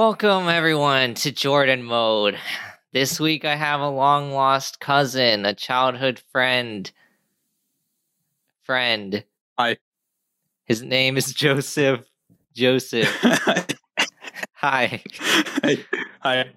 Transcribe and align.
Welcome 0.00 0.48
everyone 0.48 1.12
to 1.16 1.30
Jordan 1.30 1.82
Mode. 1.82 2.38
This 2.90 3.20
week 3.20 3.44
I 3.44 3.54
have 3.54 3.82
a 3.82 3.90
long 3.90 4.32
lost 4.32 4.80
cousin, 4.80 5.44
a 5.44 5.52
childhood 5.52 6.22
friend. 6.32 6.90
Friend. 8.62 9.22
Hi. 9.58 9.76
His 10.64 10.80
name 10.82 11.18
is 11.18 11.34
Joseph. 11.34 12.06
Joseph. 12.54 13.14
Hi. 14.54 15.02
Hi. 15.62 15.78
Hi. 16.22 16.50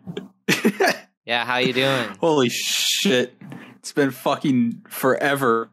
Yeah, 1.25 1.43
how 1.43 1.57
you 1.57 1.73
doing? 1.73 2.15
Holy 2.21 2.47
shit. 2.47 3.35
It's 3.75 3.91
been 3.91 4.11
fucking 4.11 4.83
forever. 4.87 5.69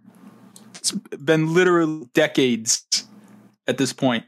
It's 0.75 0.91
been 0.91 1.55
literally 1.55 2.09
decades 2.15 2.85
at 3.69 3.79
this 3.79 3.93
point. 3.93 4.25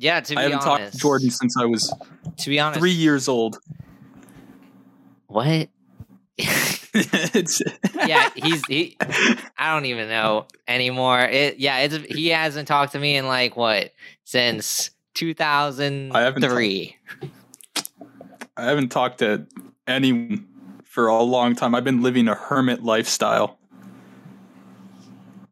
Yeah, 0.00 0.20
to 0.20 0.34
be 0.34 0.38
I 0.38 0.42
haven't 0.44 0.66
honest. 0.66 0.66
talked 0.66 0.92
to 0.92 0.98
Jordan 0.98 1.30
since 1.30 1.56
I 1.58 1.66
was 1.66 1.94
To 2.38 2.48
be 2.48 2.58
honest. 2.58 2.80
three 2.80 2.90
years 2.90 3.28
old. 3.28 3.58
What? 5.26 5.68
yeah, 8.06 8.30
he's 8.34 8.64
he 8.66 8.96
I 9.58 9.74
don't 9.74 9.84
even 9.84 10.08
know 10.08 10.46
anymore. 10.66 11.20
It 11.20 11.58
yeah, 11.58 11.80
it's 11.80 11.96
he 12.06 12.28
hasn't 12.28 12.66
talked 12.66 12.92
to 12.92 12.98
me 12.98 13.16
in 13.16 13.26
like 13.26 13.56
what 13.56 13.92
since 14.24 14.90
2003. 15.14 16.96
I 18.56 18.64
haven't 18.64 18.88
talked 18.88 19.18
to 19.18 19.46
anyone 19.86 20.48
for 20.84 21.08
a 21.08 21.22
long 21.22 21.54
time. 21.54 21.74
I've 21.74 21.84
been 21.84 22.02
living 22.02 22.26
a 22.26 22.34
hermit 22.34 22.82
lifestyle. 22.82 23.58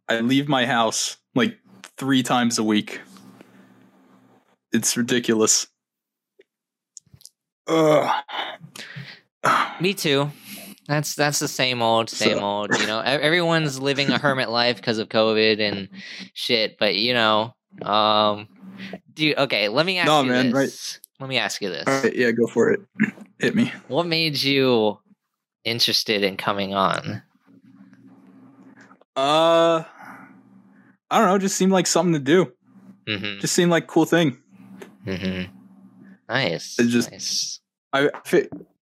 I 0.08 0.20
leave 0.20 0.48
my 0.48 0.64
house 0.64 1.18
like 1.34 1.58
three 1.98 2.22
times 2.22 2.58
a 2.58 2.64
week. 2.64 3.00
It's 4.72 4.96
ridiculous. 4.96 5.66
Ugh. 7.66 8.24
Me 9.80 9.94
too. 9.94 10.30
That's 10.86 11.14
that's 11.14 11.38
the 11.38 11.48
same 11.48 11.82
old, 11.82 12.08
same 12.10 12.38
So- 12.38 12.44
old. 12.44 12.78
You 12.78 12.86
know, 12.86 13.00
everyone's 13.00 13.78
living 13.80 14.10
a 14.10 14.18
hermit 14.18 14.48
life 14.48 14.76
because 14.76 14.98
of 14.98 15.08
COVID 15.08 15.60
and 15.60 15.88
shit. 16.32 16.78
But 16.78 16.94
you 16.96 17.12
know, 17.14 17.54
um, 17.82 18.48
dude. 19.12 19.36
Okay, 19.38 19.68
let 19.68 19.84
me 19.84 19.98
ask 19.98 20.06
No, 20.06 20.22
you 20.22 20.30
man, 20.30 20.50
this. 20.50 21.00
Let 21.20 21.28
me 21.28 21.36
ask 21.38 21.60
you 21.60 21.68
this. 21.68 21.84
Right, 21.86 22.14
yeah, 22.14 22.30
go 22.30 22.46
for 22.46 22.70
it. 22.70 22.80
Hit 23.38 23.54
me. 23.54 23.72
What 23.88 24.06
made 24.06 24.40
you 24.40 24.98
interested 25.64 26.22
in 26.22 26.36
coming 26.36 26.74
on? 26.74 27.22
Uh, 29.16 29.82
I 31.10 31.18
don't 31.18 31.26
know. 31.26 31.38
Just 31.38 31.56
seemed 31.56 31.72
like 31.72 31.86
something 31.86 32.12
to 32.14 32.18
do. 32.20 32.52
Mm-hmm. 33.06 33.40
Just 33.40 33.54
seemed 33.54 33.70
like 33.70 33.84
a 33.84 33.88
cool 33.88 34.04
thing. 34.04 34.38
Mm-hmm. 35.08 35.52
Nice. 36.28 36.78
It 36.78 36.88
just- 36.88 37.10
nice. 37.10 37.60
I. 37.92 38.10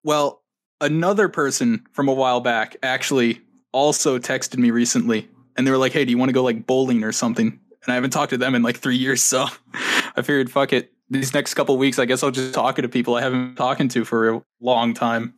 Well, 0.03 0.43
another 0.79 1.27
person 1.29 1.85
from 1.91 2.07
a 2.07 2.13
while 2.13 2.39
back 2.39 2.75
actually 2.83 3.41
also 3.71 4.19
texted 4.19 4.57
me 4.57 4.71
recently, 4.71 5.27
and 5.57 5.65
they 5.65 5.71
were 5.71 5.77
like, 5.77 5.91
"Hey, 5.91 6.05
do 6.05 6.11
you 6.11 6.17
want 6.17 6.29
to 6.29 6.33
go 6.33 6.43
like 6.43 6.67
bowling 6.67 7.03
or 7.03 7.11
something?" 7.11 7.47
And 7.47 7.91
I 7.91 7.95
haven't 7.95 8.11
talked 8.11 8.29
to 8.29 8.37
them 8.37 8.53
in 8.53 8.61
like 8.61 8.77
three 8.77 8.95
years, 8.97 9.23
so 9.23 9.47
I 9.73 10.21
figured, 10.21 10.51
fuck 10.51 10.71
it. 10.71 10.91
These 11.09 11.33
next 11.33 11.55
couple 11.55 11.77
weeks, 11.77 11.97
I 11.99 12.05
guess 12.05 12.23
I'll 12.23 12.31
just 12.31 12.53
talk 12.53 12.75
to 12.75 12.87
people 12.87 13.15
I 13.15 13.21
haven't 13.21 13.47
been 13.47 13.55
talking 13.55 13.87
to 13.89 14.05
for 14.05 14.29
a 14.29 14.43
long 14.61 14.93
time. 14.93 15.33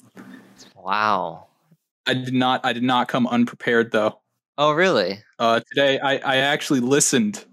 Wow. 0.75 1.47
I 2.05 2.13
did 2.13 2.33
not. 2.33 2.65
I 2.65 2.73
did 2.73 2.83
not 2.83 3.07
come 3.07 3.25
unprepared 3.27 3.91
though. 3.91 4.19
Oh, 4.57 4.73
really? 4.73 5.23
Uh, 5.39 5.61
today, 5.61 5.99
I, 5.99 6.17
I 6.17 6.35
actually 6.37 6.79
listened 6.79 7.45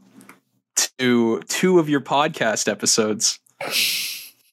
to 1.00 1.40
two 1.48 1.78
of 1.78 1.88
your 1.88 2.00
podcast 2.00 2.68
episodes. 2.70 3.40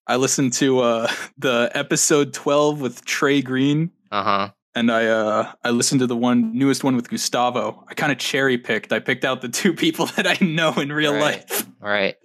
I 0.07 0.15
listened 0.15 0.53
to 0.53 0.79
uh, 0.79 1.11
the 1.37 1.69
episode 1.73 2.33
twelve 2.33 2.81
with 2.81 3.03
Trey 3.05 3.41
Green. 3.41 3.91
Uh 4.11 4.23
huh. 4.23 4.49
and 4.73 4.89
I 4.89 5.05
uh 5.07 5.51
I 5.65 5.71
listened 5.71 5.99
to 5.99 6.07
the 6.07 6.15
one 6.15 6.57
newest 6.57 6.83
one 6.83 6.95
with 6.95 7.09
Gustavo. 7.09 7.83
I 7.89 7.93
kind 7.93 8.11
of 8.11 8.17
cherry 8.17 8.57
picked. 8.57 8.93
I 8.93 8.99
picked 8.99 9.25
out 9.25 9.41
the 9.41 9.49
two 9.49 9.73
people 9.83 10.05
that 10.15 10.25
I 10.25 10.37
know 10.43 10.73
in 10.79 10.91
real 10.91 11.13
Right. 11.13 11.21
life. 11.49 11.67
Right. 11.81 12.15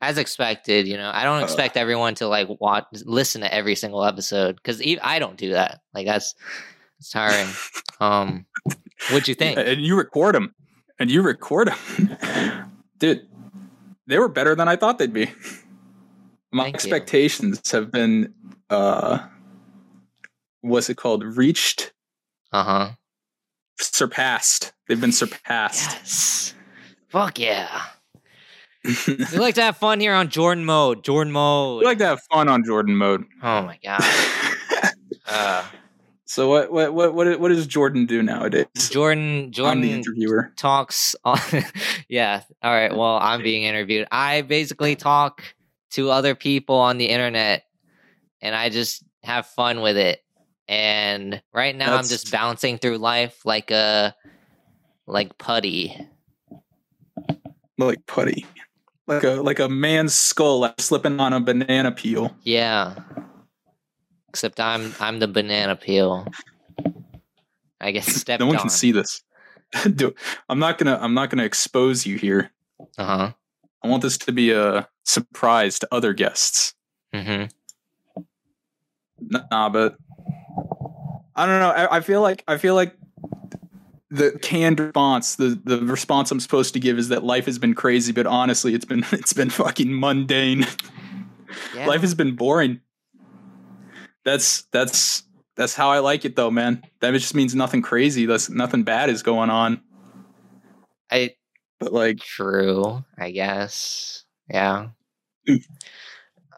As 0.00 0.16
expected, 0.18 0.86
you 0.88 0.96
know, 0.96 1.10
I 1.12 1.24
don't 1.24 1.40
Uh. 1.40 1.44
expect 1.44 1.76
everyone 1.76 2.14
to 2.16 2.28
like 2.28 2.48
watch, 2.60 2.84
listen 3.04 3.42
to 3.42 3.52
every 3.52 3.74
single 3.74 4.04
episode 4.04 4.56
because 4.56 4.82
I 5.02 5.18
don't 5.18 5.36
do 5.36 5.52
that. 5.52 5.80
Like 5.92 6.06
that's 6.06 6.34
it's 6.98 7.10
tiring. 7.10 7.48
um, 8.00 8.46
what'd 9.10 9.28
you 9.28 9.34
think? 9.34 9.58
And 9.58 9.82
you 9.82 9.96
record 9.96 10.34
them, 10.34 10.54
and 10.98 11.10
you 11.10 11.20
record 11.22 11.68
them, 11.68 12.70
dude. 12.98 13.26
They 14.06 14.18
were 14.18 14.28
better 14.28 14.54
than 14.54 14.68
I 14.68 14.76
thought 14.76 14.98
they'd 14.98 15.12
be. 15.12 15.26
My 16.52 16.64
Thank 16.64 16.74
you. 16.74 16.76
expectations 16.78 17.70
have 17.72 17.90
been 17.90 18.32
uh, 18.70 19.18
what's 20.60 20.88
it 20.90 20.96
called? 20.96 21.24
Reached, 21.24 21.92
Uh 22.52 22.62
huh. 22.64 22.90
surpassed. 23.78 24.72
They've 24.88 25.00
been 25.00 25.12
surpassed. 25.12 25.90
Yes. 25.92 26.54
Fuck 27.08 27.38
yeah. 27.38 27.82
We 29.06 29.38
like 29.38 29.54
to 29.54 29.62
have 29.62 29.78
fun 29.78 29.98
here 29.98 30.12
on 30.12 30.28
Jordan 30.28 30.64
Mode. 30.66 31.02
Jordan 31.02 31.32
Mode. 31.32 31.80
we 31.80 31.86
like 31.86 31.96
to 31.98 32.06
have 32.06 32.20
fun 32.30 32.48
on 32.48 32.62
Jordan 32.64 32.96
mode. 32.96 33.24
oh 33.42 33.62
my 33.62 33.78
god. 33.82 34.02
Uh, 35.26 35.64
so 36.24 36.48
what 36.48 36.72
what 36.72 36.94
what 36.94 37.14
what 37.14 37.40
what 37.40 37.48
does 37.48 37.66
Jordan 37.66 38.06
do 38.06 38.22
nowadays? 38.22 38.66
Jordan. 38.90 39.52
I'm 39.58 39.80
the 39.80 39.92
interviewer. 39.92 40.52
talks 40.56 41.14
on 41.24 41.38
yeah 42.08 42.42
all 42.62 42.72
right 42.72 42.94
well 42.96 43.18
i'm 43.20 43.42
being 43.42 43.64
interviewed 43.64 44.06
i 44.10 44.42
basically 44.42 44.96
talk 44.96 45.42
to 45.90 46.10
other 46.10 46.34
people 46.34 46.76
on 46.76 46.98
the 46.98 47.06
internet 47.06 47.64
and 48.40 48.54
i 48.54 48.68
just 48.68 49.04
have 49.22 49.46
fun 49.46 49.80
with 49.80 49.96
it 49.96 50.20
and 50.68 51.42
right 51.52 51.76
now 51.76 51.96
i'm 51.96 52.04
just 52.04 52.32
bouncing 52.32 52.78
through 52.78 52.98
life 52.98 53.44
like 53.44 53.70
a 53.70 54.14
like 55.06 55.36
putty 55.38 56.08
like 57.78 58.06
putty, 58.06 58.46
like 59.06 59.24
a 59.24 59.32
like 59.32 59.58
a 59.58 59.68
man's 59.68 60.14
skull 60.14 60.60
like 60.60 60.80
slipping 60.80 61.18
on 61.20 61.32
a 61.32 61.40
banana 61.40 61.90
peel. 61.92 62.34
yeah 62.42 62.94
except 64.34 64.58
i'm 64.58 64.92
i'm 64.98 65.20
the 65.20 65.28
banana 65.28 65.76
peel 65.76 66.26
i 67.80 67.92
get 67.92 68.02
stepped 68.22 68.40
no 68.40 68.46
one 68.46 68.56
on 68.56 68.62
can 68.62 68.70
see 68.70 68.90
this. 68.90 69.22
I'm 70.48 70.58
not 70.58 70.78
gonna 70.78 70.98
I'm 71.00 71.14
not 71.14 71.30
gonna 71.30 71.44
expose 71.44 72.04
you 72.04 72.16
here. 72.16 72.50
uh-huh 72.98 73.30
I 73.82 73.88
want 73.88 74.02
this 74.02 74.18
to 74.18 74.32
be 74.32 74.50
a 74.50 74.88
surprise 75.04 75.78
to 75.78 75.88
other 75.92 76.12
guests. 76.12 76.74
mm-hmm 77.14 77.44
Nah, 79.20 79.68
but 79.68 79.96
I 81.36 81.46
don't 81.46 81.60
know. 81.60 81.70
I, 81.70 81.96
I 81.98 82.00
feel 82.00 82.20
like 82.20 82.42
I 82.48 82.58
feel 82.58 82.74
like 82.74 82.96
the 84.10 84.38
canned 84.42 84.80
response, 84.80 85.36
the 85.36 85.60
the 85.64 85.78
response 85.78 86.30
I'm 86.30 86.40
supposed 86.40 86.74
to 86.74 86.80
give 86.80 86.98
is 86.98 87.08
that 87.08 87.24
life 87.24 87.46
has 87.46 87.58
been 87.58 87.74
crazy, 87.74 88.12
but 88.12 88.26
honestly, 88.26 88.74
it's 88.74 88.84
been 88.84 89.04
it's 89.12 89.32
been 89.32 89.50
fucking 89.50 89.98
mundane. 89.98 90.66
yeah. 91.74 91.86
Life 91.86 92.02
has 92.02 92.14
been 92.14 92.34
boring. 92.36 92.80
That's 94.24 94.62
that's 94.72 95.24
that's 95.56 95.74
how 95.74 95.90
I 95.90 95.98
like 96.00 96.24
it 96.24 96.36
though, 96.36 96.50
man. 96.50 96.82
That 97.00 97.12
just 97.12 97.34
means 97.34 97.54
nothing 97.54 97.82
crazy. 97.82 98.26
That's 98.26 98.50
nothing 98.50 98.82
bad 98.82 99.10
is 99.10 99.22
going 99.22 99.50
on. 99.50 99.80
I, 101.10 101.34
But 101.78 101.92
like 101.92 102.18
True, 102.18 103.04
I 103.18 103.30
guess. 103.30 104.24
Yeah. 104.48 104.88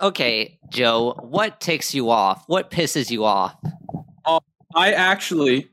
Okay, 0.00 0.58
Joe, 0.68 1.14
what 1.20 1.60
ticks 1.60 1.94
you 1.94 2.10
off? 2.10 2.44
What 2.46 2.70
pisses 2.70 3.10
you 3.10 3.24
off? 3.24 3.56
I 4.74 4.92
actually 4.92 5.70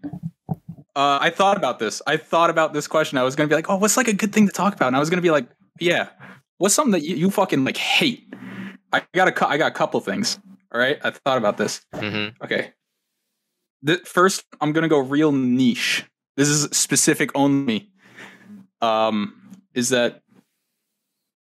uh 0.96 1.20
I 1.22 1.30
thought 1.30 1.58
about 1.58 1.80
this. 1.80 2.02
I 2.08 2.18
thought 2.18 2.50
about 2.50 2.74
this 2.74 2.88
question. 2.88 3.18
I 3.18 3.24
was 3.24 3.36
gonna 3.36 3.50
be 3.50 3.56
like, 3.56 3.70
oh, 3.70 3.78
what's 3.78 3.98
like 3.98 4.08
a 4.08 4.14
good 4.14 4.34
thing 4.34 4.48
to 4.48 4.54
talk 4.54 4.74
about? 4.74 4.88
And 4.88 4.96
I 4.96 5.00
was 5.00 5.10
gonna 5.10 5.22
be 5.22 5.32
like, 5.32 5.48
yeah, 5.80 6.10
what's 6.58 6.74
something 6.74 6.94
that 6.94 7.04
you, 7.04 7.16
you 7.16 7.30
fucking 7.30 7.66
like 7.66 7.78
hate? 7.78 8.34
I 8.92 9.04
got 9.14 9.28
a 9.28 9.48
I 9.48 9.58
got 9.58 9.68
a 9.68 9.76
couple 9.76 10.00
things. 10.00 10.40
All 10.74 10.80
right, 10.80 11.00
I 11.04 11.12
thought 11.12 11.38
about 11.38 11.58
this. 11.58 11.82
hmm 11.94 12.30
Okay. 12.44 12.72
The, 13.84 13.98
first, 14.06 14.46
I'm 14.62 14.72
gonna 14.72 14.88
go 14.88 15.00
real 15.00 15.32
niche. 15.32 16.06
This 16.38 16.48
is 16.48 16.64
specific 16.76 17.30
only. 17.36 17.92
Um, 18.82 19.36
is 19.74 19.90
that 19.90 20.22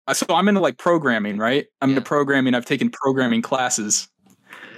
uh, 0.06 0.14
so? 0.14 0.26
I'm 0.30 0.48
into 0.48 0.60
like 0.60 0.78
programming, 0.78 1.36
right? 1.38 1.66
I'm 1.80 1.90
into 1.90 2.00
programming. 2.02 2.54
I've 2.54 2.64
taken 2.64 2.90
programming 2.90 3.42
classes, 3.42 4.08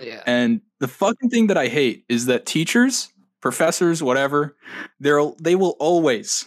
Yeah. 0.03 0.23
and 0.27 0.61
the 0.81 0.89
fucking 0.89 1.31
thing 1.31 1.47
that 1.47 1.57
I 1.57 1.69
hate 1.69 2.05
is 2.09 2.27
that 2.27 2.45
teachers, 2.47 3.09
professors, 3.41 4.03
whatever, 4.03 4.57
they'll 5.01 5.37
they 5.41 5.55
will 5.55 5.77
always, 5.79 6.45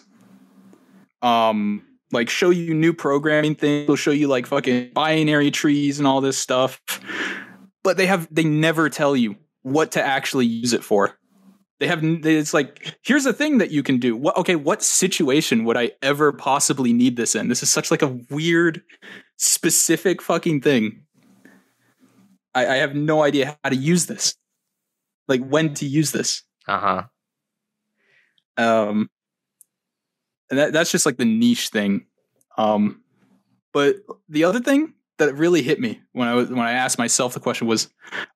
um, 1.22 1.82
like 2.12 2.30
show 2.30 2.50
you 2.50 2.74
new 2.74 2.94
programming 2.94 3.56
things. 3.56 3.88
They'll 3.88 3.96
show 3.96 4.12
you 4.12 4.28
like 4.28 4.46
fucking 4.48 4.92
binary 4.94 5.50
trees 5.52 5.98
and 5.98 6.08
all 6.08 6.20
this 6.22 6.38
stuff, 6.38 6.82
but 7.86 7.98
they 7.98 8.08
have 8.08 8.28
they 8.34 8.44
never 8.44 8.90
tell 8.90 9.16
you 9.16 9.36
what 9.62 9.92
to 9.92 10.04
actually 10.04 10.48
use 10.48 10.74
it 10.74 10.84
for. 10.84 11.20
They 11.80 11.86
have 11.86 12.04
it's 12.04 12.54
like 12.54 12.98
here's 13.04 13.28
a 13.28 13.32
thing 13.32 13.60
that 13.60 13.70
you 13.70 13.84
can 13.84 14.00
do. 14.00 14.18
What 14.18 14.36
okay, 14.38 14.56
what 14.56 14.82
situation 14.82 15.66
would 15.66 15.78
I 15.78 15.92
ever 16.02 16.34
possibly 16.34 16.94
need 16.94 17.16
this 17.16 17.36
in? 17.36 17.48
This 17.48 17.62
is 17.62 17.70
such 17.70 17.92
like 17.92 18.02
a 18.02 18.18
weird 18.32 18.82
specific 19.38 20.20
fucking 20.24 20.62
thing. 20.62 21.04
I, 22.56 22.66
I 22.66 22.76
have 22.78 22.96
no 22.96 23.22
idea 23.22 23.56
how 23.64 23.70
to 23.70 23.76
use 23.76 24.08
this. 24.08 24.36
Like 25.28 25.46
when 25.46 25.76
to 25.76 25.86
use 25.86 26.12
this. 26.12 26.42
Uh-huh. 26.68 27.04
Um 28.58 29.12
and 30.50 30.60
that, 30.60 30.74
that's 30.74 30.92
just 30.92 31.06
like 31.06 31.18
the 31.18 31.26
niche 31.26 31.70
thing. 31.70 32.08
Um 32.58 33.04
but 33.74 33.98
the 34.28 34.46
other 34.46 34.60
thing 34.60 34.95
that 35.18 35.34
really 35.36 35.62
hit 35.62 35.80
me 35.80 36.02
when 36.14 36.28
I 36.28 36.34
was 36.34 36.50
when 36.50 36.60
I 36.60 36.72
asked 36.74 36.98
myself 36.98 37.34
the 37.34 37.40
question 37.40 37.68
was 37.68 37.90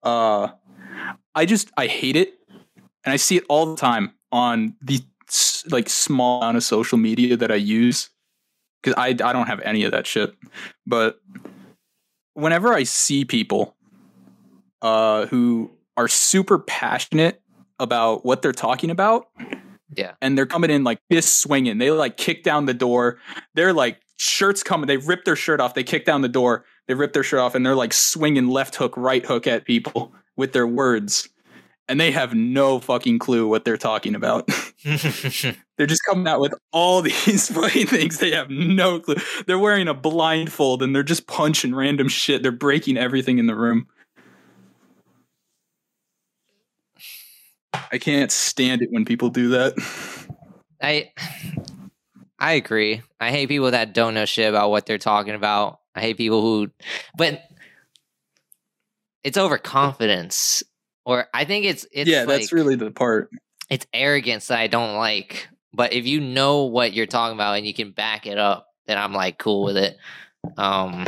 uh 0.03 0.49
I 1.35 1.45
just 1.45 1.71
I 1.77 1.87
hate 1.87 2.15
it 2.15 2.33
and 3.05 3.13
I 3.13 3.17
see 3.17 3.37
it 3.37 3.43
all 3.49 3.65
the 3.65 3.75
time 3.75 4.13
on 4.31 4.75
the 4.81 5.01
like 5.69 5.89
small 5.89 6.41
amount 6.41 6.57
of 6.57 6.63
social 6.63 6.97
media 6.97 7.37
that 7.37 7.51
I 7.51 7.55
use 7.55 8.09
because 8.81 8.95
I 8.97 9.09
I 9.09 9.33
don't 9.33 9.47
have 9.47 9.59
any 9.61 9.83
of 9.83 9.91
that 9.91 10.07
shit. 10.07 10.33
But 10.87 11.19
whenever 12.33 12.73
I 12.73 12.83
see 12.83 13.25
people 13.25 13.75
uh, 14.81 15.25
who 15.27 15.71
are 15.97 16.07
super 16.07 16.59
passionate 16.59 17.41
about 17.79 18.25
what 18.25 18.41
they're 18.41 18.51
talking 18.53 18.89
about, 18.89 19.27
Yeah. 19.95 20.13
and 20.21 20.37
they're 20.37 20.45
coming 20.45 20.69
in 20.69 20.83
like 20.83 20.99
this 21.09 21.33
swinging, 21.33 21.77
they 21.77 21.91
like 21.91 22.17
kick 22.17 22.43
down 22.43 22.65
the 22.65 22.73
door. 22.73 23.19
They're 23.55 23.73
like 23.73 23.99
shirts 24.17 24.63
coming. 24.63 24.87
They 24.87 24.97
rip 24.97 25.25
their 25.25 25.35
shirt 25.35 25.59
off. 25.59 25.73
They 25.73 25.83
kick 25.83 26.05
down 26.05 26.21
the 26.21 26.29
door. 26.29 26.65
They 26.89 26.95
rip 26.95 27.13
their 27.13 27.21
shirt 27.21 27.39
off, 27.39 27.53
and 27.53 27.63
they're 27.63 27.75
like 27.75 27.93
swinging 27.93 28.47
left 28.47 28.73
hook, 28.73 28.95
right 28.97 29.23
hook 29.23 29.45
at 29.45 29.63
people 29.63 30.11
with 30.35 30.53
their 30.53 30.65
words. 30.65 31.29
And 31.87 31.99
they 31.99 32.09
have 32.09 32.33
no 32.33 32.79
fucking 32.79 33.19
clue 33.19 33.47
what 33.47 33.63
they're 33.63 33.77
talking 33.77 34.15
about. 34.15 34.49
They're 34.83 35.87
just 35.87 36.03
coming 36.03 36.27
out 36.27 36.39
with 36.39 36.53
all 36.71 37.01
these 37.03 37.49
funny 37.49 37.85
things. 37.85 38.17
They 38.19 38.31
have 38.31 38.49
no 38.49 38.99
clue. 38.99 39.15
They're 39.47 39.57
wearing 39.57 39.87
a 39.87 39.93
blindfold 39.93 40.83
and 40.83 40.95
they're 40.95 41.03
just 41.03 41.25
punching 41.25 41.73
random 41.73 42.09
shit. 42.09 42.43
They're 42.43 42.51
breaking 42.51 42.97
everything 42.97 43.39
in 43.39 43.47
the 43.47 43.55
room. 43.55 43.87
I 47.73 47.97
can't 47.97 48.31
stand 48.31 48.81
it 48.81 48.89
when 48.91 49.03
people 49.03 49.29
do 49.29 49.49
that. 49.49 49.73
I 50.81 51.11
I 52.39 52.53
agree. 52.53 53.01
I 53.19 53.31
hate 53.31 53.47
people 53.49 53.71
that 53.71 53.93
don't 53.93 54.13
know 54.13 54.25
shit 54.25 54.47
about 54.49 54.69
what 54.69 54.85
they're 54.85 54.97
talking 54.97 55.33
about. 55.33 55.78
I 55.95 56.01
hate 56.01 56.17
people 56.17 56.41
who 56.41 56.69
but 57.17 57.41
it's 59.23 59.37
overconfidence. 59.37 60.63
Or 61.05 61.27
I 61.33 61.45
think 61.45 61.65
it's 61.65 61.85
it's 61.91 62.09
yeah, 62.09 62.19
like, 62.19 62.27
that's 62.41 62.53
really 62.53 62.75
the 62.75 62.91
part. 62.91 63.29
it's 63.69 63.85
arrogance 63.93 64.47
that 64.47 64.59
I 64.59 64.67
don't 64.67 64.95
like. 64.95 65.47
But 65.73 65.93
if 65.93 66.05
you 66.05 66.19
know 66.19 66.65
what 66.65 66.93
you're 66.93 67.05
talking 67.05 67.35
about 67.35 67.57
and 67.57 67.65
you 67.65 67.73
can 67.73 67.91
back 67.91 68.27
it 68.27 68.37
up, 68.37 68.67
then 68.85 68.97
I'm 68.97 69.13
like 69.13 69.37
cool 69.37 69.63
with 69.63 69.77
it. 69.77 69.97
Um 70.57 71.05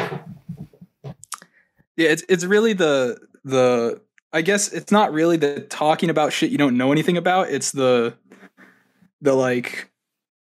Yeah, 1.97 2.09
it's 2.09 2.23
it's 2.29 2.43
really 2.43 2.73
the 2.73 3.19
the 3.43 4.01
I 4.33 4.41
guess 4.41 4.71
it's 4.71 4.91
not 4.91 5.13
really 5.13 5.37
the 5.37 5.61
talking 5.61 6.09
about 6.09 6.33
shit 6.33 6.51
you 6.51 6.57
don't 6.57 6.77
know 6.77 6.91
anything 6.91 7.17
about. 7.17 7.49
It's 7.49 7.71
the 7.71 8.15
the 9.21 9.33
like, 9.33 9.91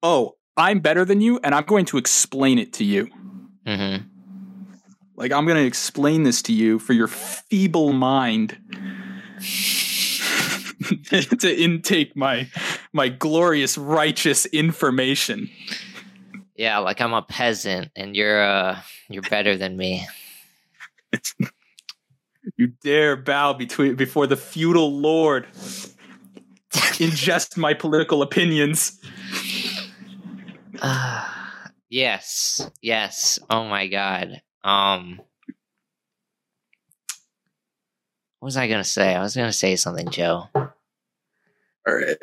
oh, 0.04 0.36
I'm 0.56 0.80
better 0.80 1.04
than 1.06 1.22
you 1.22 1.40
and 1.44 1.54
I'm 1.54 1.66
going 1.66 1.86
to 1.86 1.98
explain 1.98 2.60
it 2.60 2.74
to 2.74 2.84
you. 2.86 3.10
mhm. 3.68 4.06
Like 5.20 5.34
I'm 5.34 5.46
going 5.46 5.58
to 5.58 5.66
explain 5.66 6.24
this 6.24 6.42
to 6.44 6.54
you 6.54 6.80
for 6.80 6.94
your 6.94 7.10
feeble 7.10 7.92
mind 7.92 8.58
to 11.40 11.62
intake 11.62 12.16
my 12.16 12.50
my 12.94 13.10
glorious 13.10 13.78
righteous 13.78 14.46
information. 14.46 15.50
Yeah, 16.56 16.78
like 16.78 17.02
I'm 17.02 17.12
a 17.12 17.22
peasant 17.22 17.92
and 17.98 18.16
you're 18.16 18.42
uh 18.42 18.80
you're 19.10 19.22
better 19.24 19.58
than 19.58 19.76
me. 19.76 20.08
You 22.56 22.68
dare 22.82 23.18
bow 23.18 23.52
between 23.52 23.96
before 23.96 24.26
the 24.26 24.38
feudal 24.38 24.90
lord. 25.02 25.48
Ingest 26.72 27.58
my 27.58 27.74
political 27.74 28.22
opinions. 28.22 29.02
Uh, 30.82 31.28
yes, 31.90 32.70
yes. 32.82 33.38
Oh 33.50 33.66
my 33.66 33.88
god. 33.88 34.42
Um, 34.64 35.22
what 38.40 38.48
was 38.48 38.58
I 38.58 38.68
gonna 38.68 38.84
say? 38.84 39.16
I 39.16 39.22
was 39.22 39.36
gonna 39.36 39.54
say 39.54 39.76
something, 39.76 40.10
Joe. 40.10 40.48
All 40.56 40.66
right. 41.86 42.18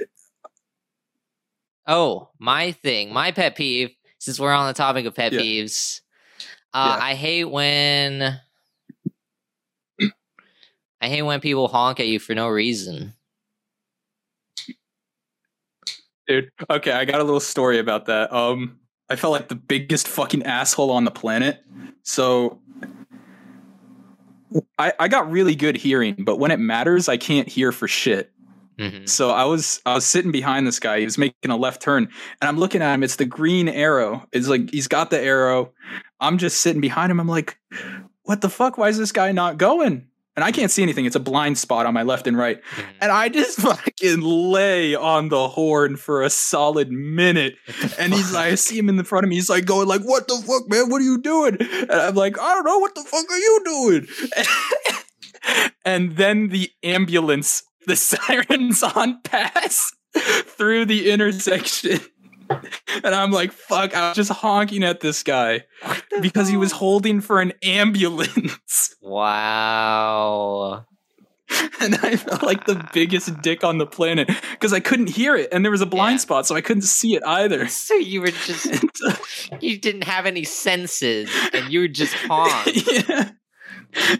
Oh, 1.86 2.30
my 2.38 2.72
thing, 2.72 3.12
my 3.12 3.32
pet 3.32 3.56
peeve. 3.56 3.90
Since 4.18 4.40
we're 4.40 4.52
on 4.52 4.66
the 4.66 4.74
topic 4.74 5.04
of 5.06 5.14
pet 5.14 5.32
Yeah. 5.32 5.40
peeves, 5.40 6.00
uh, 6.74 6.96
Yeah. 6.98 7.04
I 7.04 7.14
hate 7.14 7.44
when 7.44 8.40
I 11.00 11.08
hate 11.08 11.22
when 11.22 11.40
people 11.40 11.68
honk 11.68 12.00
at 12.00 12.06
you 12.06 12.18
for 12.18 12.34
no 12.34 12.48
reason. 12.48 13.12
Dude, 16.26 16.50
okay, 16.70 16.90
I 16.92 17.04
got 17.04 17.20
a 17.20 17.24
little 17.24 17.38
story 17.38 17.78
about 17.78 18.06
that. 18.06 18.32
Um, 18.32 18.80
I 19.08 19.16
felt 19.16 19.32
like 19.32 19.48
the 19.48 19.54
biggest 19.54 20.08
fucking 20.08 20.42
asshole 20.44 20.90
on 20.90 21.04
the 21.04 21.10
planet. 21.10 21.62
So 22.02 22.60
I 24.78 24.92
I 24.98 25.08
got 25.08 25.30
really 25.30 25.54
good 25.54 25.76
hearing, 25.76 26.16
but 26.18 26.38
when 26.38 26.50
it 26.50 26.58
matters, 26.58 27.08
I 27.08 27.16
can't 27.16 27.48
hear 27.48 27.72
for 27.72 27.88
shit. 27.88 28.32
Mhm. 28.78 29.08
So 29.08 29.30
I 29.30 29.44
was 29.44 29.80
I 29.86 29.94
was 29.94 30.04
sitting 30.04 30.32
behind 30.32 30.66
this 30.66 30.78
guy. 30.78 30.98
He 30.98 31.04
was 31.04 31.18
making 31.18 31.50
a 31.50 31.56
left 31.56 31.80
turn, 31.82 32.08
and 32.40 32.48
I'm 32.48 32.58
looking 32.58 32.82
at 32.82 32.94
him. 32.94 33.02
It's 33.02 33.16
the 33.16 33.24
green 33.24 33.68
arrow. 33.68 34.26
It's 34.32 34.48
like 34.48 34.70
he's 34.70 34.88
got 34.88 35.10
the 35.10 35.20
arrow. 35.20 35.72
I'm 36.20 36.38
just 36.38 36.60
sitting 36.60 36.80
behind 36.80 37.10
him. 37.10 37.20
I'm 37.20 37.28
like, 37.28 37.58
what 38.22 38.40
the 38.40 38.50
fuck? 38.50 38.76
Why 38.78 38.88
is 38.88 38.98
this 38.98 39.12
guy 39.12 39.32
not 39.32 39.56
going? 39.56 40.08
And 40.36 40.44
I 40.44 40.52
can't 40.52 40.70
see 40.70 40.82
anything. 40.82 41.06
It's 41.06 41.16
a 41.16 41.20
blind 41.20 41.56
spot 41.56 41.86
on 41.86 41.94
my 41.94 42.02
left 42.02 42.26
and 42.26 42.36
right. 42.36 42.60
Mhm. 42.62 42.84
And 43.00 43.10
I 43.12 43.28
just 43.30 43.58
fucking 43.60 44.20
lay 44.20 44.94
on 44.94 45.30
the 45.30 45.48
horn 45.48 45.96
for 45.96 46.22
a 46.22 46.28
solid 46.30 46.90
minute. 46.92 47.56
And 47.98 48.12
he's 48.12 48.32
like, 48.32 48.52
I 48.52 48.54
see 48.54 48.78
him 48.78 48.88
in 48.90 48.96
the 48.96 49.04
front 49.04 49.24
of 49.24 49.30
me. 49.30 49.36
He's 49.36 49.48
like 49.48 49.64
going 49.64 49.88
like, 49.88 50.02
"What 50.02 50.28
the 50.28 50.36
fuck, 50.36 50.68
man? 50.68 50.90
What 50.90 51.00
are 51.00 51.04
you 51.04 51.18
doing?" 51.18 51.56
And 51.58 51.90
I'm 51.90 52.14
like, 52.14 52.38
"I 52.38 52.54
don't 52.54 52.64
know. 52.64 52.78
What 52.78 52.94
the 52.94 53.02
fuck 53.02 53.30
are 53.30 53.38
you 53.38 53.62
doing?" 53.64 54.06
and 55.84 56.16
then 56.16 56.48
the 56.48 56.70
ambulance, 56.82 57.62
the 57.86 57.96
sirens 57.96 58.82
on 58.82 59.20
pass 59.22 59.92
through 60.14 60.84
the 60.86 61.10
intersection. 61.10 62.00
And 63.04 63.14
I'm 63.14 63.30
like, 63.30 63.52
"Fuck!" 63.52 63.94
I 63.94 64.08
was 64.08 64.16
just 64.16 64.30
honking 64.32 64.82
at 64.82 65.00
this 65.00 65.22
guy 65.22 65.64
because 66.22 66.48
he 66.48 66.56
was 66.56 66.72
holding 66.72 67.20
for 67.20 67.40
an 67.40 67.52
ambulance. 67.62 68.94
wow. 69.02 70.84
and 71.80 71.94
I 71.96 72.16
felt 72.16 72.42
like 72.42 72.64
the 72.64 72.88
biggest 72.92 73.40
dick 73.42 73.62
on 73.64 73.78
the 73.78 73.86
planet 73.86 74.28
because 74.52 74.72
I 74.72 74.80
couldn't 74.80 75.10
hear 75.10 75.36
it, 75.36 75.48
and 75.52 75.64
there 75.64 75.70
was 75.70 75.82
a 75.82 75.86
blind 75.86 76.14
Yeah. 76.14 76.18
spot, 76.22 76.46
so 76.46 76.54
I 76.56 76.60
couldn't 76.62 76.82
see 76.82 77.14
it 77.14 77.22
either. 77.24 77.68
So 77.86 77.94
you 77.94 78.20
were 78.22 78.30
just 78.30 78.66
uh, 79.06 79.14
you 79.60 79.78
didn't 79.78 80.04
have 80.04 80.24
any 80.26 80.44
senses 80.44 81.30
and 81.52 81.70
you 81.70 81.80
were 81.80 81.88
just 81.88 82.14
honked. 82.14 82.94
yeah, 83.02 83.30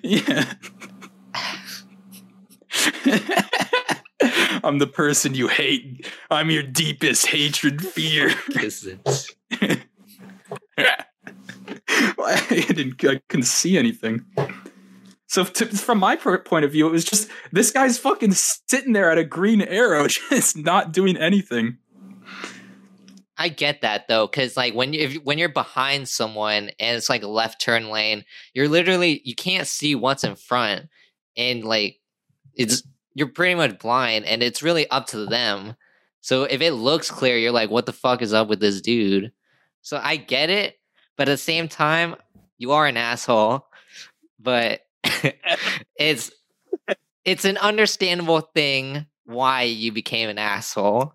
yeah. 0.03 0.55
I'm 4.23 4.79
the 4.79 4.87
person 4.87 5.35
you 5.35 5.49
hate. 5.49 6.07
I'm 6.31 6.51
your 6.51 6.63
deepest 6.63 7.27
hatred, 7.27 7.85
fear. 7.85 8.33
I 11.89 12.65
didn't. 12.69 13.05
I 13.05 13.21
couldn't 13.29 13.45
see 13.45 13.79
anything. 13.79 14.25
So, 15.29 15.45
to, 15.45 15.67
from 15.67 15.99
my 15.99 16.17
point 16.17 16.65
of 16.65 16.73
view, 16.73 16.87
it 16.87 16.93
was 16.93 17.05
just 17.05 17.29
this 17.53 17.71
guy's 17.71 17.99
fucking 17.99 18.33
sitting 18.33 18.93
there 18.93 19.11
at 19.11 19.19
a 19.19 19.25
green 19.25 19.61
arrow, 19.63 20.07
just 20.31 20.57
not 20.57 20.93
doing 20.93 21.17
anything. 21.17 21.79
I 23.39 23.49
get 23.51 23.83
that 23.83 24.09
though, 24.09 24.27
because 24.27 24.57
like 24.57 24.75
when 24.75 24.93
you 24.93 25.01
if, 25.01 25.15
when 25.17 25.39
you're 25.39 25.51
behind 25.51 26.09
someone 26.09 26.71
and 26.81 26.97
it's 26.97 27.11
like 27.11 27.23
a 27.23 27.29
left 27.29 27.61
turn 27.61 27.91
lane, 27.91 28.25
you're 28.55 28.69
literally 28.69 29.21
you 29.25 29.35
can't 29.35 29.67
see 29.67 29.95
what's 29.95 30.25
in 30.25 30.37
front, 30.37 30.89
and 31.37 31.65
like 31.65 32.01
it's 32.55 32.83
you're 33.17 33.29
pretty 33.29 33.55
much 33.55 33.79
blind, 33.79 34.27
and 34.27 34.43
it's 34.43 34.63
really 34.63 34.89
up 34.91 35.07
to 35.09 35.25
them. 35.25 35.75
So 36.21 36.45
if 36.45 36.61
it 36.61 36.73
looks 36.73 37.11
clear, 37.11 37.39
you're 37.39 37.51
like, 37.51 37.71
what 37.71 37.87
the 37.87 37.93
fuck 37.95 38.21
is 38.21 38.35
up 38.35 38.47
with 38.47 38.61
this 38.61 38.81
dude? 38.83 39.33
So 39.81 39.99
I 40.03 40.17
get 40.17 40.51
it, 40.51 40.79
but 41.17 41.29
at 41.29 41.33
the 41.33 41.37
same 41.39 41.67
time, 41.67 42.15
you 42.59 42.73
are 42.73 42.87
an 42.87 42.99
asshole. 42.99 43.67
But 44.39 44.83
it's 45.99 46.31
it's 47.25 47.45
an 47.47 47.57
understandable 47.57 48.43
thing 48.55 49.07
why 49.25 49.63
you 49.63 49.93
became 49.93 50.29
an 50.29 50.39
asshole. 50.39 51.15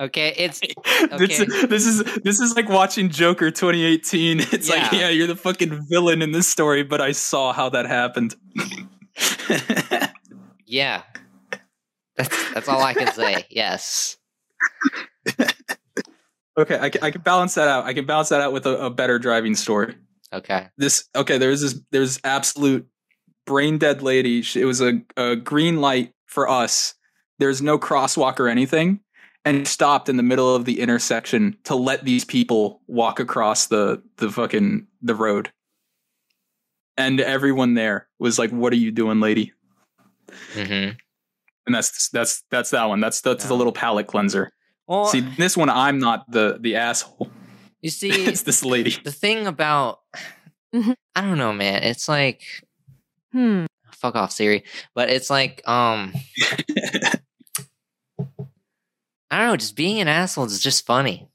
Okay, 0.00 0.34
it's 0.36 0.60
This, 1.18 1.40
Okay. 1.40 1.66
this 1.66 1.86
is 1.86 2.02
this 2.24 2.40
is 2.40 2.56
like 2.56 2.68
watching 2.68 3.10
Joker 3.10 3.50
2018. 3.52 4.40
It's 4.52 4.68
like, 4.68 4.90
Yeah. 4.92 4.98
yeah, 5.02 5.08
you're 5.10 5.28
the 5.28 5.36
fucking 5.36 5.86
villain 5.88 6.20
in 6.20 6.32
this 6.32 6.48
story, 6.48 6.82
but 6.82 7.00
I 7.00 7.12
saw 7.12 7.52
how 7.52 7.68
that 7.68 7.86
happened. 7.86 8.34
Yeah. 10.66 11.02
That's 12.16 12.52
that's 12.54 12.68
all 12.68 12.82
I 12.82 12.94
can 12.94 13.12
say. 13.12 13.46
Yes. 13.50 14.16
okay, 16.58 16.78
I, 16.78 16.90
can- 16.90 17.02
I 17.02 17.10
can 17.10 17.22
balance 17.22 17.54
that 17.54 17.68
out. 17.68 17.84
I 17.84 17.94
can 17.94 18.06
balance 18.06 18.28
that 18.30 18.40
out 18.40 18.52
with 18.52 18.66
a, 18.66 18.86
a 18.86 18.90
better 18.90 19.18
driving 19.18 19.54
story. 19.54 19.96
Okay. 20.32 20.68
This 20.78 21.04
okay. 21.14 21.38
There's 21.38 21.60
this. 21.60 21.78
There's 21.90 22.18
absolute 22.24 22.86
brain 23.46 23.78
dead 23.78 24.02
lady. 24.02 24.42
She- 24.42 24.60
It 24.60 24.64
was 24.64 24.80
a, 24.80 25.02
a 25.16 25.36
green 25.36 25.80
light 25.80 26.12
for 26.26 26.48
us. 26.48 26.94
There's 27.38 27.60
no 27.62 27.78
crosswalk 27.78 28.38
or 28.40 28.48
anything, 28.48 29.00
and 29.44 29.66
stopped 29.68 30.08
in 30.08 30.16
the 30.16 30.22
middle 30.22 30.54
of 30.54 30.64
the 30.64 30.80
intersection 30.80 31.56
to 31.64 31.74
let 31.74 32.04
these 32.04 32.24
people 32.24 32.80
walk 32.86 33.20
across 33.20 33.66
the 33.66 34.02
the 34.16 34.30
fucking 34.30 34.86
the 35.02 35.14
road. 35.14 35.52
And 36.96 37.20
everyone 37.20 37.74
there 37.74 38.08
was 38.18 38.38
like, 38.38 38.50
"What 38.50 38.72
are 38.72 38.76
you 38.76 38.90
doing, 38.90 39.20
lady?" 39.20 39.52
hmm 40.54 40.90
And 41.66 41.74
that's 41.74 42.08
that's 42.10 42.42
that's 42.50 42.70
that 42.70 42.84
one. 42.84 43.00
That's 43.00 43.20
that's 43.20 43.44
the 43.46 43.54
little 43.54 43.72
palate 43.72 44.06
cleanser. 44.08 44.50
Well, 44.86 45.06
See, 45.06 45.20
this 45.20 45.56
one 45.56 45.70
I'm 45.70 45.98
not 45.98 46.30
the 46.30 46.58
the 46.60 46.76
asshole. 46.76 47.30
you 47.80 47.90
see, 48.00 48.10
it's 48.26 48.42
this 48.42 48.64
lady. 48.64 48.96
the 49.04 49.12
thing 49.12 49.46
about 49.46 50.00
Mhm. 50.74 50.94
I 51.14 51.20
don't 51.20 51.38
know, 51.38 51.52
man. 51.52 51.82
It's 51.82 52.08
like 52.08 52.42
Hmm. 53.32 53.66
fuck 53.92 54.14
off 54.16 54.32
Siri, 54.32 54.64
but 54.94 55.08
it's 55.10 55.30
like 55.30 55.62
um 55.68 56.12
I 59.30 59.38
don't 59.38 59.46
know. 59.48 59.56
Just 59.56 59.76
being 59.76 60.00
an 60.00 60.08
asshole 60.08 60.44
is 60.44 60.60
just 60.60 60.84
funny. 60.86 61.28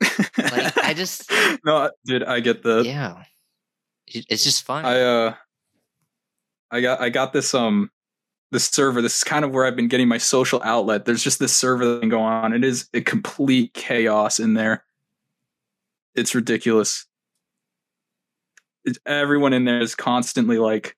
Like 0.00 0.76
I 0.84 0.94
just 0.94 1.30
no, 1.64 1.90
dude, 2.04 2.24
I 2.24 2.40
get 2.40 2.62
the 2.62 2.82
yeah, 2.84 3.22
it's 4.06 4.44
just 4.44 4.64
fun. 4.64 4.84
I 4.84 5.00
uh 5.00 5.34
I 6.70 6.80
got 6.80 7.00
I 7.00 7.08
got 7.10 7.32
this 7.32 7.54
um 7.54 7.90
this 8.50 8.64
server. 8.64 9.00
This 9.00 9.18
is 9.18 9.24
kind 9.24 9.44
of 9.44 9.52
where 9.52 9.64
I've 9.64 9.76
been 9.76 9.88
getting 9.88 10.08
my 10.08 10.18
social 10.18 10.60
outlet. 10.64 11.04
There's 11.04 11.22
just 11.22 11.38
this 11.38 11.56
server 11.56 12.00
thing 12.00 12.08
going 12.08 12.24
on. 12.24 12.52
It 12.52 12.64
is 12.64 12.88
a 12.92 13.00
complete 13.00 13.74
chaos 13.74 14.38
in 14.40 14.54
there. 14.54 14.84
It's 16.14 16.34
ridiculous. 16.34 17.06
It's, 18.84 18.98
everyone 19.06 19.52
in 19.52 19.64
there 19.64 19.80
is 19.80 19.94
constantly 19.94 20.58
like 20.58 20.96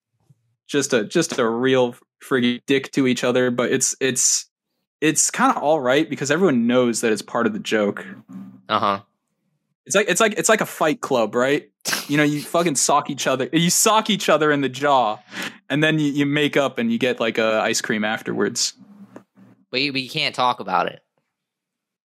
just 0.66 0.92
a 0.92 1.04
just 1.04 1.38
a 1.38 1.48
real 1.48 1.94
friggin' 2.24 2.62
dick 2.66 2.90
to 2.92 3.06
each 3.06 3.24
other, 3.24 3.50
but 3.50 3.70
it's 3.70 3.94
it's 4.00 4.48
it's 5.00 5.30
kind 5.30 5.54
of 5.54 5.62
all 5.62 5.80
right 5.80 6.08
because 6.08 6.30
everyone 6.30 6.66
knows 6.66 7.00
that 7.00 7.12
it's 7.12 7.22
part 7.22 7.46
of 7.46 7.52
the 7.52 7.58
joke. 7.58 8.06
Uh 8.68 8.78
huh. 8.78 9.00
It's 9.86 9.96
like 9.96 10.08
it's 10.08 10.20
like 10.20 10.34
it's 10.38 10.48
like 10.48 10.60
a 10.60 10.66
fight 10.66 11.00
club, 11.00 11.34
right? 11.34 11.68
You 12.08 12.16
know, 12.16 12.22
you 12.22 12.40
fucking 12.42 12.76
sock 12.76 13.10
each 13.10 13.26
other. 13.26 13.48
You 13.52 13.70
sock 13.70 14.10
each 14.10 14.28
other 14.28 14.52
in 14.52 14.60
the 14.60 14.68
jaw, 14.68 15.18
and 15.68 15.82
then 15.82 15.98
you, 15.98 16.12
you 16.12 16.24
make 16.26 16.56
up 16.56 16.78
and 16.78 16.92
you 16.92 16.98
get 16.98 17.18
like 17.18 17.38
a 17.38 17.60
ice 17.62 17.80
cream 17.80 18.04
afterwards. 18.04 18.74
But 19.72 19.80
you, 19.80 19.90
but 19.92 20.02
you 20.02 20.10
can't 20.10 20.34
talk 20.34 20.60
about 20.60 20.86
it. 20.86 21.00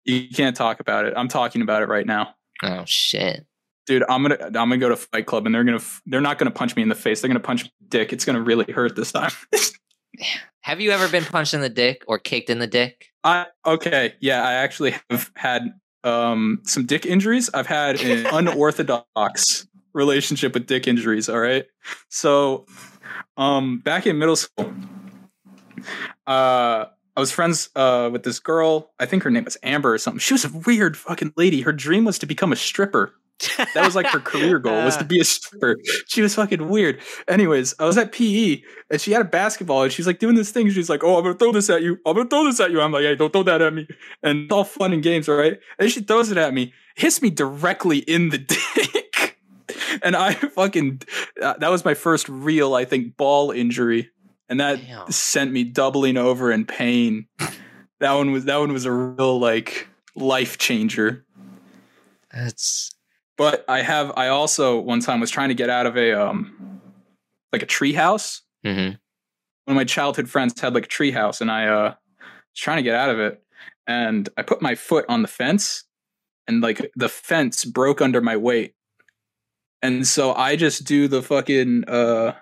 You 0.06 0.28
can't 0.30 0.56
talk 0.56 0.80
about 0.80 1.06
it. 1.06 1.14
I'm 1.18 1.28
talking 1.28 1.62
about 1.62 1.84
it 1.84 1.88
right 1.90 2.06
now, 2.06 2.34
Oh 2.64 2.84
shit. 2.86 3.46
dude. 3.86 4.04
I'm 4.10 4.24
gonna 4.24 4.38
I'm 4.46 4.52
gonna 4.54 4.78
go 4.78 4.90
to 4.90 4.96
Fight 4.96 5.26
Club, 5.28 5.46
and 5.46 5.54
they're 5.54 5.64
gonna 5.66 5.82
they're 6.06 6.22
not 6.22 6.40
gonna 6.40 6.50
punch 6.52 6.76
me 6.76 6.82
in 6.82 6.90
the 6.90 6.96
face. 6.96 7.22
They're 7.22 7.28
gonna 7.30 7.40
punch 7.42 7.66
my 7.66 7.70
dick. 7.90 8.12
It's 8.14 8.26
gonna 8.26 8.42
really 8.42 8.72
hurt 8.72 8.96
this 8.96 9.12
time. 9.12 9.32
Have 10.62 10.82
you 10.82 10.92
ever 10.92 11.08
been 11.10 11.24
punched 11.26 11.54
in 11.54 11.62
the 11.62 11.70
dick 11.70 12.04
or 12.08 12.18
kicked 12.18 12.50
in 12.50 12.60
the 12.60 12.68
dick? 12.68 13.10
I 13.24 13.46
okay, 13.66 14.16
yeah. 14.20 14.44
I 14.44 14.54
actually 14.54 14.96
have 15.10 15.30
had 15.36 15.74
um 16.08 16.62
some 16.64 16.86
dick 16.86 17.06
injuries. 17.06 17.50
I've 17.54 17.68
had 17.68 18.02
an 18.02 18.26
unorthodox 18.32 19.68
relationship 19.94 20.54
with 20.54 20.66
dick 20.66 20.88
injuries. 20.88 21.30
All 21.30 21.40
right, 21.40 21.66
so 22.10 22.66
um 23.36 23.80
back 23.80 24.08
in 24.08 24.18
middle 24.18 24.36
school, 24.36 24.74
uh. 26.26 26.86
I 27.16 27.20
was 27.20 27.32
friends 27.32 27.72
uh, 27.76 28.12
with 28.14 28.22
this 28.22 28.40
girl. 28.40 28.92
I 29.00 29.08
think 29.08 29.24
her 29.24 29.32
name 29.32 29.44
was 29.44 29.58
Amber 29.64 29.92
or 29.92 29.98
something. 29.98 30.20
She 30.20 30.36
was 30.36 30.46
a 30.46 30.52
weird 30.68 30.96
fucking 30.96 31.34
lady. 31.36 31.62
Her 31.62 31.74
dream 31.74 32.06
was 32.06 32.20
to 32.20 32.28
become 32.28 32.52
a 32.52 32.56
stripper. 32.56 33.12
That 33.58 33.86
was 33.86 33.96
like 33.96 34.08
her 34.08 34.20
career 34.20 34.60
goal 34.68 34.84
was 34.84 34.98
to 34.98 35.04
be 35.04 35.20
a 35.20 35.24
stripper. 35.24 35.78
She 36.08 36.22
was 36.22 36.34
fucking 36.36 36.68
weird. 36.68 37.00
Anyways, 37.28 37.76
I 37.80 37.86
was 37.86 37.98
at 37.98 38.12
PE 38.12 38.62
and 38.90 39.00
she 39.00 39.12
had 39.12 39.22
a 39.22 39.26
basketball 39.26 39.84
and 39.84 39.92
she's 39.92 40.08
like 40.08 40.20
doing 40.20 40.36
this 40.36 40.52
thing. 40.52 40.70
She's 40.72 40.90
like, 40.90 41.04
"Oh, 41.04 41.18
I'm 41.18 41.24
gonna 41.24 41.36
throw 41.38 41.52
this 41.52 41.70
at 41.70 41.82
you. 41.84 41.98
I'm 42.06 42.16
gonna 42.16 42.30
throw 42.30 42.46
this 42.46 42.60
at 42.60 42.72
you." 42.72 42.82
I'm 42.82 42.92
like, 42.92 43.04
"Hey, 43.04 43.16
don't 43.16 43.32
throw 43.32 43.44
that 43.44 43.62
at 43.62 43.74
me." 43.74 43.88
And 44.24 44.44
it's 44.46 44.52
all 44.52 44.64
fun 44.64 44.94
and 44.94 45.04
games, 45.04 45.30
all 45.30 45.36
right? 45.36 45.60
And 45.78 45.92
she 45.92 46.02
throws 46.02 46.32
it 46.32 46.38
at 46.38 46.54
me, 46.54 46.74
hits 46.96 47.22
me 47.22 47.30
directly 47.30 48.00
in 48.00 48.30
the 48.30 48.38
dick, 48.40 49.38
and 50.02 50.16
I 50.16 50.34
fucking 50.34 51.02
uh, 51.42 51.54
that 51.60 51.70
was 51.70 51.86
my 51.86 51.94
first 51.94 52.28
real, 52.30 52.74
I 52.74 52.86
think, 52.86 53.18
ball 53.18 53.52
injury, 53.52 54.10
and 54.50 54.60
that 54.60 54.80
Damn. 54.86 55.12
sent 55.12 55.52
me 55.52 55.64
doubling 55.64 56.18
over 56.18 56.52
in 56.52 56.66
pain. 56.66 57.28
that 58.00 58.14
one 58.14 58.32
was 58.32 58.46
that 58.46 58.58
one 58.58 58.74
was 58.74 58.86
a 58.86 58.92
real 58.92 59.40
like 59.40 59.88
life 60.16 60.58
changer. 60.58 61.24
That's 62.34 62.92
But 63.38 63.64
I 63.68 63.82
have 63.84 64.12
I 64.18 64.30
also 64.30 64.80
one 64.80 65.00
time 65.00 65.20
was 65.20 65.30
trying 65.30 65.50
to 65.50 65.56
get 65.56 65.70
out 65.70 65.86
of 65.86 65.96
a 65.96 66.14
um 66.14 66.82
like 67.54 67.62
a 67.62 67.68
tree 67.68 67.94
house. 67.94 68.42
hmm 68.64 68.72
One 68.72 68.98
of 69.68 69.76
my 69.76 69.84
childhood 69.84 70.30
friends 70.30 70.60
had 70.60 70.74
like 70.74 70.86
a 70.86 70.90
tree 70.90 71.12
house 71.12 71.40
and 71.40 71.52
I 71.52 71.68
uh 71.68 71.90
was 71.90 71.96
trying 72.56 72.78
to 72.78 72.84
get 72.84 72.96
out 72.96 73.10
of 73.10 73.20
it 73.20 73.42
and 73.86 74.28
I 74.38 74.42
put 74.42 74.62
my 74.62 74.76
foot 74.76 75.06
on 75.08 75.22
the 75.22 75.28
fence 75.28 75.84
and 76.48 76.62
like 76.62 76.92
the 76.96 77.10
fence 77.10 77.64
broke 77.64 78.02
under 78.02 78.22
my 78.22 78.38
weight. 78.38 78.74
And 79.82 80.08
so 80.08 80.34
I 80.34 80.56
just 80.56 80.86
do 80.86 81.08
the 81.08 81.22
fucking 81.22 81.86
uh 81.88 82.34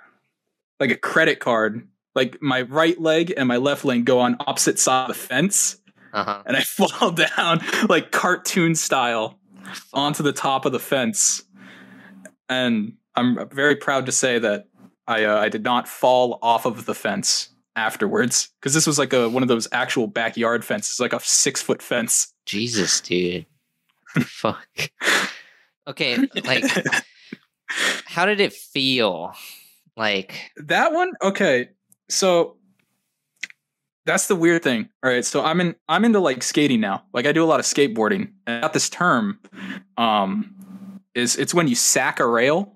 like 0.80 0.92
a 0.92 0.98
credit 0.98 1.40
card. 1.40 1.88
Like 2.16 2.42
my 2.42 2.62
right 2.62 3.00
leg 3.00 3.34
and 3.36 3.50
my 3.50 3.58
left 3.58 3.84
leg 3.84 4.06
go 4.06 4.20
on 4.20 4.38
opposite 4.40 4.80
side 4.80 5.10
of 5.10 5.16
the 5.18 5.22
fence 5.22 5.78
uh 6.14 6.24
huh. 6.24 6.44
and 6.46 6.56
I 6.56 6.62
fall 6.64 7.12
down 7.12 7.62
like 7.90 8.12
cartoon 8.12 8.76
style 8.76 9.38
onto 9.94 10.24
the 10.24 10.34
top 10.34 10.66
of 10.66 10.72
the 10.72 10.80
fence. 10.80 11.44
And 12.50 12.94
I'm 13.16 13.50
very 13.50 13.76
proud 13.76 14.06
to 14.06 14.12
say 14.12 14.40
that 14.40 14.68
I 15.08 15.24
uh, 15.24 15.40
I 15.40 15.50
did 15.50 15.64
not 15.64 15.88
fall 15.88 16.40
off 16.42 16.66
of 16.66 16.86
the 16.86 16.96
fence 16.96 17.50
afterwards 17.76 18.50
because 18.60 18.74
this 18.74 18.88
was 18.88 18.98
like 18.98 19.14
a 19.14 19.30
one 19.30 19.44
of 19.44 19.50
those 19.50 19.68
actual 19.72 20.08
backyard 20.08 20.64
fences, 20.64 21.00
like 21.00 21.14
a 21.14 21.20
six 21.20 21.62
foot 21.62 21.82
fence. 21.82 22.34
Jesus, 22.46 23.02
dude. 23.02 23.46
Fuck. 24.22 24.68
Okay, 25.88 26.18
like, 26.46 26.64
how 28.06 28.26
did 28.26 28.40
it 28.40 28.54
feel? 28.54 29.34
Like, 29.96 30.52
that 30.58 30.94
one, 30.94 31.12
okay. 31.22 31.70
So 32.10 32.58
that's 34.06 34.28
the 34.28 34.36
weird 34.36 34.64
thing. 34.64 34.90
All 35.04 35.10
right, 35.12 35.26
so 35.26 35.44
I'm 35.44 35.60
in 35.62 35.76
I'm 35.88 36.06
into 36.06 36.20
like 36.20 36.44
skating 36.44 36.80
now. 36.80 37.04
Like 37.14 37.26
I 37.26 37.32
do 37.32 37.44
a 37.44 37.46
lot 37.46 37.60
of 37.60 37.66
skateboarding. 37.66 38.32
And 38.46 38.58
I 38.58 38.62
got 38.62 38.74
this 38.74 38.90
term 38.90 39.40
um 39.98 40.54
is 41.14 41.36
it's 41.38 41.54
when 41.54 41.68
you 41.68 41.76
sack 41.76 42.20
a 42.20 42.28
rail. 42.28 42.74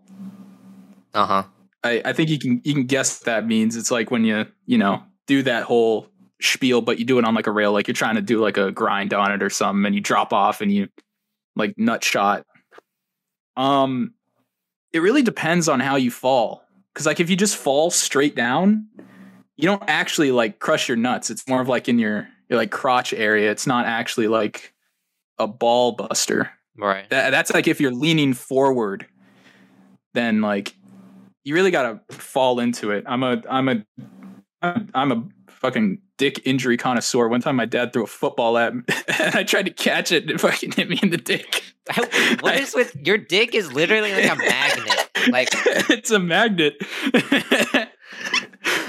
uh 1.13 1.25
huh. 1.25 1.43
I, 1.83 2.01
I 2.05 2.13
think 2.13 2.29
you 2.29 2.39
can 2.39 2.61
you 2.63 2.73
can 2.73 2.85
guess 2.85 3.19
what 3.19 3.25
that 3.25 3.47
means. 3.47 3.75
It's 3.75 3.91
like 3.91 4.11
when 4.11 4.25
you 4.25 4.45
you 4.65 4.77
know 4.77 5.03
do 5.27 5.43
that 5.43 5.63
whole 5.63 6.07
spiel, 6.41 6.81
but 6.81 6.99
you 6.99 7.05
do 7.05 7.19
it 7.19 7.25
on 7.25 7.35
like 7.35 7.47
a 7.47 7.51
rail, 7.51 7.71
like 7.71 7.87
you're 7.87 7.93
trying 7.93 8.15
to 8.15 8.21
do 8.21 8.39
like 8.39 8.57
a 8.57 8.71
grind 8.71 9.13
on 9.13 9.31
it 9.31 9.43
or 9.43 9.49
something, 9.49 9.85
and 9.85 9.95
you 9.95 10.01
drop 10.01 10.33
off 10.33 10.61
and 10.61 10.71
you 10.71 10.87
like 11.55 11.73
nut 11.77 12.03
shot. 12.03 12.45
Um, 13.55 14.13
it 14.93 14.99
really 14.99 15.21
depends 15.21 15.67
on 15.69 15.79
how 15.79 15.95
you 15.97 16.11
fall, 16.11 16.63
because 16.93 17.05
like 17.05 17.19
if 17.19 17.29
you 17.29 17.35
just 17.35 17.57
fall 17.57 17.91
straight 17.91 18.35
down, 18.35 18.87
you 19.59 19.65
don't 19.65 19.83
actually 19.87 20.31
like 20.31 20.59
crush 20.59 20.87
your 20.87 20.95
nuts. 20.95 21.29
It's 21.29 21.45
more 21.45 21.59
of 21.59 21.67
like 21.67 21.89
in 21.89 21.99
your 21.99 22.29
your 22.47 22.57
like 22.57 22.71
crotch 22.71 23.11
area. 23.11 23.51
It's 23.51 23.67
not 23.67 23.85
actually 23.85 24.29
like 24.29 24.73
a 25.37 25.47
ball 25.47 25.91
buster. 25.91 26.49
Right. 26.77 27.09
That, 27.09 27.31
that's 27.31 27.51
like 27.51 27.67
if 27.67 27.81
you're 27.81 27.91
leaning 27.91 28.33
forward, 28.33 29.05
then 30.13 30.39
like 30.39 30.73
you 31.43 31.55
really 31.55 31.71
gotta 31.71 31.99
fall 32.09 32.61
into 32.61 32.91
it. 32.91 33.03
I'm 33.05 33.21
a 33.21 33.43
I'm 33.49 33.67
a 33.67 33.85
I'm 34.61 34.89
I'm 34.93 35.11
a 35.11 35.27
fucking 35.49 35.99
dick 36.17 36.41
injury 36.45 36.77
connoisseur. 36.77 37.27
One 37.27 37.41
time 37.41 37.57
my 37.57 37.65
dad 37.65 37.91
threw 37.91 38.03
a 38.03 38.07
football 38.07 38.57
at 38.57 38.73
me 38.73 38.83
and 39.19 39.35
I 39.35 39.43
tried 39.43 39.65
to 39.65 39.73
catch 39.73 40.13
it 40.13 40.23
and 40.23 40.31
it 40.31 40.39
fucking 40.39 40.71
hit 40.71 40.87
me 40.87 40.99
in 41.03 41.09
the 41.09 41.17
dick. 41.17 41.63
what 42.39 42.55
is 42.55 42.73
with 42.73 42.95
your 43.05 43.17
dick? 43.17 43.53
Is 43.53 43.73
literally 43.73 44.13
like 44.13 44.31
a 44.31 44.35
magnet. 44.37 45.09
Like, 45.29 45.49
it's 45.89 46.11
a 46.11 46.19
magnet. 46.19 46.77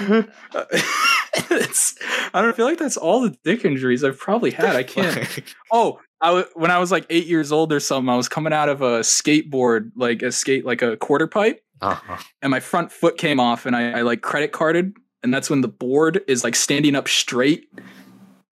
it's, 1.51 1.95
I 2.33 2.41
don't 2.41 2.55
feel 2.55 2.65
like 2.65 2.77
that's 2.77 2.97
all 2.97 3.21
the 3.21 3.35
dick 3.43 3.65
injuries 3.65 4.03
I've 4.03 4.17
probably 4.17 4.51
had. 4.51 4.75
I 4.75 4.83
can't. 4.83 5.27
Oh, 5.73 5.99
I 6.19 6.27
w- 6.27 6.47
when 6.53 6.69
I 6.69 6.79
was 6.79 6.91
like 6.91 7.05
eight 7.09 7.27
years 7.27 7.51
old 7.51 7.71
or 7.71 7.79
something, 7.79 8.09
I 8.09 8.17
was 8.17 8.27
coming 8.27 8.53
out 8.53 8.67
of 8.67 8.81
a 8.81 8.99
skateboard, 8.99 9.91
like 9.95 10.21
a 10.21 10.31
skate, 10.31 10.65
like 10.65 10.81
a 10.81 10.97
quarter 10.97 11.27
pipe, 11.27 11.63
uh-huh. 11.81 12.17
and 12.41 12.51
my 12.51 12.59
front 12.59 12.91
foot 12.91 13.17
came 13.17 13.39
off, 13.39 13.65
and 13.65 13.75
I, 13.75 13.99
I 13.99 14.01
like 14.01 14.21
credit 14.21 14.51
carded, 14.51 14.93
and 15.23 15.33
that's 15.33 15.49
when 15.49 15.61
the 15.61 15.67
board 15.67 16.21
is 16.27 16.43
like 16.43 16.55
standing 16.55 16.95
up 16.95 17.07
straight, 17.07 17.69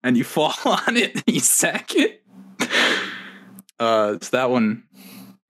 and 0.04 0.18
you 0.18 0.24
fall 0.36 0.54
on 0.66 0.98
it, 0.98 1.14
and 1.16 1.24
you 1.28 1.40
sack 1.40 1.94
it. 1.96 2.24
Uh, 3.80 4.18
so 4.22 4.30
that 4.32 4.50
one, 4.50 4.84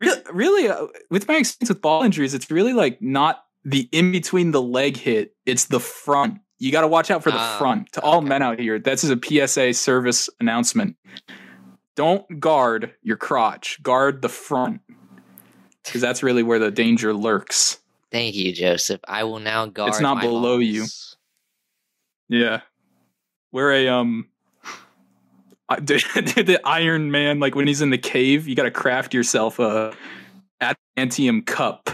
really, 0.01 0.22
really, 0.32 0.68
uh, 0.70 0.88
with 1.10 1.27
my 1.27 1.38
experience 1.38 1.70
with 1.70 1.82
ball 1.82 2.03
injuries, 2.03 2.34
it's 2.34 2.51
really 2.51 2.74
like 2.74 3.01
not 3.01 3.44
the 3.66 3.88
in 3.92 4.12
between 4.12 4.51
the 4.51 4.62
leg 4.62 4.98
hit; 4.98 5.36
it's 5.46 5.66
the 5.66 5.80
front. 5.80 6.39
You 6.58 6.72
got 6.72 6.82
to 6.82 6.88
watch 6.88 7.10
out 7.10 7.24
for 7.24 7.32
the 7.32 7.38
Ah, 7.38 7.58
front. 7.58 7.92
To 7.94 8.01
all 8.01 8.18
okay. 8.18 8.28
men 8.28 8.42
out 8.42 8.60
here, 8.60 8.80
this 8.80 9.04
is 9.04 9.10
a 9.12 9.18
PSA 9.22 9.74
service 9.74 10.30
announcement. 10.42 10.98
Don't 11.96 12.39
guard 12.39 12.94
your 13.01 13.18
crotch. 13.18 13.82
Guard 13.82 14.22
the 14.22 14.30
front. 14.30 14.82
Because 15.84 16.01
that's 16.01 16.22
really 16.22 16.44
where 16.44 16.60
the 16.60 16.70
danger 16.72 17.13
lurks. 17.13 17.80
Thank 18.12 18.36
you, 18.36 18.51
Joseph. 18.54 19.00
I 19.08 19.24
will 19.24 19.39
now 19.39 19.66
guard. 19.68 19.89
It's 19.89 20.01
not 20.01 20.20
below 20.22 20.58
you. 20.58 20.86
Yeah. 22.28 22.62
We're 23.51 23.72
a 23.72 23.88
um 23.88 24.28
I- 25.70 25.80
the 25.80 26.60
Iron 26.66 27.12
Man, 27.12 27.39
like 27.39 27.56
when 27.56 27.68
he's 27.68 27.82
in 27.82 27.89
the 27.89 27.98
cave, 27.98 28.48
you 28.48 28.56
gotta 28.56 28.72
craft 28.72 29.13
yourself 29.13 29.60
a 29.60 29.94
adamantium 30.62 31.46
cup 31.46 31.89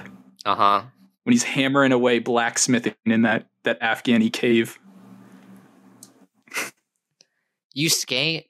Uh 0.46 0.56
huh. 0.56 0.84
When 1.26 1.34
he's 1.34 1.44
hammering 1.44 1.92
away 1.92 2.20
blacksmithing 2.20 2.96
in 3.06 3.24
that 3.24 3.48
that 3.64 3.82
Afghani 3.82 4.32
cave. 4.32 4.80
You 7.74 7.90
skate? 7.90 8.48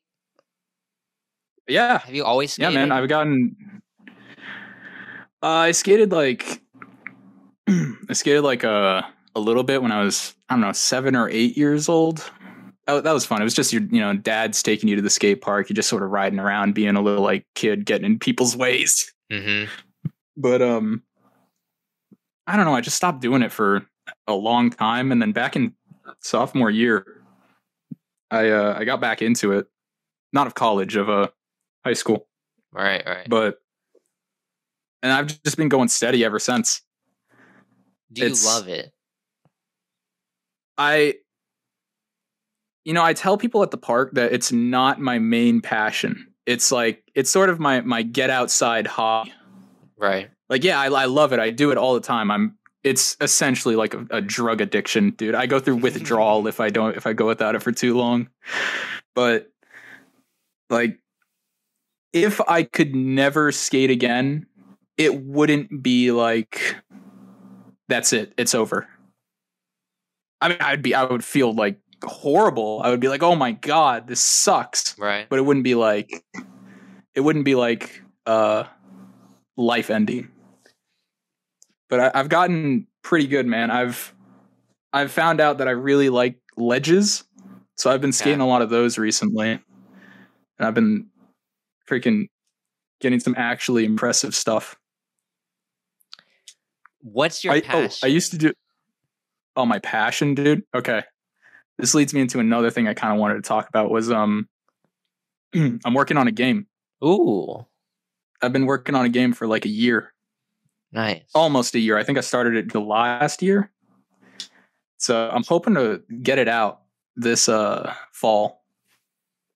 Yeah, 1.67 1.98
Have 1.98 2.13
you 2.13 2.24
always 2.24 2.60
yeah, 2.60 2.70
man. 2.70 2.91
I've 2.91 3.10
gotten. 3.10 3.82
Uh, 5.41 5.48
I 5.48 5.72
skated 5.72 6.12
like, 6.12 6.62
I 7.67 8.13
skated 8.13 8.44
like 8.44 8.63
a 8.63 9.08
a 9.36 9.39
little 9.39 9.63
bit 9.63 9.82
when 9.82 9.91
I 9.91 10.03
was 10.03 10.36
I 10.50 10.53
don't 10.53 10.62
know 10.62 10.72
seven 10.74 11.15
or 11.15 11.29
eight 11.29 11.58
years 11.58 11.89
old. 11.89 12.29
That, 12.86 13.03
that 13.03 13.13
was 13.13 13.25
fun. 13.25 13.41
It 13.41 13.46
was 13.46 13.55
just 13.55 13.74
your 13.74 13.82
you 13.84 14.00
know 14.00 14.13
dad's 14.13 14.62
taking 14.62 14.89
you 14.89 14.96
to 14.96 15.01
the 15.01 15.10
skate 15.10 15.41
park. 15.41 15.70
You're 15.70 15.75
just 15.75 15.89
sort 15.89 16.03
of 16.03 16.12
riding 16.12 16.39
around, 16.39 16.75
being 16.75 16.96
a 16.96 17.01
little 17.01 17.24
like 17.24 17.48
kid, 17.55 17.86
getting 17.86 18.05
in 18.05 18.20
people's 18.20 18.55
ways. 18.55 19.12
Mm-hmm. 19.32 19.72
But 20.38 20.62
um, 20.62 21.01
I 22.48 22.56
don't 22.56 22.66
know. 22.66 22.75
I 22.75 22.82
just 22.82 22.98
stopped 22.98 23.22
doing 23.22 23.42
it 23.42 23.52
for 23.52 23.86
a 24.28 24.34
long 24.34 24.70
time, 24.70 25.12
and 25.12 25.22
then 25.22 25.32
back 25.32 25.56
in 25.56 25.74
sophomore 26.20 26.70
year, 26.70 27.06
I 28.30 28.50
uh, 28.50 28.75
I 28.78 28.86
got 28.86 29.02
back 29.02 29.22
into 29.22 29.52
it. 29.54 29.68
Not 30.34 30.48
of 30.48 30.54
college, 30.56 30.96
of 30.96 31.10
uh, 31.10 31.30
high 31.86 31.94
school 31.94 32.28
Right, 32.72 33.04
right. 33.06 33.28
but 33.30 33.60
and 35.02 35.12
I've 35.14 35.28
just 35.44 35.56
been 35.58 35.70
going 35.70 35.88
steady 35.88 36.25
ever 36.25 36.40
since. 36.40 36.82
Do 38.12 38.22
you 38.22 38.28
it's- 38.28 38.46
love 38.46 38.68
it? 38.68 38.92
I 40.78 41.16
you 42.84 42.94
know, 42.94 43.04
I 43.04 43.14
tell 43.14 43.38
people 43.38 43.64
at 43.64 43.72
the 43.72 43.78
park 43.78 44.12
that 44.14 44.32
it's 44.34 44.52
not 44.52 45.00
my 45.00 45.18
main 45.18 45.62
passion. 45.62 46.28
It's 46.46 46.72
like 46.72 47.04
it's 47.16 47.32
sort 47.32 47.50
of 47.50 47.60
my 47.60 47.82
my 47.82 48.04
get 48.04 48.30
outside 48.30 48.86
hobby. 48.88 49.34
Right. 49.98 50.30
Like 50.50 50.64
yeah, 50.64 50.80
I, 50.80 50.88
I 50.88 51.06
love 51.06 51.34
it. 51.34 51.40
I 51.40 51.50
do 51.50 51.72
it 51.72 51.78
all 51.78 51.94
the 51.94 52.02
time. 52.02 52.32
I'm 52.32 52.58
it's 52.84 53.18
essentially 53.20 53.75
like 53.75 53.96
a, 53.96 54.06
a 54.12 54.22
drug 54.22 54.62
addiction, 54.62 55.10
dude. 55.12 55.34
I 55.34 55.48
go 55.48 55.60
through 55.60 55.78
withdrawal 55.78 56.48
if 56.48 56.60
I 56.60 56.70
don't 56.70 56.96
if 56.96 57.08
I 57.08 57.14
go 57.14 57.25
without 57.25 57.56
it 57.56 57.64
for 57.64 57.72
too 57.72 57.98
long. 57.98 58.30
But 59.16 59.52
like 60.70 61.00
if 62.14 62.40
I 62.48 62.64
could 62.64 62.96
never 62.96 63.52
skate 63.52 63.90
again, 63.90 64.46
it 64.98 65.22
wouldn't 65.24 65.82
be 65.82 66.12
like 66.12 66.75
that's 67.88 68.14
it. 68.14 68.34
It's 68.38 68.56
over. 68.56 68.88
I 70.42 70.50
mean, 70.50 70.58
I'd 70.60 70.82
be 70.82 70.94
I 70.94 71.04
would 71.06 71.24
feel 71.24 71.54
like 71.54 71.80
horrible. 72.04 72.82
I 72.84 72.90
would 72.90 73.00
be 73.00 73.08
like, 73.08 73.24
"Oh 73.24 73.36
my 73.36 73.52
god, 73.52 74.08
this 74.08 74.20
sucks." 74.20 74.98
Right. 75.00 75.28
But 75.28 75.40
it 75.40 75.42
wouldn't 75.44 75.64
be 75.64 75.75
like 75.75 76.24
it 77.16 77.22
wouldn't 77.22 77.46
be 77.46 77.56
like 77.56 78.04
uh 78.25 78.66
life 79.58 79.90
ending. 79.90 80.30
But 81.96 82.14
I, 82.14 82.20
I've 82.20 82.28
gotten 82.28 82.88
pretty 83.04 83.25
good, 83.25 83.46
man. 83.46 83.72
I've 83.72 84.14
I've 84.92 85.14
found 85.14 85.40
out 85.40 85.60
that 85.60 85.70
I 85.70 85.72
really 85.72 86.10
like 86.10 86.38
ledges, 86.58 87.24
so 87.78 87.90
I've 87.90 88.02
been 88.02 88.12
skating 88.12 88.42
a 88.42 88.46
lot 88.46 88.62
of 88.62 88.70
those 88.70 88.98
recently, 88.98 89.52
and 89.52 89.62
I've 90.60 90.74
been 90.74 91.08
freaking 91.90 92.28
getting 93.00 93.22
some 93.22 93.34
actually 93.38 93.86
impressive 93.86 94.36
stuff. 94.36 94.75
What's 97.00 97.46
your 97.46 97.53
I, 97.53 97.62
passion? 97.62 98.00
oh, 98.03 98.05
I 98.05 98.10
used 98.10 98.31
to 98.31 98.38
do. 98.38 98.51
Oh, 99.55 99.66
my 99.66 99.79
passion, 99.79 100.36
dude. 100.36 100.64
Okay, 100.75 101.01
this 101.77 101.96
leads 101.96 102.14
me 102.14 102.20
into 102.20 102.42
another 102.42 102.72
thing 102.72 102.90
I 102.90 102.94
kind 102.94 103.14
of 103.14 103.22
wanted 103.22 103.36
to 103.36 103.42
talk 103.42 103.70
about. 103.70 103.90
Was 103.90 104.12
um, 104.12 104.50
I'm 105.55 105.94
working 105.94 106.18
on 106.18 106.27
a 106.27 106.34
game. 106.34 106.68
Ooh, 107.01 107.66
I've 108.42 108.51
been 108.51 108.66
working 108.66 108.96
on 108.96 109.05
a 109.05 109.10
game 109.10 109.31
for 109.31 109.48
like 109.48 109.64
a 109.64 109.70
year, 109.70 110.12
nice. 110.96 111.22
almost 111.36 111.75
a 111.75 111.79
year. 111.79 111.98
I 111.98 112.03
think 112.03 112.18
I 112.18 112.22
started 112.22 112.55
it 112.55 112.68
July 112.72 113.20
last 113.20 113.44
year. 113.44 113.72
So 114.98 115.29
I'm 115.29 115.44
hoping 115.44 115.75
to 115.75 116.01
get 116.24 116.40
it 116.40 116.48
out 116.48 116.81
this 117.16 117.48
uh 117.48 117.94
fall. 118.12 118.64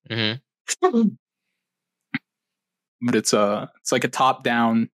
hmm 0.10 0.34
But 3.02 3.16
it's 3.16 3.34
uh 3.34 3.68
it's 3.80 3.92
like 3.92 4.04
a 4.04 4.10
top 4.10 4.44
down. 4.44 4.90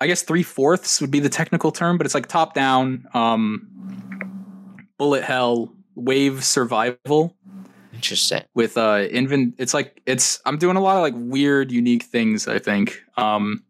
I 0.00 0.06
guess 0.06 0.22
three 0.22 0.42
fourths 0.42 1.00
would 1.00 1.10
be 1.10 1.20
the 1.20 1.28
technical 1.28 1.70
term, 1.70 1.98
but 1.98 2.06
it's 2.06 2.14
like 2.14 2.26
top 2.26 2.54
down 2.54 3.06
um 3.14 3.68
bullet 4.98 5.22
hell 5.22 5.72
wave 5.94 6.42
survival 6.44 7.36
Interesting. 7.92 8.42
with 8.54 8.76
uh 8.76 9.06
invent 9.10 9.54
it's 9.58 9.74
like 9.74 10.00
it's 10.06 10.40
i'm 10.44 10.58
doing 10.58 10.76
a 10.76 10.80
lot 10.80 10.96
of 10.96 11.02
like 11.02 11.14
weird 11.16 11.70
unique 11.70 12.04
things 12.04 12.48
i 12.48 12.58
think 12.58 13.02
um 13.16 13.62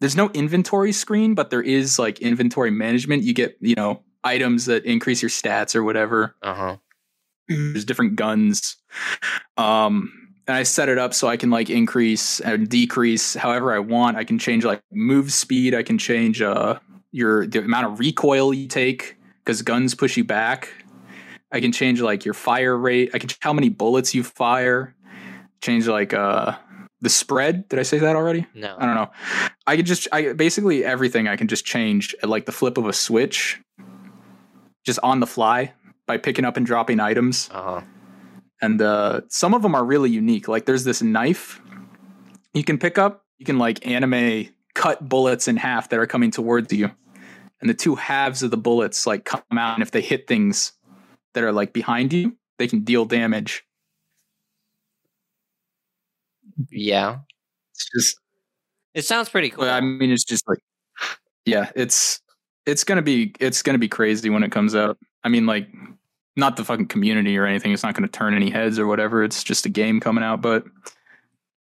there's 0.00 0.16
no 0.16 0.30
inventory 0.30 0.92
screen 0.92 1.34
but 1.34 1.50
there 1.50 1.62
is 1.62 1.98
like 1.98 2.20
inventory 2.20 2.70
management. 2.70 3.22
You 3.22 3.34
get 3.34 3.56
you 3.60 3.74
know 3.74 4.02
items 4.24 4.66
that 4.66 4.84
increase 4.84 5.22
your 5.22 5.30
stats 5.30 5.74
or 5.74 5.82
whatever. 5.84 6.34
Uh 6.42 6.54
huh. 6.54 6.76
there's 7.48 7.84
different 7.84 8.16
guns. 8.16 8.76
Um 9.56 10.12
and 10.46 10.56
i 10.56 10.62
set 10.62 10.88
it 10.88 10.96
up 10.96 11.12
so 11.12 11.28
i 11.28 11.36
can 11.36 11.50
like 11.50 11.68
increase 11.68 12.40
and 12.40 12.68
decrease 12.70 13.34
however 13.34 13.72
i 13.74 13.78
want. 13.78 14.16
I 14.16 14.24
can 14.24 14.38
change 14.38 14.64
like 14.64 14.82
move 14.92 15.32
speed. 15.32 15.74
I 15.74 15.82
can 15.82 15.98
change 15.98 16.40
uh 16.40 16.78
your 17.12 17.46
the 17.46 17.60
amount 17.60 17.86
of 17.86 17.98
recoil 17.98 18.52
you 18.54 18.66
take 18.68 19.16
because 19.44 19.62
guns 19.62 19.94
push 19.94 20.16
you 20.16 20.24
back. 20.24 20.72
I 21.52 21.60
can 21.60 21.72
change 21.72 22.00
like 22.02 22.24
your 22.24 22.34
fire 22.34 22.76
rate. 22.76 23.10
I 23.14 23.18
can 23.18 23.28
change 23.28 23.38
how 23.40 23.52
many 23.54 23.68
bullets 23.70 24.14
you 24.14 24.22
fire. 24.22 24.94
Change 25.62 25.86
like 25.88 26.12
uh 26.14 26.56
the 27.00 27.08
spread 27.08 27.68
did 27.68 27.78
i 27.78 27.82
say 27.82 27.98
that 27.98 28.16
already 28.16 28.46
No. 28.54 28.74
i 28.78 28.86
don't 28.86 28.94
know 28.94 29.10
i 29.66 29.76
could 29.76 29.86
just 29.86 30.08
i 30.12 30.32
basically 30.32 30.84
everything 30.84 31.28
i 31.28 31.36
can 31.36 31.46
just 31.48 31.64
change 31.64 32.14
at 32.22 32.28
like 32.28 32.46
the 32.46 32.52
flip 32.52 32.76
of 32.78 32.86
a 32.86 32.92
switch 32.92 33.60
just 34.84 34.98
on 35.02 35.20
the 35.20 35.26
fly 35.26 35.72
by 36.06 36.16
picking 36.16 36.44
up 36.44 36.56
and 36.56 36.64
dropping 36.66 37.00
items 37.00 37.48
Uh 37.52 37.62
huh. 37.62 37.80
and 38.62 38.80
uh, 38.82 39.20
some 39.28 39.54
of 39.54 39.62
them 39.62 39.74
are 39.74 39.84
really 39.84 40.10
unique. 40.10 40.48
Like 40.48 40.64
there's 40.66 40.84
this 40.84 41.02
knife 41.02 41.60
you 42.54 42.64
can 42.64 42.78
pick 42.78 42.98
up. 42.98 43.24
You 43.38 43.44
can 43.46 43.58
like 43.58 43.86
anime 43.86 44.48
cut 44.74 45.06
bullets 45.08 45.46
in 45.48 45.56
half 45.56 45.90
that 45.90 45.98
are 46.00 46.06
coming 46.06 46.30
towards 46.30 46.72
you, 46.72 46.90
and 47.60 47.68
the 47.70 47.74
two 47.74 47.94
halves 47.94 48.42
of 48.42 48.50
the 48.50 48.56
bullets 48.56 49.06
like 49.06 49.24
come 49.24 49.42
out, 49.58 49.74
and 49.74 49.82
if 49.82 49.90
they 49.90 50.00
hit 50.00 50.26
things 50.26 50.72
that 51.34 51.44
are 51.44 51.52
like 51.52 51.72
behind 51.72 52.12
you, 52.12 52.36
they 52.58 52.66
can 52.66 52.80
deal 52.80 53.04
damage. 53.04 53.64
Yeah. 56.70 57.18
It's 57.74 57.90
just, 57.94 58.16
It 58.94 59.04
sounds 59.04 59.28
pretty 59.28 59.50
cool. 59.50 59.64
I 59.64 59.80
mean, 59.80 60.10
it's 60.10 60.24
just 60.24 60.48
like, 60.48 60.58
yeah, 61.44 61.70
it's 61.76 62.20
it's 62.66 62.84
gonna 62.84 63.02
be 63.02 63.34
it's 63.40 63.62
gonna 63.62 63.78
be 63.78 63.88
crazy 63.88 64.28
when 64.30 64.42
it 64.42 64.52
comes 64.52 64.74
out. 64.74 64.98
I 65.24 65.28
mean, 65.28 65.46
like. 65.46 65.68
Not 66.36 66.56
the 66.56 66.64
fucking 66.64 66.86
community 66.86 67.36
or 67.36 67.46
anything. 67.46 67.72
It's 67.72 67.82
not 67.82 67.94
going 67.96 68.08
to 68.08 68.16
turn 68.16 68.32
any 68.32 68.48
heads 68.48 68.78
or 68.78 68.86
whatever. 68.86 69.24
It's 69.24 69.42
just 69.42 69.66
a 69.66 69.68
game 69.68 69.98
coming 69.98 70.22
out, 70.22 70.40
but 70.40 70.62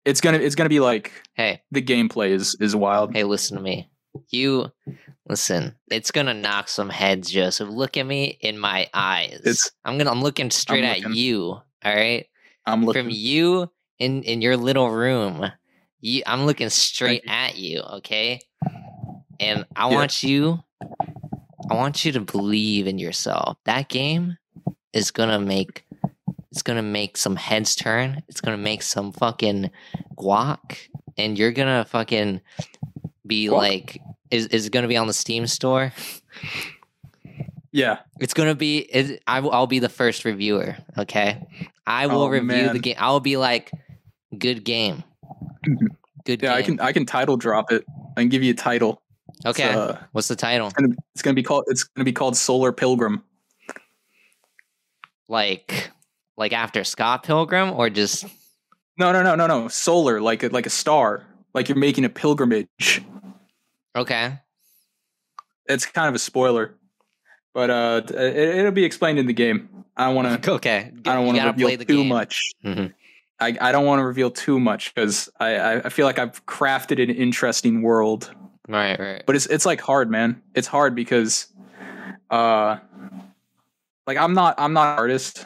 it's 0.03 0.19
gonna 0.19 0.39
it's 0.39 0.56
gonna 0.56 0.67
be 0.67 0.79
like 0.79 1.12
hey, 1.36 1.62
the 1.69 1.79
gameplay 1.79 2.29
is 2.32 2.58
is 2.60 2.75
wild. 2.75 3.13
hey, 3.13 3.23
listen 3.23 3.56
to 3.56 3.62
me. 3.62 3.88
You 4.29 4.71
listen. 5.29 5.75
It's 5.91 6.10
gonna 6.10 6.34
knock 6.34 6.69
some 6.69 6.89
heads, 6.89 7.29
Joseph. 7.29 7.69
Look 7.69 7.97
at 7.97 8.08
me 8.08 8.39
in 8.41 8.58
my 8.58 8.89
eyes. 8.95 9.41
It's- 9.41 9.69
I'm 9.86 9.99
gonna. 9.99 10.10
I'm 10.10 10.23
looking 10.23 10.49
straight 10.49 10.84
at 10.84 10.97
looking. 11.01 11.13
you. 11.13 11.43
All 11.51 11.63
right. 11.86 12.25
I'm 12.65 12.84
looking. 12.84 13.03
From 13.03 13.12
you 13.12 13.69
in 14.03 14.23
in 14.23 14.41
your 14.41 14.57
little 14.57 14.89
room. 14.89 15.45
You, 16.01 16.21
I'm 16.25 16.45
looking 16.45 16.69
straight 16.69 17.23
you. 17.25 17.31
at 17.31 17.57
you. 17.57 17.79
Okay. 17.81 18.41
And 19.39 19.65
I 19.75 19.89
Yeah. 19.89 19.95
want 19.95 20.23
you. 20.23 20.63
I 21.69 21.75
want 21.75 22.03
you 22.05 22.11
to 22.11 22.19
believe 22.21 22.87
in 22.87 22.99
yourself. 22.99 23.57
That 23.65 23.87
game 23.89 24.37
is 24.91 25.11
gonna 25.11 25.39
make. 25.39 25.85
It's 26.51 26.61
gonna 26.61 26.83
make 26.83 27.17
some 27.17 27.35
heads 27.35 27.75
turn. 27.75 28.21
It's 28.27 28.41
gonna 28.41 28.57
make 28.57 28.83
some 28.83 29.11
fucking 29.11 29.71
guac, 30.17 30.77
and 31.17 31.37
you're 31.37 31.51
gonna 31.51 31.85
fucking 31.85 32.41
be 33.25 33.45
Guac? 33.47 33.51
like, 33.51 34.01
is 34.29 34.47
is 34.47 34.67
it 34.67 34.71
gonna 34.73 34.87
be 34.89 34.97
on 34.97 35.07
the 35.07 35.13
Steam 35.13 35.47
store? 35.47 35.93
yeah, 37.71 37.99
It's 38.19 38.33
gonna 38.35 38.53
be. 38.55 38.79
Is 38.79 39.17
I 39.25 39.39
will. 39.39 39.51
I'll 39.51 39.67
be 39.67 39.79
the 39.79 39.89
first 39.89 40.25
reviewer. 40.25 40.75
Okay, 40.97 41.41
I 41.87 42.05
will 42.07 42.23
Oh, 42.23 42.27
review 42.29 42.69
the 42.69 42.79
game. 42.79 42.95
I 42.99 43.09
will 43.09 43.19
be 43.19 43.37
like, 43.37 43.71
good 44.33 44.63
game. 44.63 45.03
Good 46.25 46.41
yeah. 46.41 46.49
game. 46.49 46.51
I 46.51 46.61
can 46.61 46.79
I 46.79 46.91
can 46.91 47.05
title 47.05 47.37
drop 47.37 47.71
it. 47.71 47.85
I 48.17 48.21
can 48.21 48.29
give 48.29 48.43
you 48.43 48.51
a 48.51 48.55
title. 48.55 49.01
Okay, 49.45 49.73
uh, 49.73 49.95
what's 50.11 50.27
the 50.27 50.35
title? 50.35 50.67
it's 50.67 50.75
gonna 50.75 50.95
it's 51.13 51.21
gonna 51.21 51.33
be 51.33 51.43
called 51.43 51.65
it's 51.67 51.83
gonna 51.83 52.05
be 52.05 52.13
called 52.13 52.37
Solar 52.37 52.71
Pilgrim. 52.71 53.23
Like, 55.27 55.89
like 56.37 56.53
after 56.53 56.83
Scott 56.83 57.23
Pilgrim, 57.23 57.71
or 57.71 57.89
just 57.89 58.25
No, 58.97 59.11
no, 59.11 59.23
no, 59.23 59.35
no, 59.35 59.47
no. 59.47 59.67
Solar, 59.67 60.21
like 60.21 60.43
a, 60.43 60.49
like 60.49 60.65
a 60.65 60.69
star, 60.69 61.25
like 61.53 61.69
you're 61.69 61.77
making 61.77 62.05
a 62.05 62.09
pilgrimage. 62.09 63.01
okay? 63.95 64.39
it's 65.65 65.85
kind 65.85 66.09
of 66.09 66.15
a 66.15 66.19
spoiler, 66.19 66.75
but 67.53 67.69
uh, 67.69 68.01
it, 68.09 68.37
it'll 68.37 68.71
be 68.71 68.83
explained 68.83 69.19
in 69.19 69.27
the 69.27 69.33
game. 69.33 69.69
I 69.95 70.09
want 70.09 70.43
to. 70.43 70.51
Okay. 70.53 70.91
I 71.05 71.13
don't 71.13 71.25
want 71.25 71.37
to 71.37 71.45
reveal 71.45 71.67
play 71.67 71.75
the 71.75 71.85
too 71.85 71.97
game. 71.97 72.07
much. 72.07 72.41
Mhm. 72.65 72.93
I, 73.43 73.58
I 73.60 73.71
don't 73.71 73.86
want 73.86 73.99
to 73.99 74.06
reveal 74.06 74.32
too 74.32 74.60
much 74.60 74.93
because 74.93 75.29
I, 75.39 75.56
I 75.56 75.73
I 75.86 75.89
feel 75.89 76.06
like 76.06 76.19
I've 76.19 76.45
crafted 76.45 77.01
an 77.03 77.10
interesting 77.10 77.82
world, 77.82 78.34
Right, 78.67 78.99
right. 78.99 79.23
but 79.25 79.36
it's 79.36 79.45
it's 79.47 79.65
like 79.65 79.82
hard, 79.82 80.10
man. 80.10 80.41
It's 80.56 80.67
hard 80.67 80.95
because, 80.95 81.47
uh, 82.29 82.77
like 84.08 84.17
I'm 84.17 84.34
not 84.34 84.56
I'm 84.58 84.73
not 84.73 84.93
an 84.93 84.99
artist, 84.99 85.45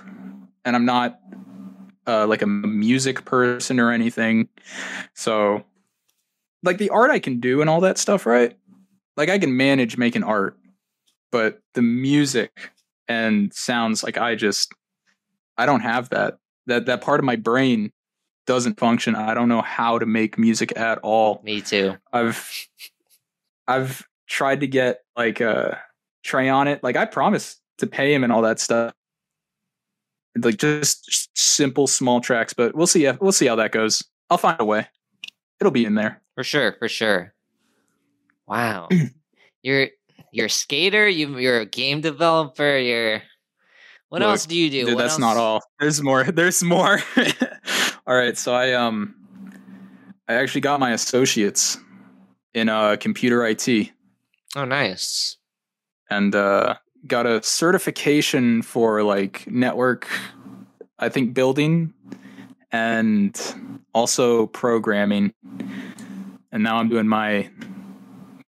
and 0.64 0.76
I'm 0.76 0.86
not 0.86 1.20
uh 2.06 2.28
like 2.28 2.42
a 2.42 2.48
music 2.48 3.26
person 3.26 3.80
or 3.80 3.92
anything, 3.92 4.50
so 5.14 5.64
like 6.64 6.78
the 6.78 6.90
art 6.90 7.12
I 7.12 7.20
can 7.20 7.40
do 7.40 7.62
and 7.62 7.70
all 7.70 7.82
that 7.82 7.98
stuff, 7.98 8.26
right? 8.26 8.56
Like 9.16 9.30
I 9.30 9.40
can 9.40 9.58
manage 9.58 9.98
making 9.98 10.24
art, 10.24 10.58
but 11.32 11.62
the 11.74 11.82
music 11.82 12.72
and 13.08 13.54
sounds 13.54 14.04
like 14.04 14.18
I 14.18 14.36
just 14.36 14.74
I 15.58 15.66
don't 15.66 15.82
have 15.82 16.10
that. 16.10 16.38
That 16.68 16.86
that 16.86 17.02
part 17.02 17.20
of 17.20 17.26
my 17.26 17.36
brain 17.36 17.92
doesn't 18.46 18.80
function. 18.80 19.16
I 19.16 19.34
don't 19.34 19.50
know 19.50 19.62
how 19.62 20.00
to 20.00 20.06
make 20.06 20.38
music 20.38 20.74
at 20.78 21.00
all. 21.00 21.42
Me 21.44 21.62
too. 21.62 21.96
I've 22.14 22.68
I've 23.68 24.08
tried 24.28 24.62
to 24.62 24.68
get 24.68 25.02
like 25.16 25.42
uh 25.42 25.76
Trey 26.24 26.50
on 26.50 26.68
it. 26.68 26.84
Like 26.84 26.98
I 26.98 27.06
promised 27.06 27.62
to 27.78 27.88
pay 27.88 28.14
him 28.14 28.24
and 28.24 28.34
all 28.34 28.42
that 28.42 28.60
stuff. 28.60 28.94
Like 30.38 30.58
just 30.58 31.30
simple 31.38 31.88
small 31.88 32.22
tracks, 32.22 32.54
but 32.54 32.76
we'll 32.76 32.88
see. 32.88 33.10
We'll 33.20 33.32
see 33.32 33.48
how 33.48 33.56
that 33.56 33.72
goes. 33.72 34.04
I'll 34.30 34.38
find 34.38 34.60
a 34.60 34.66
way. 34.66 34.88
It'll 35.60 35.72
be 35.72 35.86
in 35.86 35.96
there. 35.96 36.22
For 36.36 36.44
sure, 36.44 36.76
for 36.78 36.90
sure. 36.90 37.34
Wow. 38.46 38.90
you're 39.64 39.88
you're 40.32 40.48
a 40.48 40.50
skater, 40.50 41.08
you 41.08 41.38
you're 41.38 41.62
a 41.62 41.66
game 41.66 42.02
developer, 42.02 42.78
you're 42.78 43.24
what 44.10 44.22
Look, 44.22 44.30
else 44.30 44.46
do 44.46 44.56
you 44.56 44.70
do? 44.70 44.86
Dude, 44.86 44.98
that's 44.98 45.14
else? 45.14 45.20
not 45.20 45.38
all. 45.38 45.62
There's 45.80 46.02
more. 46.02 46.24
There's 46.24 46.64
more. 46.64 47.00
all 48.08 48.16
right, 48.16 48.38
so 48.38 48.54
I 48.54 48.74
um 48.74 49.16
I 50.28 50.36
actually 50.36 50.62
got 50.62 50.80
my 50.80 50.92
associates 50.92 51.78
in 52.54 52.70
uh 52.70 52.96
computer 53.00 53.46
IT 53.46 53.92
Oh 54.56 54.66
nice. 54.66 55.38
and 56.10 56.34
uh 56.36 56.76
got 57.06 57.26
a 57.26 57.42
certification 57.44 58.62
for 58.62 59.04
like 59.04 59.46
network 59.50 60.08
I 61.00 61.10
think 61.10 61.34
building 61.34 61.94
and 62.72 63.40
also 63.94 64.48
programming. 64.48 65.34
And 66.52 66.64
now 66.64 66.78
I'm 66.78 66.90
doing 66.90 67.08
my 67.08 67.50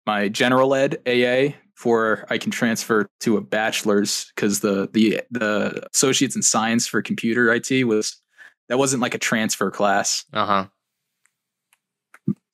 my 0.06 0.28
general 0.28 0.74
ed 0.74 0.98
AA 1.06 1.56
for 1.76 2.26
I 2.30 2.38
can 2.38 2.50
transfer 2.50 3.06
to 3.20 3.36
a 3.36 3.40
bachelor's 3.40 4.32
because 4.34 4.60
the 4.60 4.88
the 4.92 5.20
the 5.30 5.86
associates 5.92 6.34
in 6.34 6.42
science 6.42 6.86
for 6.86 7.00
computer 7.02 7.52
IT 7.52 7.84
was 7.86 8.20
that 8.68 8.78
wasn't 8.78 9.02
like 9.02 9.14
a 9.14 9.18
transfer 9.18 9.70
class. 9.70 10.24
Uh-huh. 10.32 10.66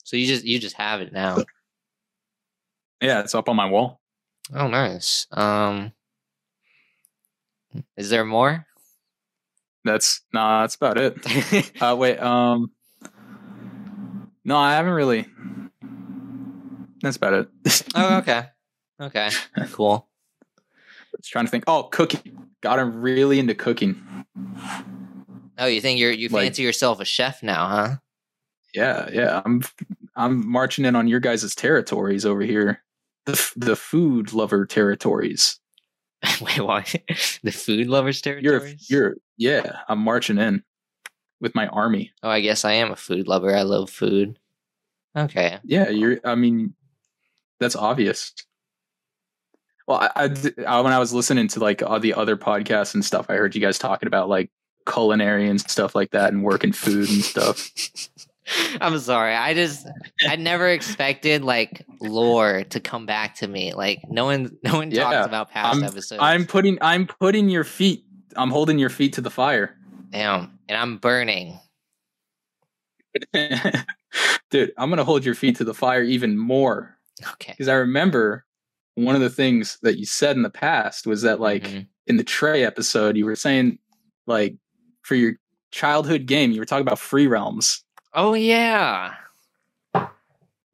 So 0.04 0.16
you 0.16 0.26
just 0.26 0.44
you 0.44 0.58
just 0.58 0.76
have 0.76 1.00
it 1.00 1.12
now. 1.12 1.38
Yeah, 3.00 3.20
it's 3.20 3.34
up 3.34 3.48
on 3.48 3.56
my 3.56 3.66
wall. 3.70 4.00
Oh 4.54 4.66
nice. 4.66 5.26
Um 5.30 5.92
is 7.96 8.10
there 8.10 8.24
more? 8.24 8.66
That's 9.84 10.20
nah, 10.34 10.62
that's 10.62 10.74
about 10.74 10.98
it. 10.98 11.72
Uh 11.80 11.94
wait, 11.96 12.18
um 12.18 12.72
No, 14.44 14.56
I 14.58 14.74
haven't 14.74 14.92
really 14.92 15.26
That's 17.02 17.16
about 17.16 17.34
it. 17.34 17.82
oh 17.94 18.16
okay. 18.18 18.46
Okay. 19.00 19.30
Cool. 19.72 20.06
I 20.58 21.16
was 21.18 21.26
trying 21.26 21.44
to 21.44 21.50
think. 21.50 21.64
Oh, 21.66 21.84
cooking. 21.84 22.48
Got 22.62 22.78
him 22.78 23.00
really 23.02 23.38
into 23.38 23.54
cooking. 23.54 24.02
Oh, 25.58 25.66
you 25.66 25.80
think 25.80 25.98
you're 25.98 26.10
you 26.12 26.28
Like- 26.28 26.44
fancy 26.46 26.62
yourself 26.62 27.00
a 27.00 27.04
chef 27.04 27.42
now, 27.42 27.66
huh? 27.68 27.88
Yeah, 28.74 29.08
yeah. 29.12 29.42
I'm 29.44 29.62
I'm 30.16 30.46
marching 30.48 30.84
in 30.86 30.96
on 30.96 31.08
your 31.08 31.20
guys' 31.20 31.54
territories 31.54 32.24
over 32.24 32.40
here. 32.40 32.82
The 33.26 33.52
the 33.56 33.76
food 33.76 34.32
lover 34.32 34.64
territories. 34.64 35.60
Wait, 36.40 36.60
why? 36.60 36.84
the 37.42 37.52
food 37.52 37.88
lovers 37.88 38.22
You're 38.24 38.40
territories? 38.40 38.86
you're 38.88 39.16
yeah. 39.36 39.80
I'm 39.88 39.98
marching 39.98 40.38
in 40.38 40.62
with 41.40 41.54
my 41.54 41.66
army. 41.68 42.12
Oh, 42.22 42.30
I 42.30 42.40
guess 42.40 42.64
I 42.64 42.72
am 42.74 42.90
a 42.90 42.96
food 42.96 43.28
lover. 43.28 43.54
I 43.54 43.62
love 43.62 43.90
food. 43.90 44.38
Okay. 45.16 45.58
Yeah, 45.64 45.90
you're. 45.90 46.18
I 46.24 46.34
mean, 46.36 46.74
that's 47.60 47.76
obvious. 47.76 48.32
Well, 49.92 50.00
I, 50.16 50.24
I 50.24 50.24
I- 50.24 50.78
uh, 50.78 50.82
when 50.82 50.92
I 50.92 50.98
was 50.98 51.12
listening 51.12 51.48
to 51.48 51.60
like 51.60 51.82
all 51.82 52.00
the 52.00 52.14
other 52.14 52.36
podcasts 52.36 52.94
and 52.94 53.04
stuff, 53.04 53.26
I 53.28 53.34
heard 53.34 53.54
you 53.54 53.60
guys 53.60 53.78
talking 53.78 54.06
about 54.06 54.28
like 54.28 54.50
culinary 54.88 55.48
and 55.48 55.60
stuff 55.60 55.94
like 55.94 56.10
that, 56.12 56.32
and 56.32 56.42
working 56.42 56.72
food 56.72 57.08
and 57.10 57.22
stuff. 57.22 57.70
I'm 58.80 58.98
sorry. 58.98 59.34
I 59.34 59.52
just 59.54 59.86
I 60.28 60.36
never 60.36 60.68
expected 60.68 61.44
like 61.44 61.84
lore 62.00 62.64
to 62.64 62.80
come 62.80 63.04
back 63.06 63.36
to 63.36 63.46
me. 63.48 63.72
Like 63.74 64.00
no 64.08 64.24
one 64.24 64.56
no 64.64 64.76
one 64.76 64.90
Yeah, 64.90 65.04
talks 65.04 65.26
about 65.26 65.50
past 65.50 65.74
I'm- 65.76 65.84
episodes. 65.84 66.20
I'm 66.22 66.46
putting 66.46 66.78
I'm 66.80 67.06
putting 67.06 67.48
your 67.50 67.64
feet. 67.64 68.04
I'm 68.34 68.50
holding 68.50 68.78
your 68.78 68.90
feet 68.90 69.12
to 69.14 69.20
the 69.20 69.30
fire. 69.30 69.76
Damn. 70.10 70.58
And 70.68 70.78
I'm 70.78 70.96
burning. 70.96 71.58
Dude, 74.50 74.72
I'm 74.78 74.90
gonna 74.90 75.04
hold 75.04 75.24
your 75.24 75.34
feet 75.34 75.56
to 75.56 75.64
the 75.64 75.74
fire 75.74 76.02
even 76.02 76.36
more 76.38 76.96
Okay. 77.34 77.52
because 77.52 77.68
I 77.68 77.74
remember 77.74 78.44
one 78.94 79.14
of 79.14 79.20
the 79.20 79.30
things 79.30 79.78
that 79.82 79.98
you 79.98 80.04
said 80.06 80.36
in 80.36 80.42
the 80.42 80.50
past 80.50 81.06
was 81.06 81.22
that 81.22 81.40
like 81.40 81.64
Mhm. 81.64 81.86
in 82.06 82.16
the 82.18 82.24
Trey 82.24 82.64
episode 82.64 83.16
you 83.16 83.24
were 83.24 83.36
saying 83.36 83.78
like 84.26 84.54
for 85.02 85.14
your 85.14 85.34
childhood 85.70 86.26
game 86.26 86.52
you 86.52 86.60
were 86.60 86.66
talking 86.66 86.86
about 86.86 86.98
free 86.98 87.26
realms. 87.26 87.84
Oh 88.14 88.34
yeah. 88.34 89.14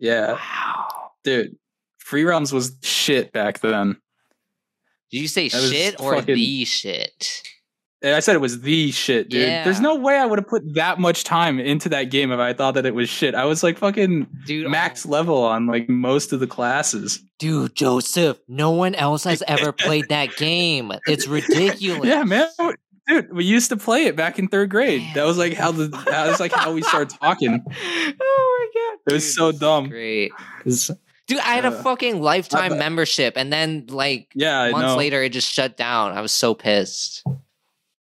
Yeah, 0.00 0.32
Wow. 0.32 1.12
dude, 1.24 1.56
free 1.98 2.24
realms 2.24 2.52
was 2.52 2.76
shit 2.82 3.32
back 3.32 3.60
then. 3.60 4.00
Did 5.10 5.20
you 5.22 5.28
say 5.28 5.48
That 5.48 5.70
shit 5.70 6.00
or 6.00 6.14
fucking- 6.16 6.34
the 6.36 6.64
shit? 6.64 7.42
And 8.00 8.14
I 8.14 8.20
said 8.20 8.36
it 8.36 8.40
was 8.40 8.60
the 8.60 8.92
shit, 8.92 9.28
dude. 9.28 9.42
Yeah. 9.48 9.64
There's 9.64 9.80
no 9.80 9.96
way 9.96 10.16
I 10.16 10.24
would 10.24 10.38
have 10.38 10.46
put 10.46 10.74
that 10.74 11.00
much 11.00 11.24
time 11.24 11.58
into 11.58 11.88
that 11.88 12.04
game 12.04 12.30
if 12.30 12.38
I 12.38 12.52
thought 12.52 12.74
that 12.74 12.86
it 12.86 12.94
was 12.94 13.08
shit. 13.08 13.34
I 13.34 13.44
was 13.44 13.62
like 13.64 13.76
fucking 13.76 14.28
Dude, 14.46 14.70
max 14.70 15.04
oh, 15.04 15.08
level 15.08 15.42
on 15.42 15.66
like 15.66 15.88
most 15.88 16.32
of 16.32 16.38
the 16.38 16.46
classes. 16.46 17.20
dude, 17.40 17.74
Joseph, 17.74 18.38
no 18.46 18.70
one 18.70 18.94
else 18.94 19.24
has 19.24 19.42
ever 19.48 19.72
played 19.72 20.08
that 20.10 20.36
game. 20.36 20.92
It's 21.08 21.26
ridiculous. 21.26 22.06
Yeah, 22.08 22.22
man. 22.22 22.46
Dude, 23.08 23.32
we 23.32 23.44
used 23.44 23.70
to 23.70 23.76
play 23.76 24.04
it 24.04 24.14
back 24.14 24.38
in 24.38 24.46
third 24.46 24.70
grade. 24.70 25.00
Man. 25.00 25.14
That 25.14 25.24
was 25.24 25.36
like 25.38 25.54
how 25.54 25.72
the 25.72 25.86
that 25.88 26.28
was 26.28 26.38
like 26.38 26.52
how 26.52 26.72
we 26.72 26.82
started 26.82 27.18
talking. 27.18 27.64
oh 28.20 28.68
my 28.74 28.80
god. 28.80 28.98
It 29.10 29.14
was 29.14 29.34
so 29.34 29.50
dumb. 29.50 29.88
Great. 29.88 30.30
Dude, 30.64 31.38
I 31.40 31.54
had 31.54 31.64
a 31.64 31.68
Uh, 31.68 31.82
fucking 31.82 32.22
lifetime 32.22 32.78
membership 32.78 33.34
and 33.36 33.52
then 33.52 33.86
like 33.88 34.28
Yeah, 34.34 34.70
months 34.70 34.94
later 34.96 35.20
it 35.22 35.32
just 35.32 35.52
shut 35.52 35.76
down. 35.76 36.12
I 36.12 36.20
was 36.20 36.32
so 36.32 36.54
pissed. 36.54 37.24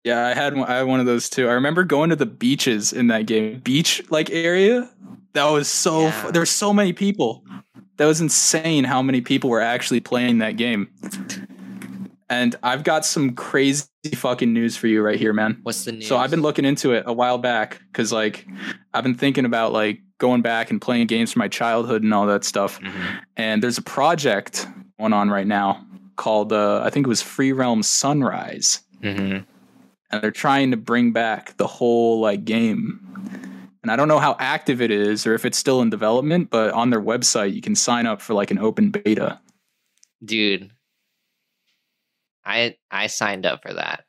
Yeah, 0.05 0.27
I 0.27 0.35
had 0.35 0.57
one, 0.57 0.69
I 0.69 0.77
had 0.79 0.87
one 0.87 1.01
of 1.01 1.07
those 1.07 1.29
too. 1.29 1.49
I 1.49 1.53
remember 1.53 1.85
going 1.85 2.11
to 2.11 2.17
the 2.17 2.27
beaches 2.27 2.93
in 2.93 3.09
that 3.09 3.27
game, 3.27 3.61
beach 3.61 4.03
like 4.11 4.31
area. 4.31 4.89
That 5.35 5.45
was 5.51 5.69
so 5.69 6.03
Yeah. 6.05 6.11
fu- 6.11 6.33
there 6.33 6.41
were 6.43 6.47
so 6.47 6.73
many 6.73 6.93
people. 6.93 7.45
That 7.99 8.07
was 8.07 8.21
insane 8.21 8.85
how 8.85 9.03
many 9.03 9.21
people 9.21 9.51
were 9.51 9.61
actually 9.61 10.01
playing 10.01 10.39
that 10.39 10.57
game. 10.57 10.89
And 12.29 12.55
I've 12.63 12.85
got 12.85 13.05
some 13.05 13.35
crazy 13.35 13.85
fucking 14.15 14.53
news 14.53 14.77
for 14.77 14.87
you 14.87 15.03
right 15.03 15.19
here, 15.19 15.33
man. 15.33 15.59
What's 15.65 15.85
the 15.85 15.93
news? 15.93 16.07
So 16.07 16.17
I've 16.17 16.31
been 16.31 16.43
looking 16.43 16.65
into 16.65 16.93
it 16.93 17.03
a 17.07 17.13
while 17.13 17.39
back 17.39 17.81
because 17.93 18.13
like 18.13 18.47
I've 18.95 19.03
been 19.03 19.17
thinking 19.17 19.45
about 19.45 19.73
like 19.73 20.01
going 20.19 20.41
back 20.41 20.71
and 20.71 20.81
playing 20.81 21.09
games 21.09 21.33
from 21.33 21.41
my 21.41 21.49
childhood 21.49 22.03
and 22.05 22.15
all 22.15 22.27
that 22.27 22.45
stuff. 22.45 22.81
Mhm. 22.81 22.93
And 23.37 23.63
there's 23.63 23.79
a 23.79 23.83
project 23.83 24.67
going 24.99 25.13
on 25.13 25.29
right 25.29 25.47
now 25.47 25.85
called 26.17 26.53
uh, 26.53 26.83
I 26.85 26.91
think 26.91 27.07
it 27.07 27.09
was 27.09 27.21
Free 27.23 27.53
Realm 27.53 27.83
Sunrise, 27.83 28.81
Mhm. 29.03 29.45
And 30.11 30.23
they're 30.23 30.31
trying 30.31 30.71
to 30.71 30.77
bring 30.77 31.13
back 31.13 31.57
the 31.57 31.67
whole 31.67 32.21
like 32.21 32.45
game. 32.45 33.01
And 33.83 33.91
I 33.91 33.97
don't 33.97 34.09
know 34.09 34.19
how 34.19 34.37
active 34.39 34.83
it 34.83 34.91
is 34.91 35.27
or 35.27 35.35
if 35.35 35.45
it's 35.45 35.57
still 35.57 35.81
in 35.81 35.91
development, 35.91 36.51
but 36.51 36.73
on 36.73 36.91
their 36.91 37.01
website 37.01 37.55
you 37.55 37.63
can 37.63 37.75
sign 37.75 38.07
up 38.07 38.21
for 38.21 38.35
like 38.35 38.51
an 38.51 38.59
open 38.59 38.91
beta. 38.91 39.41
Dude. 40.25 40.71
I 42.45 42.77
I 42.91 43.07
signed 43.07 43.47
up 43.47 43.63
for 43.63 43.73
that. 43.73 44.05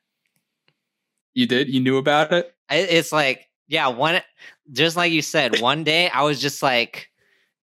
You 1.33 1.47
did? 1.47 1.69
You 1.69 1.79
knew 1.79 1.97
about 1.97 2.33
it? 2.33 2.53
It's 2.69 3.11
like 3.11 3.49
yeah 3.71 3.87
one 3.87 4.21
just 4.71 4.97
like 4.97 5.13
you 5.13 5.21
said 5.21 5.61
one 5.61 5.83
day 5.83 6.09
i 6.09 6.21
was 6.21 6.39
just 6.39 6.61
like 6.61 7.09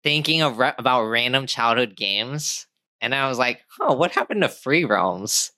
thinking 0.03 0.43
of 0.43 0.59
ra- 0.59 0.75
about 0.77 1.05
random 1.05 1.47
childhood 1.47 1.95
games 1.97 2.67
and 3.01 3.15
i 3.15 3.29
was 3.29 3.39
like 3.39 3.61
oh 3.81 3.95
what 3.95 4.11
happened 4.11 4.43
to 4.43 4.49
free 4.49 4.85
realms 4.85 5.53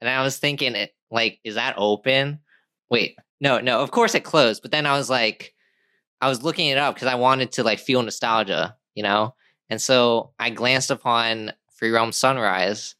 and 0.00 0.08
i 0.08 0.22
was 0.22 0.36
thinking 0.36 0.74
it 0.74 0.92
like 1.10 1.38
is 1.44 1.54
that 1.56 1.74
open 1.76 2.38
wait 2.90 3.16
no 3.40 3.60
no 3.60 3.80
of 3.80 3.90
course 3.90 4.14
it 4.14 4.24
closed 4.24 4.62
but 4.62 4.70
then 4.70 4.86
i 4.86 4.96
was 4.96 5.10
like 5.10 5.54
i 6.20 6.28
was 6.28 6.42
looking 6.42 6.68
it 6.68 6.78
up 6.78 6.94
because 6.94 7.08
i 7.08 7.14
wanted 7.14 7.52
to 7.52 7.62
like 7.62 7.78
feel 7.78 8.02
nostalgia 8.02 8.76
you 8.94 9.02
know 9.02 9.34
and 9.68 9.80
so 9.80 10.32
i 10.38 10.50
glanced 10.50 10.90
upon 10.90 11.52
Free 11.80 11.90
Realm 11.92 12.12
Sunrise, 12.12 12.94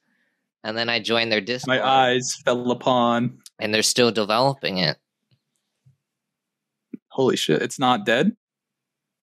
and 0.64 0.74
then 0.74 0.88
I 0.88 1.00
joined 1.00 1.30
their 1.30 1.42
Discord, 1.42 1.78
My 1.80 1.86
eyes 1.86 2.34
fell 2.46 2.70
upon. 2.70 3.38
and 3.58 3.74
they're 3.74 3.82
still 3.82 4.10
developing 4.10 4.78
it. 4.78 4.96
Holy 7.08 7.36
shit! 7.36 7.60
It's 7.60 7.78
not 7.78 8.06
dead. 8.06 8.34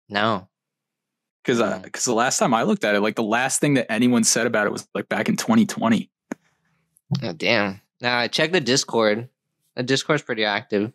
No, 0.10 0.48
Because 1.44 1.60
Yeah. 1.60 1.80
because 1.80 2.04
mm. 2.04 2.06
the 2.06 2.14
last 2.14 2.38
time 2.38 2.54
I 2.54 2.62
looked 2.64 2.84
at 2.84 2.94
it, 2.94 3.02
like 3.02 3.16
the 3.16 3.24
last 3.24 3.60
thing 3.60 3.74
that 3.76 3.92
anyone 3.92 4.24
said 4.24 4.46
about 4.46 4.68
it 4.68 4.72
was 4.72 4.88
like 4.94 5.10
back 5.10 5.28
in 5.28 5.36
2020. 5.38 6.12
oh, 7.24 7.34
damn. 7.34 7.82
Now 8.02 8.18
I 8.18 8.28
check 8.28 8.52
the 8.52 8.62
Discord. 8.62 9.30
The 9.76 9.84
Discord's 9.84 10.24
pretty 10.24 10.46
active. 10.46 10.92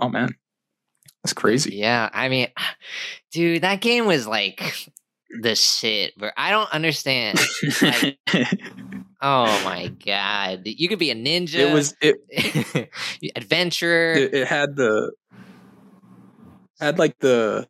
Oh 0.00 0.08
man, 0.08 0.34
that's 1.22 1.32
crazy. 1.32 1.76
Yeah, 1.76 2.08
I 2.12 2.28
mean, 2.28 2.48
dude, 3.32 3.62
that 3.62 3.80
game 3.80 4.06
was 4.06 4.26
like 4.26 4.90
the 5.42 5.54
shit, 5.54 6.16
bro. 6.16 6.30
I 6.36 6.50
don't 6.50 6.72
understand. 6.72 7.38
Like, 7.82 8.18
oh 9.20 9.62
my 9.64 9.88
god, 10.04 10.62
you 10.64 10.88
could 10.88 10.98
be 10.98 11.10
a 11.10 11.14
ninja. 11.14 11.56
it 11.56 11.72
was 11.72 11.94
it, 12.00 12.90
adventurer. 13.36 14.12
it. 14.12 14.34
It 14.34 14.46
had 14.46 14.76
the 14.76 15.12
had 16.80 16.98
like 16.98 17.18
the 17.18 17.68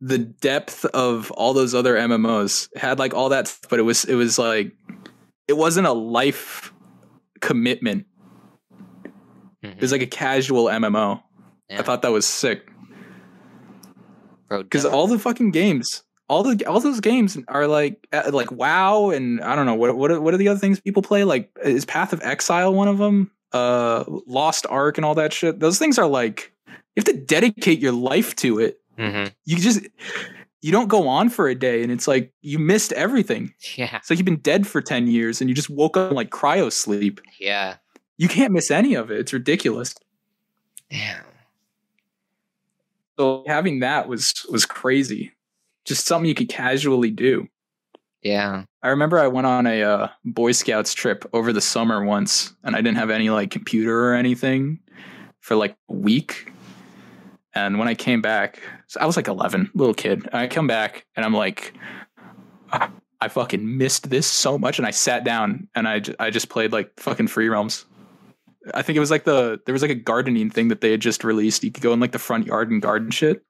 the 0.00 0.18
depth 0.18 0.84
of 0.86 1.30
all 1.32 1.54
those 1.54 1.74
other 1.74 1.94
MMOs. 1.94 2.68
It 2.72 2.78
had 2.78 2.98
like 2.98 3.14
all 3.14 3.28
that, 3.30 3.56
but 3.70 3.78
it 3.78 3.82
was 3.82 4.04
it 4.04 4.14
was 4.14 4.38
like 4.38 4.72
it 5.48 5.56
wasn't 5.56 5.86
a 5.86 5.92
life 5.92 6.72
commitment. 7.42 8.06
Mhm. 9.62 9.76
It 9.76 9.80
was 9.82 9.92
like 9.92 10.00
a 10.02 10.06
casual 10.06 10.64
MMO. 10.70 11.22
Yeah, 11.68 11.80
I 11.80 11.82
thought 11.82 12.00
that 12.02 12.12
was 12.12 12.24
sick. 12.26 12.68
because 14.48 14.84
all 14.84 15.06
the 15.06 15.18
fucking 15.18 15.50
games 15.50 16.02
all 16.28 16.42
the 16.42 16.64
all 16.66 16.78
those 16.80 17.00
games 17.00 17.38
are 17.48 17.66
like 17.66 18.06
uh, 18.12 18.30
like 18.32 18.50
wow 18.52 19.08
and 19.10 19.40
i 19.40 19.56
don't 19.56 19.64
know 19.64 19.74
what 19.74 19.96
what 19.96 20.10
are, 20.10 20.20
what 20.20 20.34
are 20.34 20.36
the 20.36 20.48
other 20.48 20.58
things 20.60 20.78
people 20.78 21.00
play 21.02 21.24
like 21.24 21.50
is 21.64 21.86
path 21.86 22.12
of 22.12 22.20
exile 22.22 22.74
one 22.74 22.86
of 22.86 22.98
them 22.98 23.30
uh 23.52 24.04
lost 24.26 24.66
ark 24.68 24.98
and 24.98 25.06
all 25.06 25.14
that 25.14 25.32
shit 25.32 25.58
those 25.58 25.78
things 25.78 25.98
are 25.98 26.06
like 26.06 26.52
you 26.68 26.74
have 26.98 27.04
to 27.06 27.16
dedicate 27.16 27.78
your 27.80 27.92
life 27.92 28.36
to 28.36 28.58
it 28.58 28.78
Mhm. 28.98 29.32
you 29.46 29.56
just 29.56 29.80
you 30.62 30.70
don't 30.70 30.88
go 30.88 31.08
on 31.08 31.28
for 31.28 31.48
a 31.48 31.54
day 31.56 31.82
and 31.82 31.90
it's 31.90 32.06
like 32.08 32.32
you 32.40 32.58
missed 32.58 32.92
everything. 32.92 33.52
Yeah, 33.76 33.96
it's 33.96 34.08
like 34.08 34.18
you've 34.18 34.24
been 34.24 34.36
dead 34.36 34.66
for 34.66 34.80
10 34.80 35.08
years 35.08 35.40
and 35.40 35.50
you 35.50 35.56
just 35.56 35.68
woke 35.68 35.96
up 35.96 36.10
in 36.10 36.16
like 36.16 36.30
cryo 36.30 36.72
sleep. 36.72 37.20
Yeah, 37.38 37.76
you 38.16 38.28
can't 38.28 38.52
miss 38.52 38.70
any 38.70 38.94
of 38.94 39.10
it. 39.10 39.18
It's 39.18 39.32
ridiculous. 39.32 39.94
Damn. 40.90 41.24
so 43.18 43.44
having 43.46 43.80
that 43.80 44.08
was 44.08 44.32
was 44.50 44.64
crazy. 44.64 45.32
Just 45.84 46.06
something 46.06 46.28
you 46.28 46.34
could 46.34 46.48
casually 46.48 47.10
do. 47.10 47.48
Yeah, 48.22 48.64
I 48.84 48.88
remember 48.88 49.18
I 49.18 49.26
went 49.26 49.48
on 49.48 49.66
a 49.66 49.82
uh, 49.82 50.08
Boy 50.24 50.52
Scouts 50.52 50.94
trip 50.94 51.28
over 51.32 51.52
the 51.52 51.60
summer 51.60 52.04
once, 52.04 52.54
and 52.62 52.76
I 52.76 52.80
didn't 52.80 52.98
have 52.98 53.10
any 53.10 53.30
like 53.30 53.50
computer 53.50 54.10
or 54.10 54.14
anything 54.14 54.78
for 55.40 55.56
like 55.56 55.74
a 55.90 55.94
week. 55.94 56.51
And 57.54 57.78
when 57.78 57.88
I 57.88 57.94
came 57.94 58.22
back, 58.22 58.60
so 58.86 59.00
I 59.00 59.06
was 59.06 59.16
like 59.16 59.28
11, 59.28 59.70
little 59.74 59.94
kid. 59.94 60.28
I 60.32 60.46
come 60.46 60.66
back 60.66 61.06
and 61.16 61.24
I'm 61.24 61.34
like, 61.34 61.74
"Ah, 62.72 62.90
I 63.20 63.28
fucking 63.28 63.78
missed 63.78 64.10
this 64.10 64.26
so 64.26 64.58
much. 64.58 64.78
And 64.78 64.86
I 64.86 64.90
sat 64.90 65.22
down 65.22 65.68
and 65.74 65.86
I, 65.86 66.02
I 66.18 66.30
just 66.30 66.48
played 66.48 66.72
like 66.72 66.98
fucking 66.98 67.28
Free 67.28 67.48
Realms. 67.48 67.84
I 68.74 68.82
think 68.82 68.96
it 68.96 69.00
was 69.00 69.10
like 69.10 69.24
the 69.24 69.60
there 69.64 69.72
was 69.72 69.82
like 69.82 69.90
a 69.90 69.96
gardening 69.96 70.50
thing 70.50 70.68
that 70.68 70.80
they 70.80 70.90
had 70.90 71.00
just 71.00 71.24
released. 71.24 71.62
You 71.62 71.70
could 71.70 71.82
go 71.82 71.92
in 71.92 72.00
like 72.00 72.12
the 72.12 72.18
front 72.18 72.46
yard 72.46 72.70
and 72.70 72.82
garden 72.82 73.10
shit. 73.10 73.44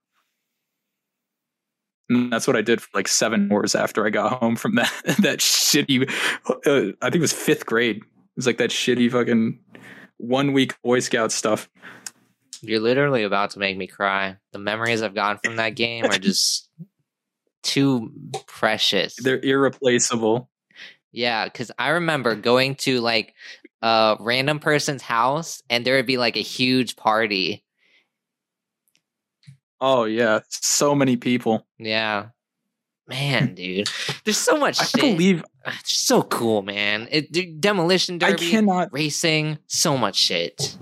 And 2.11 2.31
that's 2.31 2.47
what 2.47 2.57
I 2.57 2.63
did 2.63 2.83
for 2.83 2.89
like 2.95 3.09
seven 3.09 3.51
hours 3.51 3.75
after 3.75 4.07
I 4.07 4.11
got 4.11 4.41
home 4.41 4.57
from 4.57 4.75
that 4.75 4.93
that 5.21 5.39
shitty. 5.39 6.11
Uh, 6.47 6.93
I 7.01 7.07
think 7.07 7.17
it 7.17 7.21
was 7.21 7.33
fifth 7.33 7.65
grade. 7.65 7.97
It 7.97 8.05
was 8.37 8.47
like 8.47 8.59
that 8.59 8.71
shitty 8.71 9.11
fucking 9.11 9.59
one 10.19 10.53
week 10.53 10.81
Boy 10.83 11.01
Scout 11.01 11.33
stuff. 11.33 11.69
You're 12.63 12.81
literally 12.81 13.25
about 13.25 13.51
to 13.51 13.59
make 13.59 13.77
me 13.77 13.87
cry. 13.87 14.37
The 14.53 14.59
memories 14.59 15.03
I've 15.03 15.15
gotten 15.15 15.39
from 15.45 15.57
that 15.57 15.71
game 15.71 16.05
are 16.05 16.19
just 16.19 16.69
too 17.63 18.13
precious. 18.47 19.17
They're 19.17 19.41
irreplaceable. 19.41 20.49
Yeah, 21.11 21.45
because 21.45 21.71
I 21.79 21.91
remember 21.91 22.35
going 22.35 22.77
to 22.77 23.01
like 23.01 23.35
a 23.83 24.17
random 24.21 24.61
person's 24.61 25.03
house 25.03 25.63
and 25.69 25.85
there 25.85 25.97
would 25.97 26.07
be 26.07 26.17
like 26.17 26.37
a 26.37 26.41
huge 26.43 26.97
party. 26.97 27.65
Oh 29.81 30.05
yeah, 30.05 30.41
so 30.49 30.95
many 30.95 31.17
people. 31.17 31.67
Yeah. 31.79 32.27
Man, 33.09 33.55
dude. 33.57 33.89
There's 34.25 34.39
so 34.39 34.57
much 34.57 34.81
I 34.81 34.85
shit. 34.85 35.01
believe 35.01 35.45
ah, 35.67 35.77
It's 35.81 35.93
so 35.93 36.23
cool, 36.23 36.63
man. 36.63 37.09
It, 37.11 37.61
Demolition 37.61 38.23
I 38.23 38.35
cannot. 38.35 38.93
racing, 38.93 39.59
so 39.67 39.99
much 39.99 40.17
shit. 40.17 40.79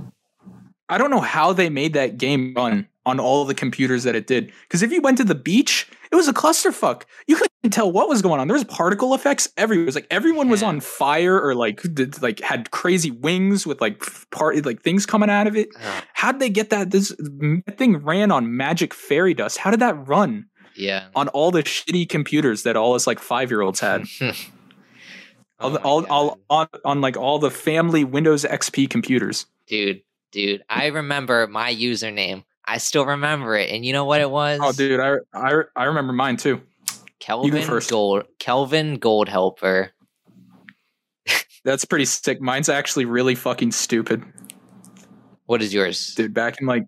I 0.91 0.99
don't 0.99 1.11
know 1.11 1.21
how 1.21 1.53
they 1.53 1.71
made 1.71 1.93
that 1.95 2.19
game 2.19 2.53
run 2.55 2.89
on 3.07 3.19
all 3.21 3.45
the 3.45 3.55
computers 3.55 4.05
that 4.05 4.15
it 4.15 4.27
did. 4.27 4.53
Because 4.63 4.83
if 4.83 4.91
you 4.93 5.01
went 5.01 5.19
to 5.19 5.25
the 5.25 5.35
beach, 5.35 5.89
it 6.11 6.17
was 6.17 6.29
a 6.29 6.33
clusterfuck. 6.33 7.03
You 7.27 7.37
couldn't 7.37 7.71
tell 7.71 7.91
what 7.91 8.09
was 8.09 8.23
going 8.23 8.41
on. 8.41 8.49
There 8.49 8.55
was 8.55 8.65
particle 8.65 9.15
effects 9.15 9.49
everywhere. 9.57 9.85
It 9.85 9.87
was 9.87 9.95
like 9.95 10.09
everyone 10.11 10.49
was 10.49 10.63
on 10.63 10.81
fire 10.81 11.41
or 11.41 11.55
like 11.55 11.83
did, 11.95 12.21
like 12.21 12.41
had 12.41 12.73
crazy 12.73 13.11
wings 13.11 13.67
with 13.67 13.81
like 13.81 14.03
part 14.31 14.65
like 14.67 14.83
things 14.83 15.07
coming 15.07 15.31
out 15.31 15.47
of 15.47 15.57
it. 15.57 15.69
Ugh, 15.81 16.05
How 16.13 16.33
did 16.33 16.41
they 16.41 16.51
get 16.51 16.71
that? 16.71 16.91
This 16.91 17.09
that 17.11 17.79
thing 17.79 17.99
ran 17.99 18.33
on 18.33 18.57
magic 18.57 18.93
fairy 18.93 19.33
dust. 19.33 19.59
How 19.59 19.71
did 19.71 19.81
that 19.81 20.09
run 20.09 20.47
yeah. 20.77 21.07
on 21.15 21.29
all 21.29 21.53
the 21.53 21.63
shitty 21.63 22.09
computers 22.09 22.65
that 22.65 22.77
all 22.77 22.95
us 22.95 23.07
like 23.07 23.21
five 23.21 23.51
year 23.51 23.61
olds 23.61 23.81
had? 23.81 24.05
Oh 25.63 25.77
all, 25.77 26.07
all, 26.07 26.07
all 26.07 26.39
on, 26.49 26.69
on 26.87 27.01
like 27.03 27.19
all 27.19 27.39
the 27.39 27.51
family 27.51 28.03
Windows 28.03 28.45
XP 28.45 28.89
computers. 28.89 29.45
dude, 29.67 30.01
dude. 30.31 30.63
I 30.69 30.87
remember 30.87 31.47
my 31.47 31.75
username. 31.75 32.45
I 32.65 32.79
still 32.79 33.07
remember 33.07 33.57
it. 33.57 33.71
And 33.71 33.85
you 33.85 33.93
know 33.93 34.05
what 34.05 34.21
it 34.21 34.25
oh, 34.25 34.31
was? 34.31 34.61
Oh, 34.63 34.73
dude, 34.73 35.01
I 35.01 35.17
I, 35.33 35.63
I 35.77 35.85
remember 35.85 36.13
mine 36.13 36.37
too. 36.37 36.61
Kelvin. 37.19 37.67
Gold 37.89 38.25
Kelvin 38.39 38.95
Gold 38.97 39.29
Helper. 39.29 39.93
That's 41.65 41.85
pretty 41.85 42.07
sick. 42.07 42.41
Mine's 42.41 42.69
actually 42.69 43.05
really 43.05 43.35
fucking 43.35 43.73
stupid, 43.73 44.25
What 45.47 45.61
is 45.61 45.75
yours? 45.75 46.15
dude. 46.15 46.33
Back 46.33 46.61
in 46.61 46.67
like, 46.67 46.87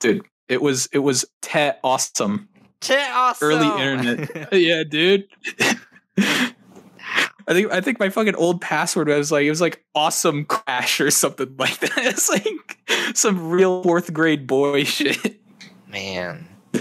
dude, 0.00 0.22
it 0.48 0.60
was 0.60 0.88
it 0.92 0.98
was 0.98 1.24
te 1.40 1.70
awesome. 1.84 2.48
Tet 2.80 3.10
awesome. 3.12 3.48
Early 3.48 3.82
internet. 3.82 4.52
yeah, 4.52 4.82
dude. 4.84 5.28
I 7.48 7.54
think 7.54 7.72
I 7.72 7.80
think 7.80 7.98
my 7.98 8.10
fucking 8.10 8.36
old 8.36 8.60
password 8.60 9.08
was 9.08 9.32
like 9.32 9.46
it 9.46 9.50
was 9.50 9.62
like 9.62 9.82
awesome 9.94 10.44
crash 10.44 11.00
or 11.00 11.10
something 11.10 11.54
like 11.58 11.80
that. 11.80 11.96
It's 11.96 12.28
like 12.28 13.16
some 13.16 13.48
real 13.48 13.82
fourth 13.82 14.12
grade 14.12 14.46
boy 14.46 14.84
shit. 14.84 15.40
Man. 15.88 16.46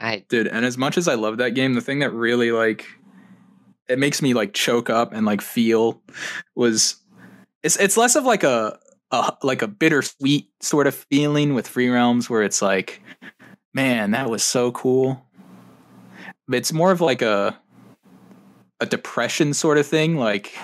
I 0.00 0.24
Dude, 0.28 0.46
and 0.46 0.64
as 0.64 0.78
much 0.78 0.96
as 0.98 1.08
I 1.08 1.14
love 1.14 1.38
that 1.38 1.50
game, 1.50 1.74
the 1.74 1.80
thing 1.80 1.98
that 2.00 2.12
really 2.12 2.52
like 2.52 2.86
it 3.88 3.98
makes 3.98 4.20
me 4.20 4.34
like 4.34 4.52
choke 4.52 4.90
up 4.90 5.14
and 5.14 5.24
like 5.24 5.40
feel 5.40 6.02
was 6.54 6.96
it's 7.62 7.78
it's 7.78 7.96
less 7.96 8.16
of 8.16 8.24
like 8.24 8.44
a, 8.44 8.78
a 9.10 9.32
like 9.42 9.62
a 9.62 9.66
bittersweet 9.66 10.50
sort 10.60 10.86
of 10.86 10.94
feeling 10.94 11.54
with 11.54 11.66
Free 11.66 11.88
Realms 11.88 12.28
where 12.28 12.42
it's 12.42 12.60
like, 12.60 13.02
man, 13.72 14.10
that 14.10 14.28
was 14.28 14.42
so 14.42 14.72
cool. 14.72 15.24
It's 16.50 16.72
more 16.72 16.90
of 16.90 17.00
like 17.00 17.22
a 17.22 17.58
a 18.80 18.86
depression 18.86 19.54
sort 19.54 19.78
of 19.78 19.86
thing, 19.86 20.16
like 20.16 20.56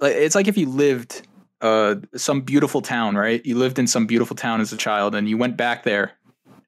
like 0.00 0.14
it's 0.14 0.34
like 0.34 0.48
if 0.48 0.56
you 0.56 0.68
lived 0.68 1.26
uh 1.60 1.96
some 2.16 2.40
beautiful 2.40 2.82
town, 2.82 3.16
right? 3.16 3.44
You 3.44 3.56
lived 3.56 3.78
in 3.78 3.86
some 3.86 4.06
beautiful 4.06 4.36
town 4.36 4.60
as 4.60 4.72
a 4.72 4.76
child 4.76 5.14
and 5.14 5.28
you 5.28 5.36
went 5.36 5.56
back 5.56 5.82
there 5.82 6.12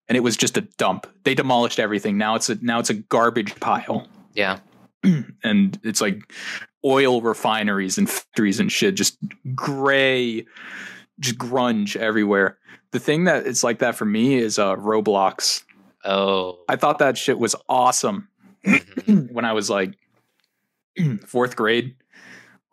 and 0.09 0.17
it 0.17 0.21
was 0.21 0.37
just 0.37 0.57
a 0.57 0.63
dump. 0.79 1.07
They 1.25 1.35
demolished 1.35 1.79
everything. 1.79 2.19
Now 2.19 2.35
it's 2.35 2.51
a 2.51 2.57
now 2.61 2.79
it's 2.79 2.91
a 2.91 2.95
garbage 2.95 3.59
pile. 3.61 4.09
yeah. 4.35 4.59
and 5.43 5.81
it's 5.83 6.01
like 6.01 6.33
oil 6.85 7.21
refineries 7.23 7.99
and 7.99 8.09
factories 8.09 8.61
and 8.61 8.71
shit, 8.71 8.95
just 8.95 9.19
gray, 9.55 10.45
just 11.19 11.39
grunge 11.39 11.97
everywhere. 11.97 12.59
The 12.91 13.01
thing 13.01 13.25
that 13.25 13.47
it's 13.47 13.65
like 13.65 13.79
that 13.79 13.95
for 13.95 14.05
me 14.05 14.35
is 14.35 14.59
uh, 14.59 14.77
Roblox. 14.77 15.65
Oh. 16.05 16.61
I 16.69 16.77
thought 16.77 16.99
that 16.99 17.17
shit 17.17 17.39
was 17.39 17.55
awesome 17.69 18.29
mhm. 18.65 19.31
when 19.33 19.45
I 19.45 19.53
was 19.53 19.71
like 19.71 19.95
fourth 21.27 21.57
grade. 21.57 21.97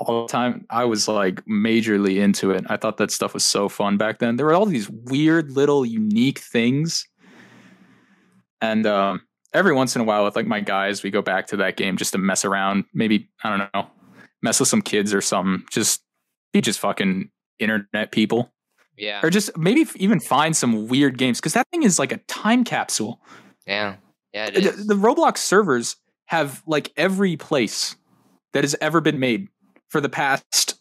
All 0.02 0.26
the 0.26 0.32
time, 0.32 0.65
I 0.70 0.86
was 0.86 1.10
like 1.10 1.44
majorly 1.46 2.22
into 2.22 2.52
it. 2.52 2.63
I 2.70 2.78
thought 2.78 2.96
that 2.98 3.12
stuff 3.12 3.34
was 3.34 3.44
so 3.44 3.68
fun 3.68 3.98
back 3.98 4.20
then. 4.20 4.38
There 4.38 4.46
were 4.46 4.54
all 4.54 4.65
these 4.65 4.89
weird 4.89 5.52
little 5.52 5.86
unique 5.86 6.39
things, 6.39 7.06
and 8.62 8.88
um, 8.88 9.24
every 9.54 9.74
once 9.74 9.98
in 9.98 10.02
a 10.02 10.06
while, 10.06 10.24
with 10.24 10.38
like 10.38 10.48
my 10.48 10.62
guys, 10.62 11.04
we 11.04 11.12
go 11.12 11.22
back 11.22 11.48
to 11.48 11.58
that 11.58 11.76
game 11.76 11.98
just 11.98 12.13
to 12.13 12.18
mess 12.18 12.46
around. 12.46 12.86
Maybe 12.94 13.30
I 13.44 13.50
don't 13.50 13.74
know, 13.74 13.88
mess 14.42 14.62
with 14.62 14.70
some 14.70 14.82
kids 14.82 15.13
or 15.13 15.20
something. 15.20 15.65
Just 15.70 16.02
be 16.54 16.62
just 16.62 16.80
fucking 16.80 17.30
internet 17.60 18.13
people, 18.13 18.54
Yeah. 19.00 19.22
or 19.24 19.30
just 19.30 19.58
maybe 19.58 19.88
even 19.96 20.20
find 20.20 20.56
some 20.56 20.88
weird 20.88 21.18
games 21.18 21.40
because 21.40 21.54
that 21.54 21.68
thing 21.72 21.84
is 21.84 21.98
like 21.98 22.12
a 22.12 22.18
time 22.28 22.64
capsule. 22.64 23.22
Yeah. 23.66 23.96
Yeah, 24.34 24.50
it 24.54 24.54
the, 24.54 24.84
the 24.84 24.94
Roblox 24.94 25.38
servers 25.38 25.96
have 26.26 26.62
like 26.68 26.92
every 26.96 27.36
place 27.36 27.96
that 28.54 28.64
has 28.64 28.76
ever 28.82 29.02
been 29.02 29.20
made 29.20 29.48
for 29.88 30.02
the 30.02 30.10
past. 30.10 30.80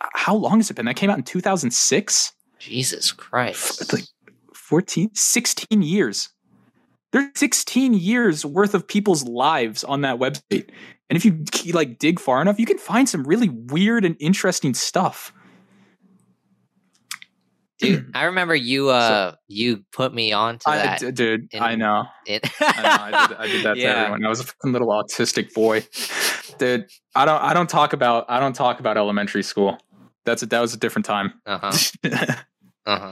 How 0.00 0.34
long 0.34 0.58
has 0.58 0.70
it 0.70 0.74
been? 0.74 0.86
That 0.86 0.96
came 0.96 1.10
out 1.10 1.18
in 1.18 1.24
2006. 1.24 2.32
Jesus 2.58 3.12
Christ. 3.12 3.80
It's 3.80 3.92
like 3.92 4.04
14, 4.54 5.10
16 5.14 5.82
years. 5.82 6.30
There's 7.12 7.28
16 7.36 7.94
years 7.94 8.44
worth 8.44 8.74
of 8.74 8.86
people's 8.86 9.24
lives 9.24 9.84
on 9.84 10.00
that 10.02 10.18
website. 10.18 10.68
And 11.08 11.16
if 11.16 11.24
you 11.24 11.44
like 11.72 11.98
dig 11.98 12.20
far 12.20 12.42
enough, 12.42 12.58
you 12.58 12.66
can 12.66 12.78
find 12.78 13.08
some 13.08 13.24
really 13.24 13.48
weird 13.48 14.04
and 14.04 14.16
interesting 14.18 14.74
stuff. 14.74 15.32
Dude, 17.78 18.10
I 18.14 18.24
remember 18.24 18.54
you 18.54 18.88
uh 18.90 19.34
you 19.46 19.84
put 19.92 20.12
me 20.14 20.32
on 20.32 20.58
to 20.58 20.68
I, 20.68 20.76
that. 20.78 21.00
d- 21.00 21.10
dude, 21.12 21.48
in- 21.54 21.62
I 21.62 21.74
know. 21.76 22.04
it- 22.26 22.48
I 22.60 22.82
know. 22.82 23.16
I 23.16 23.26
did, 23.28 23.36
I 23.36 23.46
did 23.46 23.64
that 23.64 23.74
to 23.74 23.82
everyone. 23.82 24.24
I 24.24 24.28
was 24.28 24.40
a 24.40 24.44
fucking 24.44 24.72
little 24.72 24.88
autistic 24.88 25.52
boy. 25.54 25.86
Dude, 26.58 26.88
I 27.14 27.24
don't 27.24 27.42
I 27.42 27.54
don't 27.54 27.68
talk 27.70 27.92
about 27.92 28.26
I 28.28 28.40
don't 28.40 28.54
talk 28.54 28.80
about 28.80 28.96
elementary 28.96 29.42
school. 29.42 29.78
That's 30.24 30.42
a, 30.42 30.46
that 30.46 30.60
was 30.60 30.74
a 30.74 30.78
different 30.78 31.06
time. 31.06 31.34
Uh-huh. 31.46 31.72
Uh-huh. 32.86 33.10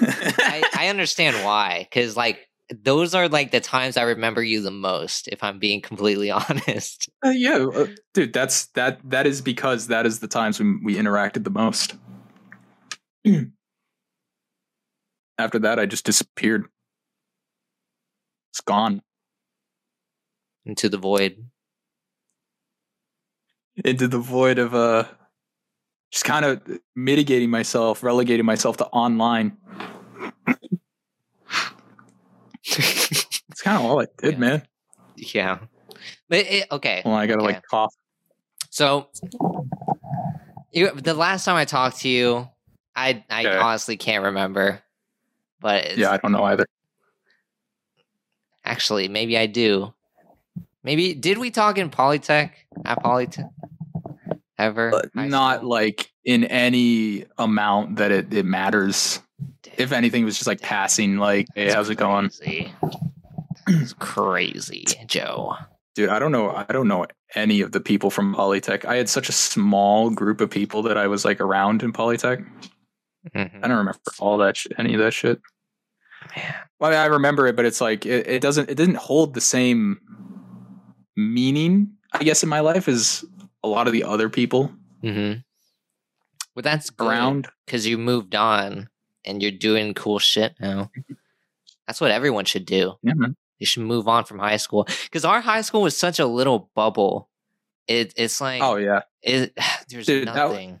I, 0.00 0.62
I 0.76 0.88
understand 0.88 1.44
why. 1.44 1.88
Cause 1.92 2.16
like 2.16 2.48
those 2.70 3.14
are 3.14 3.28
like 3.28 3.50
the 3.50 3.60
times 3.60 3.96
I 3.96 4.02
remember 4.02 4.42
you 4.42 4.60
the 4.62 4.70
most, 4.70 5.26
if 5.28 5.42
I'm 5.42 5.58
being 5.58 5.80
completely 5.80 6.30
honest. 6.48 7.08
Uh, 7.24 7.30
yeah, 7.30 7.66
uh, 7.74 7.86
dude, 8.14 8.32
that's 8.32 8.66
that. 8.74 9.00
That 9.08 9.26
is 9.26 9.40
because 9.40 9.88
that 9.88 10.06
is 10.06 10.20
the 10.20 10.28
times 10.28 10.58
when 10.58 10.80
we 10.84 10.94
interacted 10.96 11.44
the 11.44 11.50
most. 11.50 11.94
After 15.38 15.58
that, 15.60 15.78
I 15.78 15.86
just 15.86 16.04
disappeared. 16.04 16.66
It's 18.52 18.60
gone 18.60 19.02
Into 20.64 20.88
the 20.88 20.98
void. 20.98 21.44
into 23.84 24.08
the 24.08 24.18
void 24.18 24.58
of 24.58 24.74
uh, 24.74 25.04
just 26.10 26.24
kind 26.24 26.44
of 26.44 26.60
mitigating 26.96 27.48
myself, 27.48 28.02
relegating 28.02 28.44
myself 28.44 28.76
to 28.78 28.86
online. 28.86 29.56
It's 32.64 33.62
kind 33.62 33.78
of 33.78 33.84
all 33.84 34.00
I 34.00 34.06
did, 34.18 34.32
Yeah. 34.34 34.38
man. 34.38 34.62
yeah. 35.16 35.58
But 36.28 36.38
it, 36.40 36.66
okay. 36.72 37.02
Well, 37.04 37.14
I 37.14 37.26
gotta 37.26 37.42
Okay. 37.42 37.54
like 37.54 37.62
cough. 37.70 37.94
So 38.70 39.08
you 40.72 40.90
the 40.90 41.14
last 41.14 41.44
time 41.44 41.56
I 41.56 41.64
talked 41.64 42.00
to 42.00 42.08
you, 42.08 42.48
I 42.98 43.24
I 43.30 43.46
Okay. 43.46 43.56
honestly 43.56 43.96
can't 43.96 44.24
remember. 44.24 44.82
But 45.60 45.84
it's, 45.86 45.98
Yeah, 45.98 46.10
I 46.10 46.16
don't 46.18 46.32
know 46.32 46.44
either. 46.44 46.66
actually 48.64 49.08
maybe 49.08 49.36
I 49.38 49.46
do. 49.46 49.94
Maybe 50.84 51.14
did 51.14 51.38
we 51.38 51.50
talk 51.50 51.78
in 51.78 51.90
Polytech 51.90 52.50
at 52.84 53.02
Polytech 53.02 53.50
ever? 54.58 55.02
Not 55.14 55.64
like 55.64 56.10
in 56.24 56.44
any 56.44 57.24
amount 57.38 57.96
that 57.96 58.10
it, 58.10 58.32
it 58.32 58.44
matters. 58.44 59.20
If 59.76 59.92
anything, 59.92 60.22
it 60.22 60.24
was 60.24 60.36
just 60.36 60.46
like 60.46 60.60
passing, 60.60 61.16
like, 61.18 61.48
hey, 61.54 61.70
how's 61.70 61.88
it 61.90 61.96
going? 61.96 62.30
It's 63.68 63.92
crazy, 63.94 64.84
Joe. 65.06 65.54
Dude, 65.94 66.08
I 66.08 66.18
don't 66.18 66.32
know. 66.32 66.50
I 66.50 66.64
don't 66.72 66.88
know 66.88 67.06
any 67.34 67.60
of 67.60 67.72
the 67.72 67.80
people 67.80 68.10
from 68.10 68.34
Polytech. 68.34 68.84
I 68.84 68.96
had 68.96 69.08
such 69.08 69.28
a 69.28 69.32
small 69.32 70.10
group 70.10 70.40
of 70.40 70.50
people 70.50 70.82
that 70.82 70.96
I 70.96 71.06
was 71.06 71.24
like 71.24 71.40
around 71.40 71.82
in 71.82 71.92
Polytech. 71.92 72.44
Mhm. 73.34 73.64
I 73.64 73.68
don't 73.68 73.78
remember 73.78 73.98
all 74.18 74.38
that 74.38 74.56
shit, 74.56 74.72
any 74.78 74.94
of 74.94 75.00
that 75.00 75.12
shit. 75.14 75.40
Man. 76.36 76.54
Well, 76.80 76.90
I, 76.90 76.92
mean, 76.94 77.00
I 77.00 77.06
remember 77.06 77.46
it, 77.46 77.56
but 77.56 77.64
it's 77.64 77.80
like 77.80 78.04
it, 78.06 78.26
it 78.26 78.42
doesn't 78.42 78.68
it 78.70 78.74
didn't 78.76 78.96
hold 78.96 79.34
the 79.34 79.40
same 79.40 80.00
meaning, 81.16 81.92
I 82.12 82.22
guess, 82.24 82.42
in 82.42 82.48
my 82.48 82.60
life 82.60 82.88
as 82.88 83.24
a 83.62 83.68
lot 83.68 83.86
of 83.86 83.92
the 83.92 84.04
other 84.04 84.28
people 84.28 84.72
Mm-hmm. 85.02 85.40
But 86.56 86.64
that's 86.64 86.90
around. 86.98 87.46
because 87.64 87.86
you 87.86 87.98
moved 87.98 88.34
on 88.34 88.88
and 89.24 89.40
you're 89.40 89.52
doing 89.52 89.94
cool 89.94 90.18
shit 90.18 90.54
now. 90.60 90.90
That's 91.86 92.00
what 92.00 92.10
everyone 92.10 92.46
should 92.46 92.66
do. 92.66 92.94
Yeah, 93.04 93.14
man. 93.14 93.36
You 93.60 93.66
should 93.66 93.84
move 93.84 94.08
on 94.08 94.24
from 94.24 94.40
high 94.40 94.56
school 94.56 94.88
because 95.04 95.24
our 95.24 95.40
high 95.40 95.60
school 95.60 95.82
was 95.82 95.96
such 95.96 96.18
a 96.18 96.26
little 96.26 96.68
bubble. 96.74 97.28
It, 97.86 98.12
it's 98.16 98.40
like 98.40 98.60
Oh 98.60 98.74
yeah. 98.74 99.02
it, 99.22 99.52
there's 99.88 100.06
Dude, 100.06 100.24
nothing. 100.26 100.70
Dude, 100.70 100.80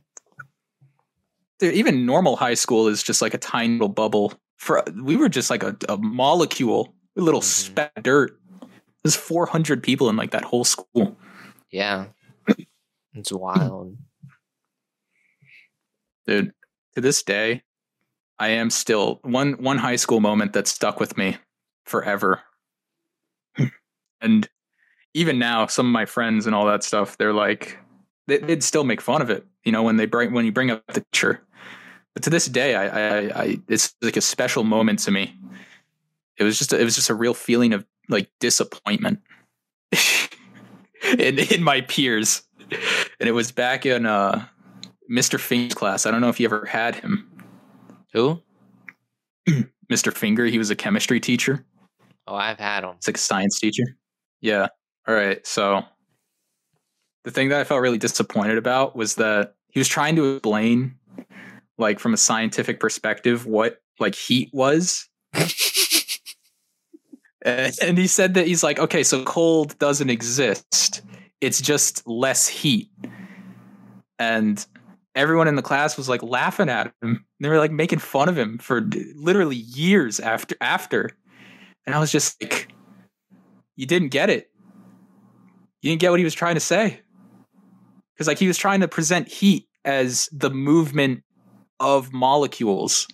even 1.62 2.06
normal 2.06 2.36
high 2.36 2.54
school 2.54 2.88
is 2.88 3.02
just 3.02 3.20
like 3.22 3.34
a 3.34 3.38
tiny 3.38 3.74
little 3.74 3.88
bubble. 3.88 4.32
For 4.56 4.82
we 5.02 5.16
were 5.16 5.28
just 5.28 5.50
like 5.50 5.62
a, 5.62 5.76
a 5.88 5.96
molecule, 5.98 6.94
a 7.16 7.20
little 7.20 7.40
Mhm. 7.40 7.44
speck 7.44 7.92
of 7.96 8.02
dirt. 8.02 8.38
There's 9.04 9.16
400 9.16 9.82
people 9.82 10.08
in 10.08 10.16
like 10.16 10.32
that 10.32 10.44
whole 10.44 10.64
school. 10.64 11.16
yeah, 11.70 12.06
it's 13.14 13.32
wild. 13.32 13.96
Dude, 16.26 16.52
to 16.94 17.00
this 17.00 17.22
day, 17.22 17.62
I 18.38 18.48
am 18.48 18.70
still 18.70 19.20
one 19.22 19.52
one 19.54 19.78
high 19.78 19.96
school 19.96 20.20
moment 20.20 20.52
that 20.52 20.66
stuck 20.66 21.00
with 21.00 21.16
me 21.16 21.36
forever. 21.86 22.40
and 24.20 24.48
even 25.14 25.38
now, 25.38 25.66
some 25.66 25.86
of 25.86 25.92
my 25.92 26.04
friends 26.04 26.46
and 26.46 26.54
all 26.54 26.66
that 26.66 26.84
stuff, 26.84 27.16
they're 27.16 27.32
like, 27.32 27.78
they, 28.26 28.38
they'd 28.38 28.62
still 28.62 28.84
make 28.84 29.00
fun 29.00 29.22
of 29.22 29.30
it, 29.30 29.46
you 29.64 29.72
know, 29.72 29.82
when 29.82 29.96
they 29.96 30.06
bring 30.06 30.32
when 30.32 30.44
you 30.44 30.52
bring 30.52 30.70
up 30.70 30.84
the 30.92 31.04
teacher. 31.12 31.40
But 32.14 32.22
to 32.24 32.30
this 32.30 32.46
day, 32.46 32.74
I, 32.74 32.86
I, 32.86 33.42
I 33.42 33.58
it's 33.68 33.94
like 34.02 34.16
a 34.16 34.20
special 34.20 34.64
moment 34.64 34.98
to 35.00 35.10
me. 35.10 35.34
It 36.36 36.44
was 36.44 36.58
just, 36.58 36.72
a, 36.72 36.80
it 36.80 36.84
was 36.84 36.94
just 36.94 37.10
a 37.10 37.14
real 37.14 37.34
feeling 37.34 37.72
of 37.72 37.84
like 38.08 38.30
disappointment 38.40 39.20
in 41.18 41.38
in 41.38 41.62
my 41.62 41.80
peers, 41.82 42.42
and 43.20 43.28
it 43.28 43.32
was 43.32 43.52
back 43.52 43.86
in 43.86 44.06
uh, 44.06 44.46
Mr. 45.10 45.38
Finger's 45.38 45.74
class. 45.74 46.06
I 46.06 46.10
don't 46.10 46.20
know 46.20 46.28
if 46.28 46.40
you 46.40 46.46
ever 46.46 46.64
had 46.64 46.96
him, 46.96 47.30
Who? 48.12 48.42
Mr. 49.92 50.12
Finger. 50.12 50.46
He 50.46 50.58
was 50.58 50.70
a 50.70 50.76
chemistry 50.76 51.20
teacher. 51.20 51.64
Oh, 52.26 52.34
I've 52.34 52.58
had 52.58 52.84
him. 52.84 52.90
It's 52.96 53.08
like 53.08 53.16
a 53.16 53.20
science 53.20 53.58
teacher. 53.58 53.84
Yeah. 54.40 54.68
All 55.06 55.14
right. 55.14 55.44
So 55.46 55.82
the 57.24 57.30
thing 57.30 57.48
that 57.48 57.60
I 57.60 57.64
felt 57.64 57.80
really 57.80 57.98
disappointed 57.98 58.58
about 58.58 58.94
was 58.94 59.14
that 59.16 59.54
he 59.68 59.80
was 59.80 59.88
trying 59.88 60.16
to 60.16 60.36
explain, 60.36 60.94
like 61.78 61.98
from 62.00 62.12
a 62.12 62.18
scientific 62.18 62.80
perspective, 62.80 63.46
what 63.46 63.80
like 63.98 64.14
heat 64.14 64.50
was. 64.52 65.08
and 67.42 67.96
he 67.96 68.06
said 68.06 68.34
that 68.34 68.46
he's 68.46 68.62
like, 68.62 68.78
okay, 68.78 69.02
so 69.02 69.24
cold 69.24 69.78
doesn't 69.78 70.10
exist. 70.10 71.02
It's 71.40 71.62
just 71.62 72.06
less 72.06 72.48
heat. 72.48 72.90
And 74.18 74.64
everyone 75.14 75.48
in 75.48 75.54
the 75.54 75.62
class 75.62 75.96
was 75.96 76.08
like 76.08 76.22
laughing 76.22 76.68
at 76.68 76.92
him. 77.02 77.24
They 77.40 77.48
were 77.48 77.58
like 77.58 77.70
making 77.70 78.00
fun 78.00 78.28
of 78.28 78.36
him 78.36 78.58
for 78.58 78.88
literally 79.14 79.56
years 79.56 80.18
after 80.20 80.56
after. 80.60 81.10
And 81.86 81.94
I 81.94 82.00
was 82.00 82.10
just 82.10 82.42
like, 82.42 82.68
you 83.76 83.86
didn't 83.86 84.08
get 84.08 84.28
it. 84.28 84.50
You 85.80 85.90
didn't 85.90 86.00
get 86.00 86.10
what 86.10 86.18
he 86.18 86.24
was 86.24 86.34
trying 86.34 86.54
to 86.54 86.60
say. 86.60 87.00
Because 88.14 88.26
like 88.26 88.38
he 88.38 88.48
was 88.48 88.58
trying 88.58 88.80
to 88.80 88.88
present 88.88 89.28
heat 89.28 89.68
as 89.84 90.28
the 90.32 90.50
movement 90.50 91.22
of 91.80 92.12
molecules. 92.12 93.06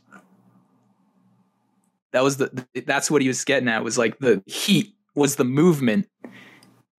That 2.13 2.23
was 2.23 2.37
the 2.37 2.67
that's 2.87 3.11
what 3.11 3.23
he 3.23 3.29
was 3.29 3.45
getting 3.45 3.69
at 3.69 3.83
was 3.85 3.99
like 3.99 4.19
the 4.19 4.43
heat 4.47 4.95
was 5.15 5.37
the 5.37 5.45
movement. 5.45 6.09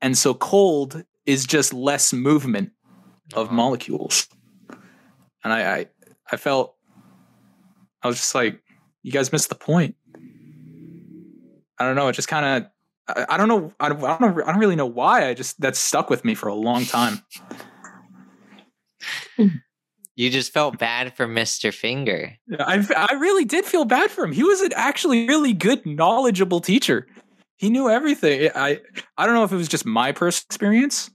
And 0.01 0.17
so 0.17 0.33
cold 0.33 1.03
is 1.25 1.45
just 1.45 1.73
less 1.73 2.11
movement 2.13 2.71
of 3.33 3.47
Uh-huh. 3.47 3.55
molecules. 3.55 4.27
And 5.43 5.53
I, 5.53 5.75
I 5.77 5.85
I 6.31 6.37
felt 6.37 6.75
I 8.03 8.07
was 8.07 8.17
just 8.17 8.35
like, 8.35 8.61
you 9.03 9.11
guys 9.11 9.31
missed 9.31 9.49
the 9.49 9.55
point. 9.55 9.95
I 11.79 11.85
don't 11.85 11.95
know. 11.95 12.07
It 12.07 12.13
just 12.13 12.27
kind 12.27 12.45
of 12.45 12.69
I, 13.17 13.35
I 13.35 13.37
don't 13.37 13.47
know. 13.47 13.71
I 13.79 13.89
don't, 13.89 14.03
I 14.03 14.17
don't. 14.17 14.41
I 14.41 14.51
don't 14.51 14.59
really 14.59 14.75
know 14.75 14.85
why. 14.85 15.29
I 15.29 15.33
just 15.33 15.61
that 15.61 15.75
stuck 15.75 16.09
with 16.09 16.25
me 16.25 16.35
for 16.35 16.49
a 16.49 16.55
long 16.55 16.85
time. 16.85 17.21
You 20.15 20.29
just 20.29 20.53
felt 20.53 20.79
bad 20.79 21.15
for 21.15 21.27
Mister 21.27 21.71
Finger. 21.73 22.37
I 22.57 22.85
I 22.95 23.13
really 23.15 23.43
did 23.43 23.65
feel 23.65 23.83
bad 23.83 24.09
for 24.09 24.23
him. 24.23 24.31
He 24.31 24.43
was 24.43 24.61
an 24.61 24.71
actually 24.73 25.27
really 25.27 25.51
good, 25.51 25.85
knowledgeable 25.85 26.61
teacher. 26.61 27.07
He 27.57 27.69
knew 27.69 27.89
everything. 27.89 28.49
I 28.55 28.79
I 29.17 29.25
don't 29.25 29.35
know 29.35 29.43
if 29.43 29.51
it 29.51 29.57
was 29.57 29.67
just 29.67 29.85
my 29.85 30.13
personal 30.13 30.45
experience 30.47 31.11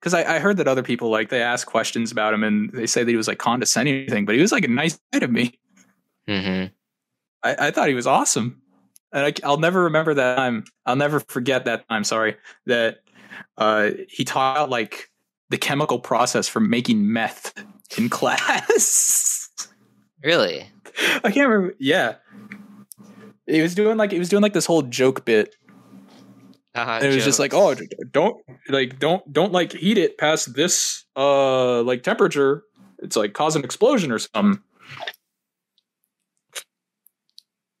because 0.00 0.14
I, 0.14 0.36
I 0.36 0.38
heard 0.38 0.56
that 0.56 0.68
other 0.68 0.82
people 0.82 1.10
like 1.10 1.28
they 1.28 1.42
ask 1.42 1.66
questions 1.66 2.10
about 2.10 2.32
him 2.32 2.42
and 2.42 2.70
they 2.72 2.86
say 2.86 3.04
that 3.04 3.10
he 3.10 3.16
was 3.16 3.28
like 3.28 3.38
condescending 3.38 3.94
or 3.94 3.98
anything, 3.98 4.24
but 4.24 4.34
he 4.34 4.40
was 4.40 4.52
like 4.52 4.64
a 4.64 4.68
nice 4.68 4.98
guy 5.12 5.18
to 5.18 5.28
me. 5.28 5.58
Mm-hmm. 6.26 6.72
I, 7.42 7.68
I 7.68 7.70
thought 7.70 7.88
he 7.88 7.94
was 7.94 8.06
awesome, 8.06 8.62
and 9.12 9.26
I, 9.26 9.34
I'll 9.46 9.58
never 9.58 9.84
remember 9.84 10.14
that 10.14 10.36
time. 10.36 10.64
I'll 10.86 10.96
never 10.96 11.20
forget 11.20 11.66
that 11.66 11.88
time. 11.88 12.02
Sorry 12.02 12.36
that 12.66 13.00
uh, 13.58 13.90
he 14.08 14.24
taught 14.24 14.70
like 14.70 15.10
the 15.50 15.58
chemical 15.58 15.98
process 15.98 16.48
for 16.48 16.60
making 16.60 17.12
meth 17.12 17.52
in 17.96 18.08
class. 18.08 19.48
Really? 20.24 20.66
I 21.22 21.30
can't 21.30 21.48
remember. 21.48 21.76
Yeah, 21.78 22.16
He 23.46 23.62
was 23.62 23.76
doing 23.76 23.96
like 23.96 24.10
he 24.10 24.18
was 24.18 24.28
doing 24.28 24.42
like 24.42 24.52
this 24.52 24.66
whole 24.66 24.82
joke 24.82 25.24
bit. 25.24 25.54
Uh, 26.74 26.98
And 27.00 27.04
it 27.04 27.14
was 27.14 27.24
just 27.24 27.38
like, 27.38 27.54
oh, 27.54 27.76
don't 28.10 28.36
like 28.68 28.98
don't 28.98 29.32
don't 29.32 29.52
like 29.52 29.72
heat 29.74 29.96
it 29.96 30.18
past 30.18 30.54
this 30.54 31.04
uh 31.14 31.82
like 31.82 32.02
temperature. 32.02 32.64
It's 32.98 33.14
like 33.14 33.32
cause 33.32 33.54
an 33.54 33.62
explosion 33.62 34.10
or 34.10 34.18
something. 34.18 34.60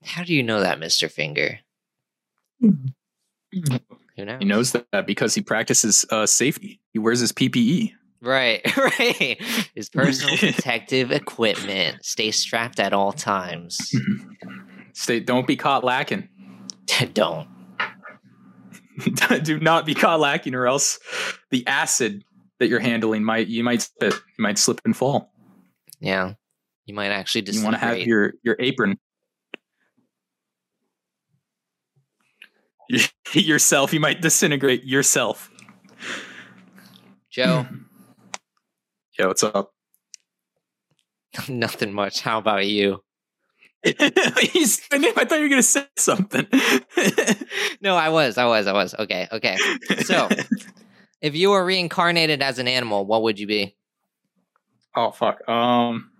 how 0.04 0.22
do 0.22 0.32
you 0.32 0.44
know 0.44 0.60
that, 0.60 0.78
Mister 0.78 1.08
Finger? 1.08 1.58
Who 2.60 2.72
knows? 3.52 4.38
He 4.38 4.44
knows 4.44 4.72
that 4.72 5.06
because 5.08 5.34
he 5.34 5.40
practices 5.42 6.04
uh 6.10 6.26
safety. 6.26 6.80
He 6.92 7.00
wears 7.00 7.18
his. 7.18 7.32
PPE. 7.32 7.94
Right, 8.20 8.60
right. 8.76 9.40
His 9.74 9.88
personal 9.88 10.36
protective 10.38 11.12
equipment. 11.12 12.04
Stay 12.04 12.30
strapped 12.30 12.80
at 12.80 12.92
all 12.92 13.12
times. 13.12 13.94
Stay 14.92 15.20
don't 15.20 15.46
be 15.46 15.56
caught 15.56 15.84
lacking. 15.84 16.28
Don't. 17.14 17.48
Do 19.44 19.60
not 19.60 19.86
be 19.86 19.94
caught 19.94 20.18
lacking 20.18 20.54
or 20.54 20.66
else 20.66 20.98
the 21.50 21.64
acid 21.68 22.24
that 22.58 22.68
you're 22.68 22.80
handling 22.80 23.22
might 23.22 23.46
you 23.46 23.62
might 23.62 23.82
spit, 23.82 24.14
you 24.14 24.42
might 24.42 24.58
slip 24.58 24.80
and 24.84 24.96
fall. 24.96 25.32
Yeah. 26.00 26.32
You 26.86 26.94
might 26.94 27.10
actually 27.10 27.44
You 27.46 27.62
want 27.62 27.74
to 27.74 27.80
have 27.80 27.98
your 27.98 28.32
your 28.42 28.56
apron 28.58 28.98
yourself. 33.34 33.92
You 33.92 34.00
might 34.00 34.20
disintegrate 34.20 34.84
yourself. 34.84 35.50
Joe, 37.30 37.66
Yeah, 39.18 39.26
what's 39.26 39.42
up? 39.42 39.72
nothing 41.48 41.92
much. 41.92 42.20
How 42.20 42.38
about 42.38 42.66
you? 42.66 43.02
He's, 43.84 44.82
I 44.92 44.98
thought 45.24 45.36
you 45.36 45.42
were 45.42 45.48
gonna 45.48 45.62
say 45.62 45.86
something. 45.96 46.46
No, 47.80 47.94
I 47.94 48.08
was. 48.08 48.38
I 48.38 48.44
was. 48.46 48.66
I 48.66 48.72
was. 48.72 48.92
Okay. 48.98 49.28
Okay. 49.30 49.56
So- 50.02 50.28
If 51.20 51.34
you 51.36 51.50
were 51.50 51.64
reincarnated 51.64 52.42
as 52.42 52.58
an 52.58 52.66
animal, 52.68 53.06
what 53.06 53.22
would 53.22 53.38
you 53.38 53.46
be? 53.46 53.76
oh 54.96 55.10
fuck. 55.12 55.48
Um, 55.48 56.10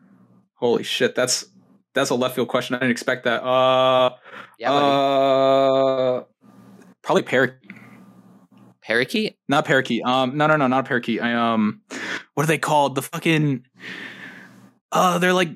holy 0.55 0.83
shit. 0.85 1.15
That's 1.17 1.47
that's 1.95 2.11
a 2.11 2.15
left 2.15 2.37
field 2.37 2.47
question. 2.49 2.77
I 2.77 2.79
didn't 2.81 2.93
expect 2.93 3.25
that. 3.25 3.43
Uh, 3.45 4.11
Yeah. 4.59 4.71
buddy. 4.71 6.21
uh, 6.21 6.25
probably 7.03 7.23
parakeet. 7.23 7.73
Parakeet? 8.89 9.37
Not 9.51 9.67
parakeet. 9.67 10.03
Um, 10.07 10.39
no, 10.39 10.47
no, 10.47 10.57
no, 10.57 10.67
not 10.67 10.87
parakeet. 10.87 11.21
I 11.21 11.35
um, 11.35 11.83
what 12.33 12.45
are 12.45 12.47
they 12.47 12.57
called? 12.57 12.95
The 12.95 13.03
fucking. 13.03 13.67
Uh, 14.91 15.19
they're 15.19 15.35
like 15.35 15.51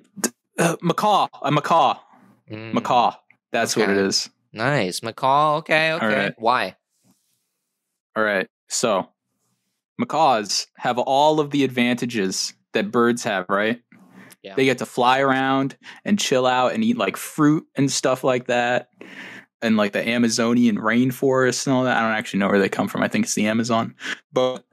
uh, 0.59 0.77
macaw. 0.83 1.29
A 1.41 1.51
macaw. 1.51 1.99
Mm, 2.51 2.75
Macaw. 2.75 3.15
That's 3.51 3.75
what 3.75 3.89
it 3.89 3.97
is. 3.97 4.29
Nice. 4.53 5.03
Macaw. 5.03 5.57
Okay. 5.59 5.93
Okay. 5.93 6.07
right. 6.07 6.35
Why? 6.37 6.77
All 8.15 8.23
right. 8.23 8.47
So, 8.69 9.09
macaws 9.97 10.67
have 10.77 10.99
all 10.99 11.41
of 11.41 11.53
the 11.53 11.65
advantages 11.65 12.53
that 12.75 12.91
birds 12.91 13.25
have, 13.25 13.47
right? 13.49 13.81
Yeah. 14.43 14.57
They 14.57 14.67
get 14.67 14.77
to 14.79 14.87
fly 14.87 15.21
around 15.21 15.79
and 16.05 16.19
chill 16.19 16.45
out 16.47 16.75
and 16.75 16.85
eat 16.85 16.99
like 16.99 17.17
fruit 17.17 17.65
and 17.77 17.91
stuff 17.91 18.25
like 18.25 18.49
that. 18.49 18.89
And 19.63 19.77
like 19.77 19.93
the 19.93 20.07
Amazonian 20.07 20.77
rainforest 20.77 21.67
and 21.67 21.75
all 21.75 21.85
that. 21.85 21.97
I 21.97 22.01
don't 22.01 22.19
actually 22.19 22.41
know 22.41 22.49
where 22.49 22.59
they 22.59 22.69
come 22.69 22.89
from. 22.89 23.03
I 23.03 23.09
think 23.09 23.25
it's 23.27 23.35
the 23.35 23.47
Amazon. 23.47 23.95
But 24.33 24.65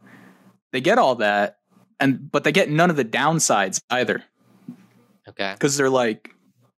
they 0.71 0.81
get 0.81 0.97
all 0.97 1.15
that 1.15 1.59
and 1.99 2.31
but 2.31 2.43
they 2.43 2.51
get 2.51 2.69
none 2.69 2.89
of 2.89 2.95
the 2.95 3.05
downsides 3.05 3.81
either. 3.89 4.23
Okay. 5.27 5.53
Because 5.53 5.77
they're 5.77 5.89
like, 5.89 6.33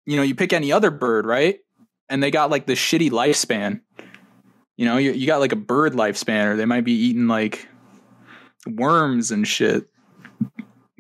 you 0.05 0.15
know, 0.15 0.23
you 0.23 0.33
pick 0.33 0.53
any 0.53 0.71
other 0.71 0.91
bird, 0.91 1.25
right? 1.25 1.59
And 2.09 2.23
they 2.23 2.31
got 2.31 2.49
like 2.49 2.65
the 2.65 2.73
shitty 2.73 3.11
lifespan. 3.11 3.81
You 4.77 4.85
know, 4.85 4.97
you, 4.97 5.11
you 5.11 5.27
got 5.27 5.39
like 5.39 5.51
a 5.51 5.57
bird 5.57 5.93
lifespan, 5.93 6.45
or 6.45 6.55
they 6.55 6.65
might 6.65 6.85
be 6.85 6.93
eating 6.93 7.27
like 7.27 7.67
worms 8.65 9.29
and 9.29 9.47
shit. 9.47 9.87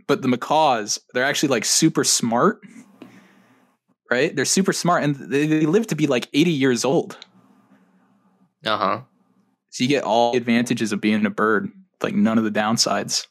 But 0.05 0.21
the 0.21 0.27
macaws, 0.27 0.99
they're 1.13 1.23
actually 1.23 1.49
like 1.49 1.65
super 1.65 2.03
smart, 2.03 2.61
right? 4.09 4.35
They're 4.35 4.45
super 4.45 4.73
smart 4.73 5.03
and 5.03 5.15
they, 5.15 5.47
they 5.47 5.65
live 5.65 5.87
to 5.87 5.95
be 5.95 6.07
like 6.07 6.27
80 6.33 6.51
years 6.51 6.85
old. 6.85 7.17
Uh 8.65 8.77
huh. 8.77 9.01
So 9.69 9.83
you 9.83 9.87
get 9.87 10.03
all 10.03 10.31
the 10.31 10.37
advantages 10.37 10.91
of 10.91 10.99
being 10.99 11.25
a 11.25 11.29
bird, 11.29 11.71
like 12.01 12.15
none 12.15 12.37
of 12.37 12.43
the 12.43 12.51
downsides. 12.51 13.27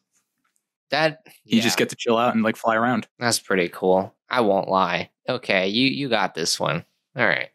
That. 0.91 1.26
You 1.45 1.61
just 1.61 1.76
get 1.76 1.91
to 1.91 1.97
chill 1.97 2.16
out 2.16 2.35
and 2.35 2.43
like 2.43 2.57
fly 2.57 2.76
around. 2.76 3.07
That's 3.18 3.39
pretty 3.39 3.68
cool. 3.68 4.14
I 4.31 4.41
won't 4.41 4.68
lie. 4.68 5.11
Okay. 5.29 5.68
You 5.68 5.89
you 5.89 6.09
got 6.09 6.35
this 6.35 6.59
one. 6.59 6.85
All 7.16 7.26
right. 7.26 7.51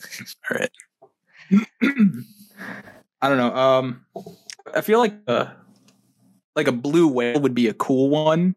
All 0.50 0.58
right. 0.58 0.70
I 3.22 3.28
don't 3.28 3.38
know. 3.38 3.54
Um, 3.54 4.04
I 4.74 4.80
feel 4.80 4.98
like 4.98 5.14
uh, 5.26 5.46
like 6.56 6.68
a 6.68 6.72
blue 6.72 7.08
whale 7.08 7.40
would 7.40 7.54
be 7.54 7.68
a 7.68 7.74
cool 7.74 8.10
one, 8.10 8.54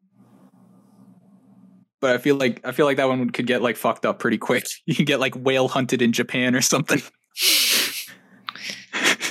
but 1.99 2.15
I 2.15 2.17
feel 2.17 2.35
like 2.35 2.61
I 2.65 2.71
feel 2.71 2.85
like 2.85 2.97
that 2.97 3.07
one 3.07 3.29
could 3.29 3.47
get 3.47 3.61
like 3.61 3.77
fucked 3.77 4.05
up 4.05 4.19
pretty 4.19 4.37
quick. 4.37 4.67
You 4.85 4.95
can 4.95 5.05
get 5.05 5.19
like 5.19 5.35
whale 5.35 5.67
hunted 5.67 6.01
in 6.01 6.13
Japan 6.13 6.55
or 6.55 6.61
something, 6.61 7.01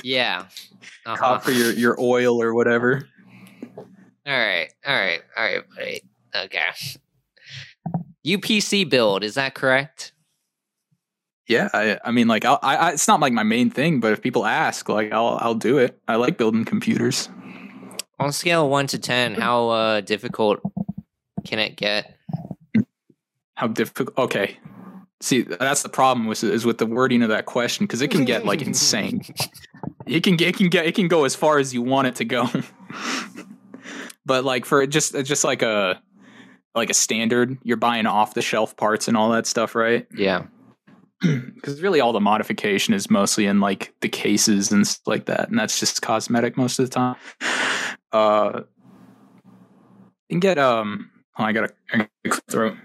Yeah. 0.03 0.45
Uh 1.05 1.39
for 1.39 1.51
your 1.51 1.71
your 1.71 1.95
oil 2.01 2.41
or 2.41 2.53
whatever. 2.53 3.07
All 4.25 4.37
right, 4.37 4.67
all 4.85 4.93
right, 4.93 5.21
all 5.37 5.43
right, 5.45 5.61
buddy. 5.73 6.01
Okay. 6.35 6.67
UPC 8.25 8.89
build 8.89 9.23
is 9.23 9.35
that 9.35 9.55
correct? 9.55 10.11
Yeah, 11.47 11.69
I 11.73 11.97
I 12.03 12.11
mean 12.11 12.27
like 12.27 12.43
I, 12.43 12.57
I 12.61 12.91
it's 12.91 13.07
not 13.07 13.21
like 13.21 13.31
my 13.31 13.43
main 13.43 13.69
thing, 13.69 14.01
but 14.01 14.11
if 14.11 14.21
people 14.21 14.45
ask, 14.45 14.89
like 14.89 15.13
I'll 15.13 15.37
I'll 15.39 15.55
do 15.55 15.77
it. 15.77 15.97
I 16.09 16.17
like 16.17 16.37
building 16.37 16.65
computers. 16.65 17.29
On 18.19 18.27
a 18.27 18.33
scale 18.33 18.65
of 18.65 18.69
one 18.69 18.87
to 18.87 18.99
ten, 18.99 19.35
how 19.35 19.69
uh, 19.69 20.01
difficult 20.01 20.59
can 21.45 21.59
it 21.59 21.77
get? 21.77 22.17
How 23.57 23.65
difficult? 23.65 24.15
Okay. 24.19 24.59
See, 25.19 25.41
that's 25.41 25.81
the 25.81 25.89
problem 25.89 26.27
with 26.27 26.43
is 26.43 26.63
with 26.63 26.77
the 26.77 26.85
wording 26.85 27.23
of 27.23 27.29
that 27.29 27.47
question 27.47 27.87
because 27.87 28.03
it 28.03 28.11
can 28.11 28.23
get 28.23 28.45
like 28.45 28.61
insane. 28.61 29.23
It 30.05 30.23
can 30.23 30.37
get 30.37 30.47
it 30.47 30.55
can 30.55 30.69
get 30.69 30.85
it 30.85 30.95
can 30.95 31.09
go 31.09 31.25
as 31.25 31.35
far 31.35 31.59
as 31.59 31.73
you 31.73 31.81
want 31.81 32.07
it 32.07 32.15
to 32.15 32.25
go. 32.25 32.49
but 34.25 34.45
like 34.45 34.63
for 34.63 34.87
just 34.87 35.13
just 35.25 35.43
like 35.43 35.61
a 35.61 36.01
like 36.73 36.89
a 36.89 36.93
standard, 36.93 37.57
you're 37.63 37.75
buying 37.75 38.05
off 38.05 38.33
the 38.33 38.41
shelf 38.41 38.77
parts 38.77 39.09
and 39.09 39.17
all 39.17 39.31
that 39.31 39.45
stuff, 39.45 39.75
right? 39.75 40.07
Yeah. 40.15 40.45
Because 41.55 41.81
really, 41.81 41.99
all 41.99 42.13
the 42.13 42.21
modification 42.21 42.93
is 42.93 43.09
mostly 43.09 43.47
in 43.47 43.59
like 43.59 43.93
the 43.99 44.07
cases 44.07 44.71
and 44.71 44.87
stuff 44.87 45.07
like 45.07 45.25
that, 45.25 45.49
and 45.49 45.59
that's 45.59 45.77
just 45.77 46.01
cosmetic 46.01 46.55
most 46.55 46.79
of 46.79 46.89
the 46.89 46.93
time. 46.93 47.15
Uh, 48.13 48.61
you 50.29 50.35
can 50.35 50.39
get 50.39 50.57
um. 50.57 51.11
Oh, 51.37 51.43
I 51.43 51.49
I 51.49 51.51
gotta 51.51 51.73
clear 51.89 52.07
throat. 52.49 52.77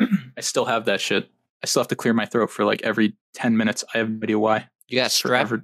I 0.00 0.40
still 0.40 0.64
have 0.64 0.84
that 0.86 1.00
shit. 1.00 1.28
I 1.62 1.66
still 1.66 1.80
have 1.80 1.88
to 1.88 1.96
clear 1.96 2.14
my 2.14 2.26
throat 2.26 2.50
for 2.50 2.64
like 2.64 2.82
every 2.82 3.14
ten 3.34 3.56
minutes. 3.56 3.84
I 3.94 3.98
have 3.98 4.10
no 4.10 4.20
idea 4.22 4.38
why. 4.38 4.68
You 4.88 4.98
got 4.98 5.10
strep? 5.10 5.22
forever. 5.22 5.62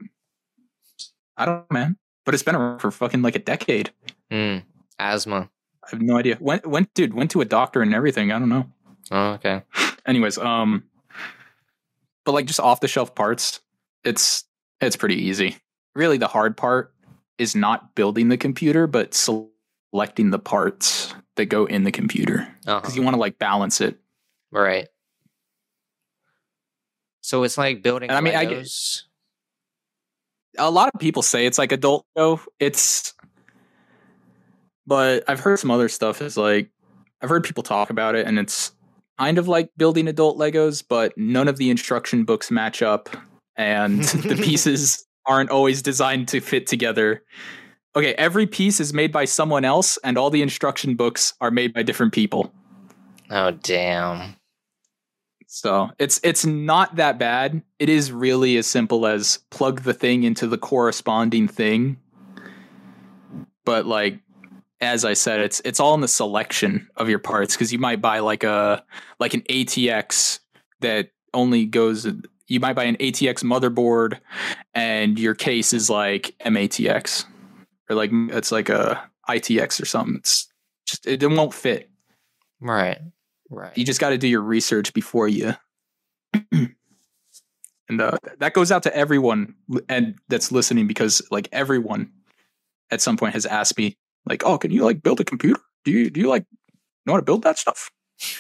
I 1.37 1.47
don't 1.47 1.59
know, 1.59 1.67
man. 1.71 1.97
But 2.25 2.35
it's 2.35 2.43
been 2.43 2.55
around 2.55 2.79
for 2.79 2.91
fucking 2.91 3.23
like 3.23 3.37
a 3.37 3.41
decade. 3.41 3.93
Mm, 4.31 4.63
asthma. 4.99 5.51
I 5.85 5.89
have 5.91 6.03
no 6.03 6.17
idea. 6.17 6.39
Went 6.41 6.67
went 6.67 6.93
dude 6.95 7.15
went 7.15 7.31
to 7.33 7.41
a 7.41 7.45
doctor 7.45 7.83
and 7.83 7.95
everything. 7.95 8.33
I 8.33 8.39
don't 8.39 8.49
know. 8.49 8.67
Oh, 9.11 9.33
okay. 9.33 9.63
anyways 10.07 10.39
um 10.39 10.85
but 12.25 12.33
like 12.33 12.47
just 12.47 12.61
off 12.61 12.81
the 12.81 12.89
shelf 12.89 13.15
parts 13.15 13.61
it's 14.05 14.45
it's 14.81 14.97
pretty 14.97 15.17
easy 15.17 15.57
really 15.95 16.19
the 16.19 16.29
hard 16.29 16.57
part 16.57 16.93
is 17.39 17.55
not 17.55 17.95
building 17.95 18.29
the 18.29 18.37
computer 18.37 18.87
but 18.87 19.15
selecting 19.15 20.31
the 20.31 20.39
parts 20.39 21.15
that 21.37 21.47
go 21.47 21.65
in 21.67 21.85
the 21.85 21.93
computer 21.93 22.49
Uh-huh. 22.67 22.81
because 22.81 22.97
you 22.97 23.03
want 23.03 23.15
to 23.15 23.21
like 23.21 23.39
balance 23.39 23.81
it 23.81 23.99
Right. 24.51 24.87
So 27.23 27.43
it's 27.45 27.57
like 27.57 27.83
building 27.83 28.11
And 28.11 28.19
I 28.19 28.21
mean, 28.21 28.35
I 28.35 28.45
get- 28.45 28.65
Legos. 28.65 29.03
a 30.59 30.71
lot 30.71 30.91
of 30.93 31.01
people 31.01 31.23
say 31.23 31.47
it's 31.47 31.57
like 31.59 31.73
adult 31.73 32.05
go 32.17 32.41
it's 32.61 33.15
but 34.87 35.25
i've 35.29 35.41
heard 35.41 35.59
some 35.59 35.71
other 35.71 35.89
stuff 35.89 36.21
is 36.21 36.37
like 36.37 36.69
i've 37.23 37.31
heard 37.31 37.45
people 37.45 37.63
talk 37.63 37.89
about 37.89 38.15
it 38.15 38.27
and 38.27 38.39
it's 38.39 38.73
kind 39.19 39.39
of 39.39 39.49
like 39.49 39.71
building 39.79 40.09
adult 40.09 40.37
legos 40.39 40.85
but 40.87 41.17
none 41.17 41.49
of 41.49 41.57
the 41.57 41.71
instruction 41.71 42.25
books 42.25 42.51
match 42.51 42.83
up 42.83 43.09
and 43.57 44.03
the 44.29 44.37
pieces 44.37 45.07
aren't 45.25 45.49
always 45.51 45.81
designed 45.81 46.29
to 46.29 46.41
fit 46.41 46.67
together 46.67 47.23
okay 47.95 48.15
every 48.15 48.47
piece 48.47 48.81
is 48.81 48.93
made 48.93 49.13
by 49.13 49.25
someone 49.25 49.65
else 49.65 49.99
and 50.05 50.17
all 50.17 50.31
the 50.31 50.43
instruction 50.43 50.95
books 50.95 51.35
are 51.41 51.51
made 51.51 51.73
by 51.73 51.83
different 51.83 52.13
people 52.13 52.53
Oh 53.33 53.51
damn. 53.51 54.37
So 55.47 55.91
it's 55.99 56.21
it's 56.23 56.45
not 56.45 56.97
that 56.97 57.19
bad. 57.19 57.63
It 57.79 57.89
is 57.89 58.13
really 58.13 58.59
as 58.59 58.67
simple 58.67 59.07
as 59.07 59.39
plug 59.51 59.83
the 59.83 59.95
thing 59.95 60.25
into 60.25 60.47
the 60.47 60.59
corresponding 60.59 61.49
thing. 61.49 61.99
But 63.65 63.87
like 63.87 64.19
as 64.83 65.07
I 65.07 65.15
said, 65.15 65.41
it's 65.41 65.63
it's 65.65 65.81
all 65.81 65.95
in 65.95 66.03
the 66.03 66.09
selection 66.09 66.89
of 66.97 67.09
your 67.09 67.19
parts 67.19 67.55
because 67.55 67.73
you 67.73 67.79
might 67.79 68.03
buy 68.03 68.19
like 68.19 68.45
a 68.45 68.85
like 69.19 69.33
an 69.33 69.43
ATX 69.43 70.41
that 70.81 71.11
only 71.33 71.65
goes 71.65 72.07
you 72.49 72.61
might 72.61 72.75
buy 72.75 72.85
an 72.85 72.97
ATX 72.97 73.43
motherboard, 73.43 74.19
and 74.75 75.19
your 75.19 75.35
case 75.35 75.73
is 75.73 75.89
like 75.89 76.35
MATX, 76.45 77.25
or 77.93 77.95
like 77.95 78.11
it's 78.13 78.51
like 78.51 78.69
a 78.69 79.03
ITX 79.29 79.81
or 79.81 79.85
something. 79.85 80.17
It's 80.17 80.49
just 80.87 81.07
it 81.07 81.25
won't 81.27 81.55
fit. 81.55 81.91
Right. 82.61 82.99
Right. 83.51 83.77
You 83.77 83.85
just 83.85 84.01
got 84.01 84.11
to 84.11 84.19
do 84.19 84.29
your 84.29 84.41
research 84.41 84.95
before 84.95 85.29
you. 85.29 85.55
and 86.53 88.01
uh, 88.01 88.17
that 88.39 88.55
goes 88.55 88.73
out 88.73 88.83
to 88.85 88.97
everyone 88.97 89.55
and 89.89 90.17
that's 90.29 90.51
listening 90.51 90.87
because 90.87 91.23
like 91.31 91.49
everyone 91.53 92.11
at 92.91 93.01
some 93.01 93.17
point 93.17 93.35
has 93.35 93.47
asked 93.47 93.77
me 93.77 93.97
like, 94.27 94.45
"Oh, 94.45 94.59
can 94.59 94.71
you 94.71 94.85
like 94.85 95.03
build 95.03 95.21
a 95.21 95.25
computer? 95.25 95.61
Do 95.85 95.91
you 95.91 96.11
do 96.11 96.21
you 96.21 96.29
like 96.29 96.47
know 97.07 97.13
how 97.13 97.19
to 97.19 97.25
build 97.25 97.43
that 97.45 97.59
stuff?" 97.59 97.91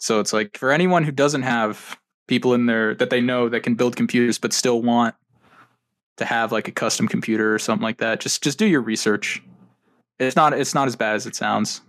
So 0.00 0.20
it's 0.20 0.32
like 0.32 0.56
for 0.56 0.70
anyone 0.70 1.02
who 1.02 1.10
doesn't 1.10 1.42
have 1.42 1.98
people 2.28 2.54
in 2.54 2.66
there 2.66 2.94
that 2.94 3.10
they 3.10 3.20
know 3.20 3.48
that 3.48 3.64
can 3.64 3.74
build 3.74 3.96
computers 3.96 4.38
but 4.38 4.52
still 4.52 4.80
want 4.80 5.16
to 6.18 6.24
have 6.24 6.52
like 6.52 6.68
a 6.68 6.72
custom 6.72 7.08
computer 7.08 7.54
or 7.54 7.58
something 7.58 7.82
like 7.82 7.98
that, 7.98 8.20
just 8.20 8.42
just 8.42 8.58
do 8.58 8.66
your 8.66 8.82
research. 8.82 9.42
It's 10.18 10.36
not 10.36 10.52
it's 10.52 10.74
not 10.74 10.88
as 10.88 10.96
bad 10.96 11.14
as 11.14 11.26
it 11.26 11.34
sounds. 11.34 11.80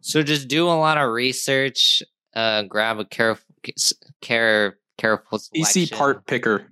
So 0.00 0.22
just 0.22 0.48
do 0.48 0.68
a 0.68 0.76
lot 0.76 0.98
of 0.98 1.10
research. 1.10 2.02
Uh, 2.34 2.62
grab 2.62 2.98
a 2.98 3.04
careful, 3.04 3.46
care, 4.20 4.78
careful 4.98 5.38
PCPartPicker. 5.38 6.66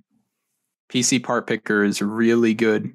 PC 0.91 1.23
part 1.23 1.47
picker 1.47 1.83
is 1.83 2.01
really 2.01 2.53
good. 2.53 2.93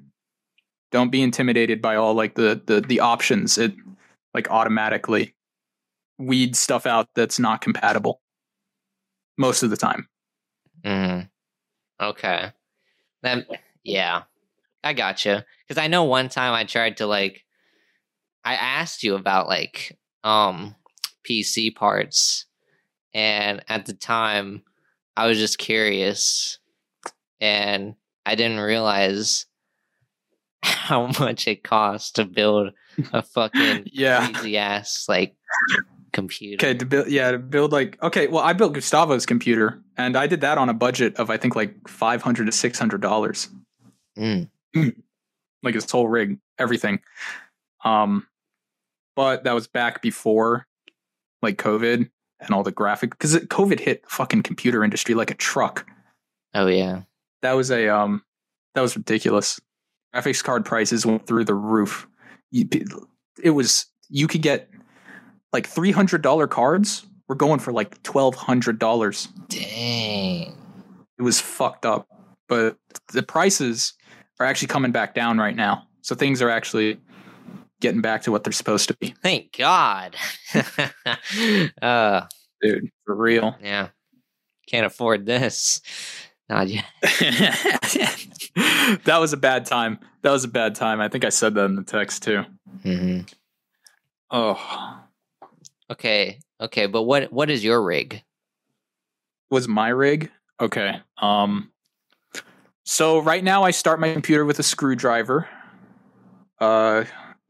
Don't 0.91 1.11
be 1.11 1.21
intimidated 1.21 1.81
by 1.81 1.95
all 1.95 2.13
like 2.13 2.35
the 2.35 2.61
the 2.65 2.79
the 2.79 3.01
options. 3.01 3.57
It 3.57 3.73
like 4.33 4.49
automatically 4.49 5.35
weed 6.17 6.55
stuff 6.55 6.85
out 6.85 7.09
that's 7.15 7.39
not 7.39 7.61
compatible 7.61 8.21
most 9.37 9.63
of 9.63 9.69
the 9.69 9.77
time. 9.77 10.07
Mm. 10.85 11.29
Okay. 11.99 12.51
Then 13.21 13.45
yeah, 13.83 14.23
I 14.83 14.93
gotcha. 14.93 15.45
Because 15.67 15.81
I 15.81 15.87
know 15.87 16.03
one 16.03 16.29
time 16.29 16.53
I 16.53 16.63
tried 16.63 16.97
to 16.97 17.07
like, 17.07 17.45
I 18.43 18.55
asked 18.55 19.03
you 19.03 19.15
about 19.15 19.47
like 19.47 19.97
um 20.23 20.75
PC 21.27 21.75
parts, 21.75 22.45
and 23.13 23.63
at 23.67 23.85
the 23.85 23.93
time 23.93 24.63
I 25.17 25.27
was 25.27 25.37
just 25.37 25.57
curious, 25.57 26.59
and 27.41 27.95
I 28.25 28.35
didn't 28.35 28.59
realize 28.59 29.45
how 30.63 31.07
much 31.19 31.47
it 31.47 31.63
costs 31.63 32.11
to 32.13 32.25
build 32.25 32.73
a 33.13 33.21
fucking 33.21 33.83
yeah. 33.91 34.31
crazy 34.31 34.57
ass 34.57 35.05
like 35.07 35.35
computer. 36.13 36.65
Okay, 36.65 36.77
to 36.77 36.85
build 36.85 37.07
yeah, 37.07 37.31
to 37.31 37.39
build 37.39 37.71
like 37.71 38.01
okay, 38.01 38.27
well 38.27 38.43
I 38.43 38.53
built 38.53 38.73
Gustavo's 38.73 39.25
computer 39.25 39.81
and 39.97 40.15
I 40.15 40.27
did 40.27 40.41
that 40.41 40.57
on 40.57 40.69
a 40.69 40.73
budget 40.73 41.15
of 41.15 41.29
I 41.29 41.37
think 41.37 41.55
like 41.55 41.87
five 41.87 42.21
hundred 42.21 42.45
to 42.45 42.51
six 42.51 42.79
hundred 42.79 43.01
dollars. 43.01 43.49
Mm. 44.17 44.49
like 45.63 45.75
his 45.75 45.89
whole 45.89 46.07
rig, 46.07 46.39
everything. 46.57 46.99
Um 47.83 48.27
but 49.15 49.43
that 49.43 49.53
was 49.53 49.67
back 49.67 50.01
before 50.01 50.67
like 51.41 51.57
COVID 51.57 52.09
and 52.39 52.49
all 52.51 52.63
the 52.63 52.71
graphic 52.71 53.11
because 53.11 53.35
COVID 53.35 53.79
hit 53.79 54.03
the 54.03 54.09
fucking 54.09 54.43
computer 54.43 54.83
industry 54.83 55.15
like 55.15 55.31
a 55.31 55.35
truck. 55.35 55.85
Oh 56.53 56.67
yeah. 56.67 57.03
That 57.41 57.53
was 57.53 57.71
a 57.71 57.89
um 57.89 58.23
that 58.75 58.81
was 58.81 58.95
ridiculous. 58.95 59.59
Graphics 60.15 60.43
card 60.43 60.65
prices 60.65 61.05
went 61.05 61.27
through 61.27 61.45
the 61.45 61.53
roof. 61.53 62.07
It 62.51 63.51
was 63.51 63.85
you 64.09 64.27
could 64.27 64.41
get 64.41 64.69
like 65.53 65.67
three 65.67 65.91
hundred 65.91 66.21
dollar 66.21 66.47
cards 66.47 67.05
were 67.27 67.35
going 67.35 67.59
for 67.59 67.71
like 67.71 68.01
twelve 68.03 68.35
hundred 68.35 68.79
dollars. 68.79 69.27
Dang. 69.47 70.55
It 71.17 71.21
was 71.21 71.39
fucked 71.39 71.85
up. 71.85 72.07
But 72.47 72.77
the 73.13 73.23
prices 73.23 73.93
are 74.39 74.45
actually 74.45 74.69
coming 74.69 74.91
back 74.91 75.13
down 75.13 75.37
right 75.37 75.55
now. 75.55 75.87
So 76.01 76.15
things 76.15 76.41
are 76.41 76.49
actually 76.49 76.99
getting 77.81 78.01
back 78.01 78.23
to 78.23 78.31
what 78.31 78.43
they're 78.43 78.51
supposed 78.53 78.87
to 78.89 78.97
be. 78.97 79.13
Thank 79.21 79.57
God. 79.57 80.15
uh, 81.81 82.21
Dude, 82.61 82.89
for 83.05 83.15
real. 83.15 83.55
yeah. 83.63 83.89
Can't 84.67 84.85
afford 84.85 85.25
this. 85.25 85.81
Not 86.49 86.67
yet. 86.67 86.85
that 89.03 89.17
was 89.19 89.33
a 89.33 89.37
bad 89.37 89.65
time. 89.65 89.99
That 90.23 90.31
was 90.31 90.43
a 90.43 90.47
bad 90.49 90.75
time. 90.75 90.99
I 90.99 91.07
think 91.07 91.23
I 91.25 91.29
said 91.29 91.53
that 91.55 91.65
in 91.65 91.75
the 91.75 91.83
text 91.83 92.23
too. 92.23 92.43
hmm 92.83 93.19
Oh, 94.31 94.88
Okay. 95.91 96.39
Okay. 96.61 96.85
But 96.85 97.03
what 97.03 97.31
what 97.33 97.49
is 97.49 97.63
your 97.63 97.81
rig? 97.83 98.23
was 99.49 99.67
my 99.67 99.89
rig? 99.89 100.31
Okay. 100.59 101.01
Um 101.21 101.71
so 102.85 103.19
right 103.19 103.43
now 103.43 103.63
I 103.63 103.71
start 103.71 103.99
my 103.99 104.13
computer 104.13 104.45
with 104.45 104.59
a 104.59 104.63
screwdriver. 104.63 105.47
Uh 106.59 107.05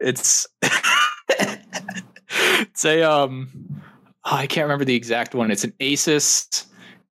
it's 0.00 0.46
it's 1.28 2.84
a 2.84 3.02
um 3.02 3.48
oh, 4.24 4.36
I 4.36 4.46
can't 4.46 4.64
remember 4.64 4.84
the 4.84 4.96
exact 4.96 5.34
one. 5.34 5.50
It's 5.50 5.64
an 5.64 5.72
Asus 5.80 6.66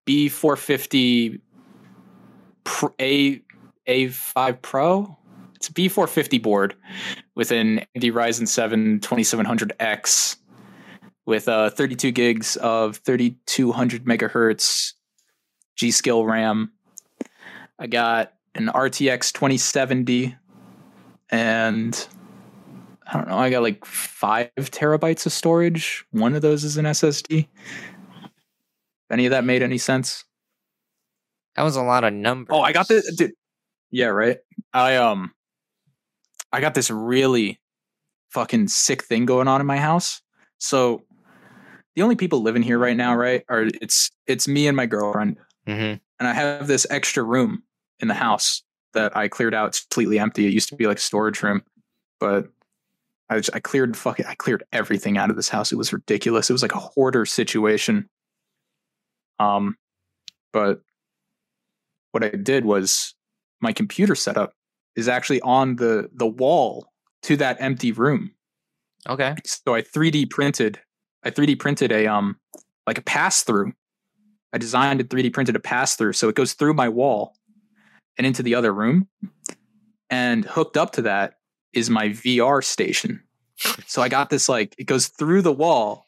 B450 0.05 1.41
Pro, 2.63 2.93
A 2.99 3.41
A5 3.88 4.61
Pro. 4.61 5.18
It's 5.58 5.70
a 5.70 5.74
B450 5.74 6.41
board 6.41 6.76
with 7.36 7.51
an 7.51 7.82
AMD 7.95 8.14
Ryzen 8.14 8.47
7 8.47 8.99
2700X 8.99 10.38
with 11.26 11.49
uh 11.49 11.70
32 11.72 12.12
gigs 12.12 12.55
of 12.58 12.97
3200 12.97 14.05
megahertz 14.05 14.93
G 15.76 15.91
Skill 15.91 16.26
RAM. 16.26 16.72
I 17.80 17.88
got 17.88 18.34
an 18.55 18.68
RTX 18.68 19.34
2070 19.34 20.36
and 21.30 22.08
I 23.08 23.14
don't 23.14 23.28
know, 23.28 23.38
I 23.38 23.49
got 23.49 23.64
like 23.64 23.84
five 23.84 24.51
terabytes 24.55 25.26
of 25.26 25.32
storage. 25.32 26.05
One 26.12 26.36
of 26.36 26.41
those 26.41 26.64
is 26.64 26.78
an 26.78 26.86
SSD. 26.86 27.47
Any 29.10 29.26
of 29.26 29.32
that 29.32 29.43
made 29.43 29.64
any 29.64 29.78
sense? 29.78 30.24
That 31.55 31.64
was 31.64 31.76
a 31.76 31.82
lot 31.82 32.03
of 32.03 32.14
numbers. 32.14 32.55
Oh, 32.55 32.62
I 32.62 32.74
got 32.74 32.88
this 32.88 33.16
dude. 33.16 33.32
Yeah, 33.89 34.08
right. 34.08 34.38
I 34.74 34.97
um 34.97 35.32
I 36.52 36.62
got 36.62 36.74
this 36.74 36.89
really 36.89 37.60
fucking 38.30 38.68
sick 38.68 39.04
thing 39.04 39.26
going 39.26 39.48
on 39.48 39.62
in 39.62 39.68
my 39.68 39.78
house. 39.78 40.22
So 40.60 41.04
the 41.95 42.02
only 42.02 42.16
people 42.16 42.41
living 42.41 42.64
here 42.64 42.78
right 42.78 42.95
now, 42.95 43.16
right, 43.16 43.43
are 43.50 43.68
it's 43.82 44.12
it's 44.28 44.48
me 44.48 44.68
and 44.68 44.76
my 44.78 44.86
girlfriend. 44.86 45.38
hmm 45.66 45.72
And 46.20 46.28
I 46.28 46.34
have 46.34 46.68
this 46.68 46.88
extra 46.89 47.24
room 47.24 47.64
in 48.00 48.08
the 48.08 48.14
house 48.14 48.64
that 48.93 49.16
I 49.16 49.28
cleared 49.28 49.54
out. 49.54 49.70
It's 49.70 49.82
completely 49.82 50.20
empty. 50.20 50.45
It 50.45 50.54
used 50.54 50.70
to 50.70 50.76
be 50.76 50.88
like 50.88 50.98
a 50.98 51.02
storage 51.02 51.41
room, 51.43 51.64
but 52.20 52.48
I 53.30 53.38
just, 53.38 53.50
I 53.54 53.60
cleared 53.60 53.98
fucking 53.98 54.26
I 54.26 54.36
cleared 54.36 54.64
everything 54.72 55.18
out 55.18 55.30
of 55.30 55.36
this 55.36 55.50
house. 55.50 55.72
It 55.72 55.78
was 55.78 55.91
ridiculous. 55.91 56.50
It 56.50 56.54
was 56.54 56.62
like 56.62 56.76
a 56.76 56.80
hoarder 56.80 57.26
situation. 57.26 58.10
Um, 59.39 59.76
but 60.54 60.82
what 62.12 62.24
I 62.24 62.30
did 62.30 62.66
was 62.66 63.14
my 63.62 63.74
computer 63.74 64.16
setup 64.16 64.54
is 64.98 65.08
actually 65.08 65.39
on 65.41 65.78
the 65.78 66.10
the 66.14 66.28
wall 66.28 66.91
to 67.24 67.38
that 67.38 67.56
empty 67.62 67.93
room. 67.93 68.32
Okay. 69.08 69.36
So 69.45 69.76
I 69.76 69.82
3D 69.82 70.30
printed 70.30 70.82
I 71.24 71.32
3D 71.32 71.60
printed 71.60 71.93
a 71.93 72.08
um 72.08 72.38
like 72.86 72.98
a 72.98 73.04
pass 73.04 73.43
through. 73.43 73.72
I 74.52 74.58
designed 74.58 75.00
and 75.00 75.10
3D 75.10 75.32
printed 75.32 75.56
a 75.56 75.60
pass 75.60 75.95
through 75.95 76.14
so 76.14 76.28
it 76.28 76.36
goes 76.36 76.54
through 76.54 76.74
my 76.74 76.89
wall 76.89 77.36
and 78.18 78.28
into 78.28 78.43
the 78.43 78.56
other 78.56 78.74
room. 78.74 79.08
And 80.10 80.45
hooked 80.45 80.78
up 80.78 80.91
to 80.93 81.02
that 81.04 81.36
is 81.74 81.89
my 81.89 82.10
VR 82.10 82.64
station. 82.64 83.22
So 83.86 84.02
I 84.02 84.10
got 84.10 84.30
this 84.30 84.50
like 84.50 84.76
it 84.78 84.86
goes 84.86 85.08
through 85.08 85.41
the 85.43 85.54
wall 85.54 86.06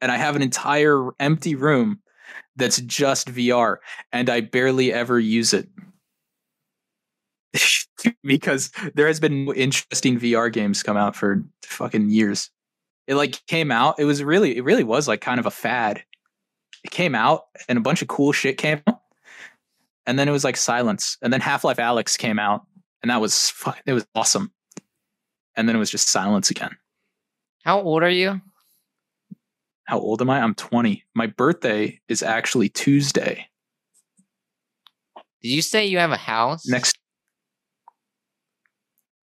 and 0.00 0.12
I 0.12 0.16
have 0.16 0.36
an 0.36 0.42
entire 0.42 1.10
empty 1.18 1.54
room 1.54 2.00
that's 2.56 2.80
just 2.82 3.32
VR 3.32 3.76
and 4.12 4.28
I 4.28 4.40
barely 4.40 4.92
ever 4.92 5.18
use 5.18 5.52
it. 5.52 5.68
because 8.22 8.70
there 8.94 9.06
has 9.06 9.20
been 9.20 9.44
no 9.44 9.54
interesting 9.54 10.18
VR 10.18 10.52
games 10.52 10.82
come 10.82 10.96
out 10.96 11.16
for 11.16 11.44
fucking 11.64 12.10
years. 12.10 12.50
It 13.06 13.14
like 13.14 13.44
came 13.46 13.70
out, 13.70 13.98
it 13.98 14.04
was 14.04 14.22
really 14.22 14.56
it 14.56 14.64
really 14.64 14.84
was 14.84 15.08
like 15.08 15.20
kind 15.20 15.40
of 15.40 15.46
a 15.46 15.50
fad. 15.50 16.02
It 16.84 16.90
came 16.90 17.14
out 17.14 17.44
and 17.68 17.78
a 17.78 17.82
bunch 17.82 18.02
of 18.02 18.08
cool 18.08 18.32
shit 18.32 18.58
came 18.58 18.82
out. 18.86 19.00
And 20.06 20.18
then 20.18 20.28
it 20.28 20.32
was 20.32 20.44
like 20.44 20.56
silence. 20.56 21.18
And 21.20 21.32
then 21.32 21.40
Half-Life 21.40 21.76
Alyx 21.76 22.16
came 22.16 22.38
out 22.38 22.62
and 23.02 23.10
that 23.10 23.20
was 23.20 23.50
fuck, 23.50 23.80
it 23.86 23.92
was 23.92 24.06
awesome. 24.14 24.52
And 25.56 25.68
then 25.68 25.76
it 25.76 25.78
was 25.78 25.90
just 25.90 26.10
silence 26.10 26.50
again. 26.50 26.76
How 27.64 27.80
old 27.80 28.02
are 28.02 28.10
you? 28.10 28.40
How 29.84 29.98
old 29.98 30.20
am 30.20 30.30
I? 30.30 30.40
I'm 30.40 30.54
20. 30.54 31.02
My 31.14 31.26
birthday 31.26 31.98
is 32.08 32.22
actually 32.22 32.68
Tuesday. 32.68 33.48
Did 35.42 35.48
you 35.48 35.62
say 35.62 35.86
you 35.86 35.98
have 35.98 36.10
a 36.10 36.16
house? 36.16 36.66
Next 36.66 36.98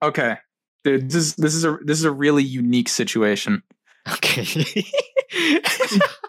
Okay. 0.06 0.38
Dude, 0.84 1.10
this 1.10 1.16
is 1.16 1.36
this 1.36 1.56
is 1.56 1.66
a 1.66 1.78
this 1.84 1.98
is 1.98 2.06
a 2.06 2.12
really 2.12 2.44
unique 2.44 2.90
situation. 2.90 3.64
Okay. 4.12 4.46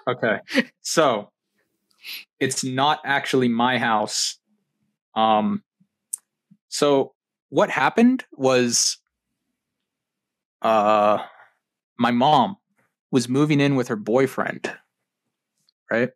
Okay. 0.09 0.39
So 0.83 1.31
it's 2.39 2.63
not 2.65 3.01
actually 3.05 3.49
my 3.49 3.77
house. 3.79 4.39
Um 5.15 5.63
so 6.69 7.13
what 7.49 7.71
happened 7.71 8.25
was 8.33 8.99
uh 10.63 11.19
my 11.99 12.13
mom 12.13 12.57
was 13.11 13.29
moving 13.29 13.61
in 13.61 13.75
with 13.75 13.89
her 13.89 13.97
boyfriend. 13.97 14.73
Right? 15.91 16.11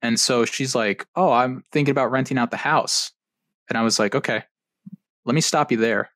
And 0.00 0.18
so 0.18 0.44
she's 0.44 0.74
like, 0.74 1.06
"Oh, 1.16 1.32
I'm 1.32 1.64
thinking 1.72 1.92
about 1.92 2.10
renting 2.12 2.38
out 2.38 2.50
the 2.52 2.56
house." 2.56 3.12
And 3.68 3.76
I 3.76 3.82
was 3.82 3.98
like, 3.98 4.14
"Okay. 4.14 4.44
Let 5.24 5.34
me 5.34 5.40
stop 5.40 5.72
you 5.72 5.78
there. 5.78 6.10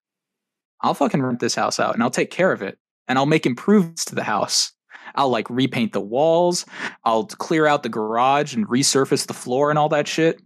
I'll 0.80 0.94
fucking 0.94 1.22
rent 1.22 1.40
this 1.40 1.54
house 1.54 1.80
out 1.80 1.94
and 1.94 2.02
I'll 2.02 2.10
take 2.10 2.30
care 2.30 2.52
of 2.52 2.62
it 2.62 2.78
and 3.08 3.18
I'll 3.18 3.26
make 3.26 3.46
improvements 3.46 4.04
to 4.06 4.14
the 4.14 4.22
house. 4.22 4.72
I'll 5.14 5.30
like 5.30 5.48
repaint 5.50 5.92
the 5.92 6.00
walls. 6.00 6.66
I'll 7.04 7.24
clear 7.26 7.66
out 7.66 7.82
the 7.82 7.88
garage 7.88 8.54
and 8.54 8.66
resurface 8.68 9.26
the 9.26 9.34
floor 9.34 9.70
and 9.70 9.78
all 9.78 9.88
that 9.88 10.06
shit. 10.06 10.40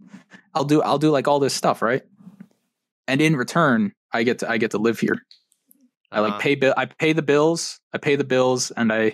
I'll 0.55 0.63
do 0.63 0.81
I'll 0.81 0.99
do 0.99 1.11
like 1.11 1.27
all 1.27 1.39
this 1.39 1.53
stuff, 1.53 1.81
right? 1.81 2.03
And 3.07 3.21
in 3.21 3.35
return, 3.35 3.93
I 4.11 4.23
get 4.23 4.39
to 4.39 4.49
I 4.49 4.57
get 4.57 4.71
to 4.71 4.77
live 4.77 4.99
here. 4.99 5.21
I 6.11 6.21
like 6.21 6.33
Uh, 6.33 6.39
pay 6.39 6.55
bill 6.55 6.73
I 6.77 6.85
pay 6.85 7.13
the 7.13 7.21
bills. 7.21 7.79
I 7.93 7.97
pay 7.97 8.15
the 8.15 8.23
bills 8.23 8.71
and 8.71 8.91
I 8.91 9.13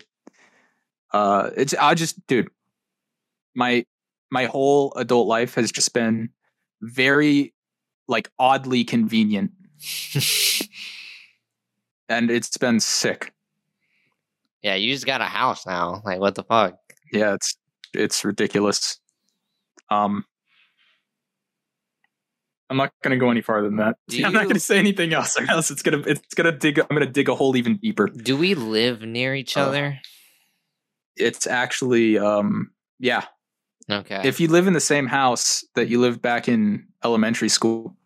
uh 1.12 1.50
it's 1.58 1.74
I 1.74 1.94
just 1.96 2.26
dude 2.28 2.50
my 3.56 3.86
my 4.32 4.46
whole 4.46 4.94
adult 4.96 5.28
life 5.28 5.56
has 5.56 5.72
just 5.72 5.94
been 5.94 6.30
very 6.82 7.54
like 8.08 8.30
oddly 8.38 8.84
convenient 8.84 9.52
and 12.10 12.30
it's 12.32 12.58
been 12.58 12.80
sick. 12.80 13.34
yeah, 14.62 14.76
you 14.76 14.92
just 14.94 15.06
got 15.06 15.22
a 15.22 15.26
house 15.26 15.66
now. 15.66 16.02
Like, 16.04 16.20
what 16.20 16.36
the 16.36 16.44
fuck? 16.44 16.76
Yeah, 17.14 17.34
it's 17.36 17.56
it's 17.94 18.26
ridiculous. 18.26 19.00
Um 19.90 20.26
I'm 22.70 22.78
not 22.78 22.92
going 23.04 23.18
to 23.18 23.24
go 23.24 23.32
any 23.32 23.42
farther 23.42 23.68
than 23.68 23.78
that. 23.78 23.96
Do 24.10 24.24
I'm 24.26 24.32
not 24.34 24.44
going 24.44 24.54
to 24.54 24.60
say 24.60 24.78
anything 24.78 25.12
else, 25.14 25.40
or 25.40 25.50
else 25.50 25.72
it's 25.72 25.82
gonna 25.82 26.04
it's 26.06 26.36
gonna 26.36 26.52
dig. 26.52 26.78
I'm 26.80 26.86
going 26.90 27.02
to 27.06 27.12
dig 27.12 27.28
a 27.30 27.34
hole 27.36 27.56
even 27.56 27.78
deeper. 27.78 28.08
Do 28.08 28.38
we 28.38 28.54
live 28.54 29.02
near 29.02 29.34
each 29.34 29.58
Oh. 29.58 29.64
other? 29.64 30.00
It's 31.16 31.48
actually, 31.48 32.18
um, 32.20 32.70
yeah. 33.00 33.26
Okay. 33.92 34.22
If 34.24 34.40
you 34.40 34.48
live 34.50 34.68
in 34.68 34.74
the 34.74 34.80
same 34.80 35.08
house 35.08 35.66
that 35.76 35.90
you 35.90 36.00
lived 36.00 36.22
back 36.22 36.48
in 36.48 36.88
elementary 37.04 37.50
school, 37.50 37.98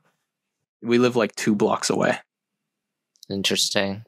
we 0.81 0.97
live 0.97 1.15
like 1.17 1.35
two 1.35 1.53
blocks 1.55 1.89
away. 1.89 2.17
Interesting. 3.29 4.03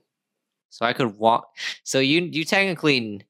So 0.70 0.86
I 0.86 0.93
could 0.93 1.18
walk. 1.18 1.47
So 1.84 1.99
you 1.99 2.22
you 2.22 2.43
technically, 2.45 3.22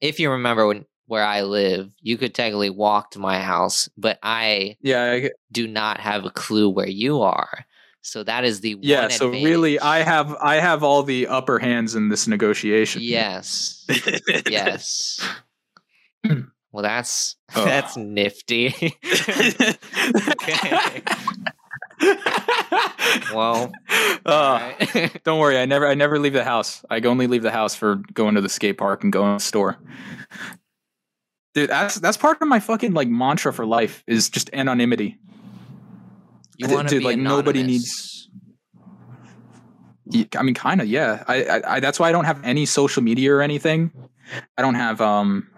if 0.00 0.20
you 0.20 0.30
remember 0.30 0.66
when 0.66 0.86
where 1.06 1.24
I 1.24 1.42
live, 1.42 1.92
you 2.00 2.16
could 2.16 2.34
technically 2.34 2.70
walk 2.70 3.10
to 3.12 3.18
my 3.18 3.40
house, 3.40 3.88
but 3.96 4.18
I 4.22 4.76
Yeah, 4.80 5.10
I, 5.10 5.30
do 5.50 5.66
not 5.66 5.98
have 5.98 6.24
a 6.24 6.30
clue 6.30 6.68
where 6.68 6.88
you 6.88 7.20
are. 7.22 7.64
So 8.02 8.22
that 8.22 8.44
is 8.44 8.60
the 8.60 8.76
yeah. 8.80 9.02
one 9.02 9.10
So 9.10 9.28
really. 9.28 9.80
I 9.80 9.98
have 10.04 10.34
I 10.40 10.56
have 10.56 10.84
all 10.84 11.02
the 11.02 11.26
upper 11.26 11.58
hands 11.58 11.94
in 11.96 12.08
this 12.08 12.28
negotiation. 12.28 13.02
yes 13.02 13.84
yes. 14.48 15.20
well, 16.72 16.82
that's 16.82 17.34
Oh. 17.56 17.64
that's 17.64 17.96
nifty. 17.96 18.68
okay. 20.42 21.02
Well, 23.34 23.72
Uh. 24.24 24.72
Don't 25.24 25.38
worry, 25.40 25.58
I 25.58 25.66
never 25.66 25.86
I 25.86 25.94
never 25.94 26.18
leave 26.18 26.32
the 26.32 26.44
house. 26.44 26.84
I 26.90 27.00
only 27.00 27.26
leave 27.26 27.42
the 27.42 27.50
house 27.50 27.74
for 27.74 27.96
going 28.14 28.34
to 28.34 28.40
the 28.40 28.48
skate 28.48 28.78
park 28.78 29.02
and 29.02 29.12
going 29.12 29.32
to 29.32 29.42
the 29.42 29.46
store. 29.46 29.78
Dude, 31.54 31.70
that's 31.70 31.96
that's 31.96 32.16
part 32.16 32.40
of 32.40 32.48
my 32.48 32.60
fucking 32.60 32.92
like 32.92 33.08
mantra 33.08 33.52
for 33.52 33.66
life 33.66 34.04
is 34.06 34.30
just 34.30 34.50
anonymity. 34.52 35.18
you 36.58 36.68
want 36.68 36.88
to 36.90 36.98
be 36.98 37.04
like, 37.04 37.18
nobody 37.18 37.62
needs. 37.62 38.28
I 40.36 40.42
mean, 40.42 40.54
kind 40.54 40.80
of, 40.80 40.88
yeah. 40.88 41.24
I, 41.28 41.44
I, 41.44 41.76
I 41.76 41.80
that's 41.80 41.98
why 42.00 42.08
I 42.08 42.12
don't 42.12 42.24
have 42.24 42.44
any 42.44 42.66
social 42.66 43.02
media 43.02 43.32
or 43.34 43.42
anything. 43.42 43.92
I 44.56 44.62
don't 44.62 44.74
have 44.74 45.00
um 45.00 45.48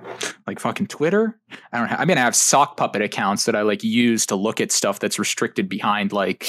like 0.46 0.58
fucking 0.60 0.86
Twitter. 0.86 1.38
I 1.72 1.78
don't. 1.78 1.88
Have, 1.88 2.00
I 2.00 2.04
mean, 2.04 2.18
I 2.18 2.22
have 2.22 2.36
sock 2.36 2.76
puppet 2.76 3.02
accounts 3.02 3.44
that 3.44 3.54
I 3.54 3.62
like 3.62 3.82
use 3.82 4.26
to 4.26 4.36
look 4.36 4.60
at 4.60 4.72
stuff 4.72 4.98
that's 4.98 5.18
restricted 5.18 5.68
behind 5.68 6.12
like 6.12 6.46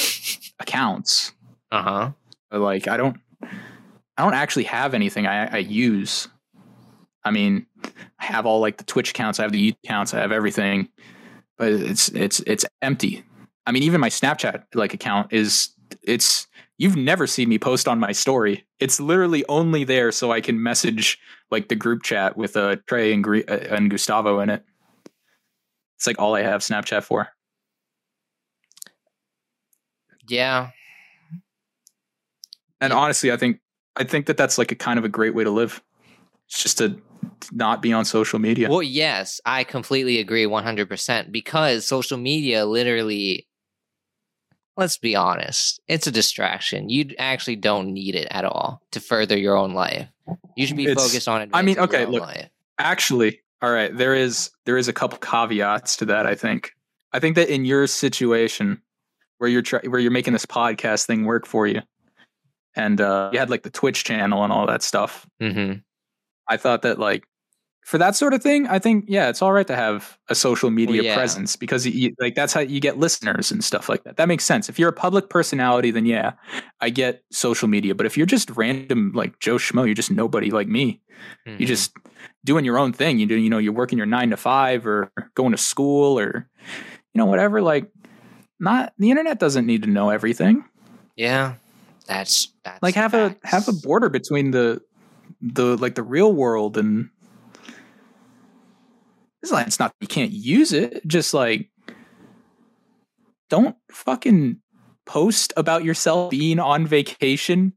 accounts. 0.60 1.34
Uh 1.72 1.82
huh. 1.82 2.12
But 2.50 2.62
like, 2.62 2.88
I 2.88 2.98
don't. 2.98 3.18
I 3.42 4.24
don't 4.24 4.36
actually 4.36 4.66
have 4.66 4.94
anything 4.94 5.26
I, 5.26 5.56
I 5.56 5.58
use. 5.58 6.28
I 7.26 7.32
mean, 7.32 7.66
I 7.84 8.26
have 8.26 8.46
all 8.46 8.60
like 8.60 8.78
the 8.78 8.84
Twitch 8.84 9.10
accounts. 9.12 9.40
I 9.40 9.44
have 9.44 9.52
the 9.52 9.72
YouTube 9.72 9.78
accounts. 9.84 10.14
I 10.14 10.20
have 10.20 10.32
everything, 10.32 10.90
but 11.58 11.70
it's 11.70 12.10
it's 12.10 12.40
it's 12.42 12.66
empty. 12.82 13.24
I 13.66 13.72
mean, 13.72 13.84
even 13.84 14.02
my 14.02 14.10
Snapchat 14.10 14.64
like 14.74 14.94
account 14.94 15.34
is 15.34 15.70
it's. 16.02 16.48
You've 16.78 16.96
never 16.96 17.28
seen 17.28 17.50
me 17.50 17.60
post 17.60 17.88
on 17.88 18.00
my 18.00 18.12
story. 18.12 18.66
It's 18.80 19.00
literally 19.00 19.46
only 19.48 19.84
there 19.84 20.12
so 20.12 20.32
I 20.32 20.42
can 20.42 20.62
message 20.62 21.20
like 21.52 21.70
the 21.70 21.76
group 21.76 22.04
chat 22.04 22.36
with 22.36 22.58
uh, 22.58 22.78
Trey 22.88 23.14
and, 23.14 23.24
Gre- 23.24 23.48
uh, 23.48 23.60
and 23.70 23.90
Gustavo 23.90 24.40
in 24.40 24.50
it. 24.50 24.66
It's 25.98 26.08
like 26.08 26.20
all 26.20 26.36
I 26.36 26.42
have 26.42 26.62
Snapchat 26.62 27.04
for. 27.04 27.30
Yeah. 30.28 30.72
And 32.82 32.92
honestly, 32.92 33.32
I 33.32 33.38
think 33.38 33.60
I 33.96 34.04
think 34.04 34.26
that 34.26 34.38
that's 34.38 34.58
like 34.58 34.72
a 34.72 34.76
kind 34.76 34.98
of 34.98 35.06
a 35.06 35.10
great 35.10 35.36
way 35.36 35.44
to 35.44 35.52
live. 35.52 35.82
It's 36.48 36.62
just 36.62 36.80
to 36.80 37.00
not 37.52 37.82
be 37.82 37.94
on 37.94 38.06
social 38.06 38.40
media. 38.40 38.70
Well, 38.70 38.84
yes, 38.84 39.40
I 39.46 39.64
completely 39.64 40.20
agree 40.20 40.46
100% 40.46 41.32
because 41.32 41.86
social 41.86 42.18
media 42.18 42.66
literally, 42.66 43.48
let's 44.78 44.98
be 44.98 45.16
honest, 45.16 45.82
it's 45.88 46.08
a 46.08 46.12
distraction. 46.12 46.90
You 46.90 47.14
actually 47.20 47.56
don't 47.58 47.94
need 47.94 48.16
it 48.16 48.28
at 48.32 48.46
all 48.46 48.82
to 48.92 49.00
further 49.00 49.38
your 49.38 49.56
own 49.56 49.74
life. 49.74 50.08
You 50.56 50.66
should 50.68 50.78
be 50.78 50.86
It's- 50.86 51.06
focused 51.06 51.28
on 51.28 51.42
it. 51.42 51.50
I 51.54 51.62
mean, 51.62 51.80
okay, 51.80 52.06
look, 52.06 52.22
life. 52.22 52.50
Actually, 52.80 53.42
all 53.62 53.72
right, 53.72 53.96
there 53.96 54.14
is 54.16 54.50
there 54.66 54.78
is 54.78 54.88
a 54.88 54.94
couple 54.94 55.18
caveats 55.20 55.98
to 55.98 56.06
that. 56.06 56.26
I 56.26 56.36
think. 56.36 56.72
I 57.12 57.20
think 57.20 57.36
that 57.36 57.50
in 57.50 57.64
your 57.66 57.86
situation, 57.88 58.82
where 59.38 59.50
you're 59.50 59.62
try- 59.62 59.82
where 59.88 60.00
you're 60.00 60.12
making 60.12 60.34
this 60.34 60.46
podcast 60.46 61.06
thing 61.06 61.26
work 61.26 61.46
for 61.46 61.68
you, 61.68 61.82
and 62.76 63.00
uh, 63.00 63.30
you 63.32 63.40
had 63.40 63.50
like 63.50 63.64
the 63.64 63.70
Twitch 63.70 64.04
channel 64.04 64.44
and 64.44 64.52
all 64.52 64.66
that 64.68 64.82
stuff. 64.82 65.28
Mm-hmm. 65.42 65.80
I 66.50 66.58
thought 66.58 66.82
that 66.82 67.00
like 67.00 67.24
for 67.86 67.98
that 67.98 68.16
sort 68.16 68.34
of 68.34 68.42
thing, 68.42 68.68
I 68.68 68.80
think 68.80 69.06
yeah, 69.08 69.30
it's 69.30 69.42
all 69.42 69.52
right 69.52 69.68
to 69.68 69.76
have 69.76 70.18
a 70.30 70.36
social 70.36 70.70
media 70.70 71.04
yeah. 71.04 71.16
presence 71.16 71.56
because 71.56 71.86
you, 71.86 72.16
like 72.20 72.34
that's 72.34 72.54
how 72.54 72.62
you 72.62 72.80
get 72.80 72.98
listeners 72.98 73.52
and 73.52 73.64
stuff 73.64 73.90
like 73.90 74.04
that. 74.06 74.18
That 74.18 74.28
makes 74.28 74.46
sense. 74.46 74.70
If 74.70 74.80
you're 74.80 74.90
a 74.90 74.94
public 74.94 75.30
personality, 75.30 75.92
then 75.92 76.06
yeah, 76.06 76.34
I 76.80 76.90
get 76.90 77.24
social 77.32 77.68
media. 77.68 77.94
But 77.94 78.06
if 78.06 78.18
you're 78.18 78.26
just 78.26 78.50
random 78.52 79.12
like 79.14 79.40
Joe 79.40 79.56
Schmo, 79.56 79.86
you're 79.86 79.96
just 79.96 80.12
nobody 80.12 80.50
like 80.50 80.68
me. 80.68 81.02
Mm-hmm. 81.46 81.62
You 81.62 81.68
just 81.68 81.94
doing 82.46 82.64
your 82.64 82.78
own 82.78 82.94
thing. 82.94 83.20
You 83.20 83.26
do 83.26 83.36
you 83.36 83.50
know 83.50 83.58
you're 83.58 83.74
working 83.74 83.98
your 83.98 84.08
nine 84.08 84.30
to 84.30 84.38
five 84.38 84.88
or 84.88 85.12
going 85.36 85.52
to 85.52 85.58
school 85.58 86.18
or 86.18 86.48
you 87.14 87.20
know 87.20 87.26
whatever. 87.26 87.62
Like 87.62 87.92
not 88.60 88.94
the 88.98 89.12
internet 89.12 89.40
doesn't 89.40 89.66
need 89.66 89.84
to 89.84 89.90
know 89.90 90.10
everything. 90.10 90.64
yeah, 91.18 91.56
that's, 92.08 92.50
that's 92.64 92.82
Like 92.82 92.96
have 92.96 93.14
a 93.14 93.36
have 93.44 93.68
a 93.68 93.74
border 93.74 94.10
between 94.10 94.52
the 94.52 94.82
the 95.42 95.76
like 95.78 95.96
the 95.96 96.04
real 96.04 96.32
world 96.32 96.78
and 96.78 97.10
it's 99.44 99.52
like 99.52 99.68
it's 99.68 99.80
not 99.80 99.94
you 100.00 100.08
can't 100.08 100.32
use 100.32 100.74
it. 100.74 101.06
Just 101.06 101.34
like 101.34 101.70
don't 103.50 103.76
fucking 103.92 104.60
post 105.06 105.54
about 105.58 105.84
yourself 105.84 106.32
being 106.32 106.60
on 106.60 106.88
vacation 106.88 107.74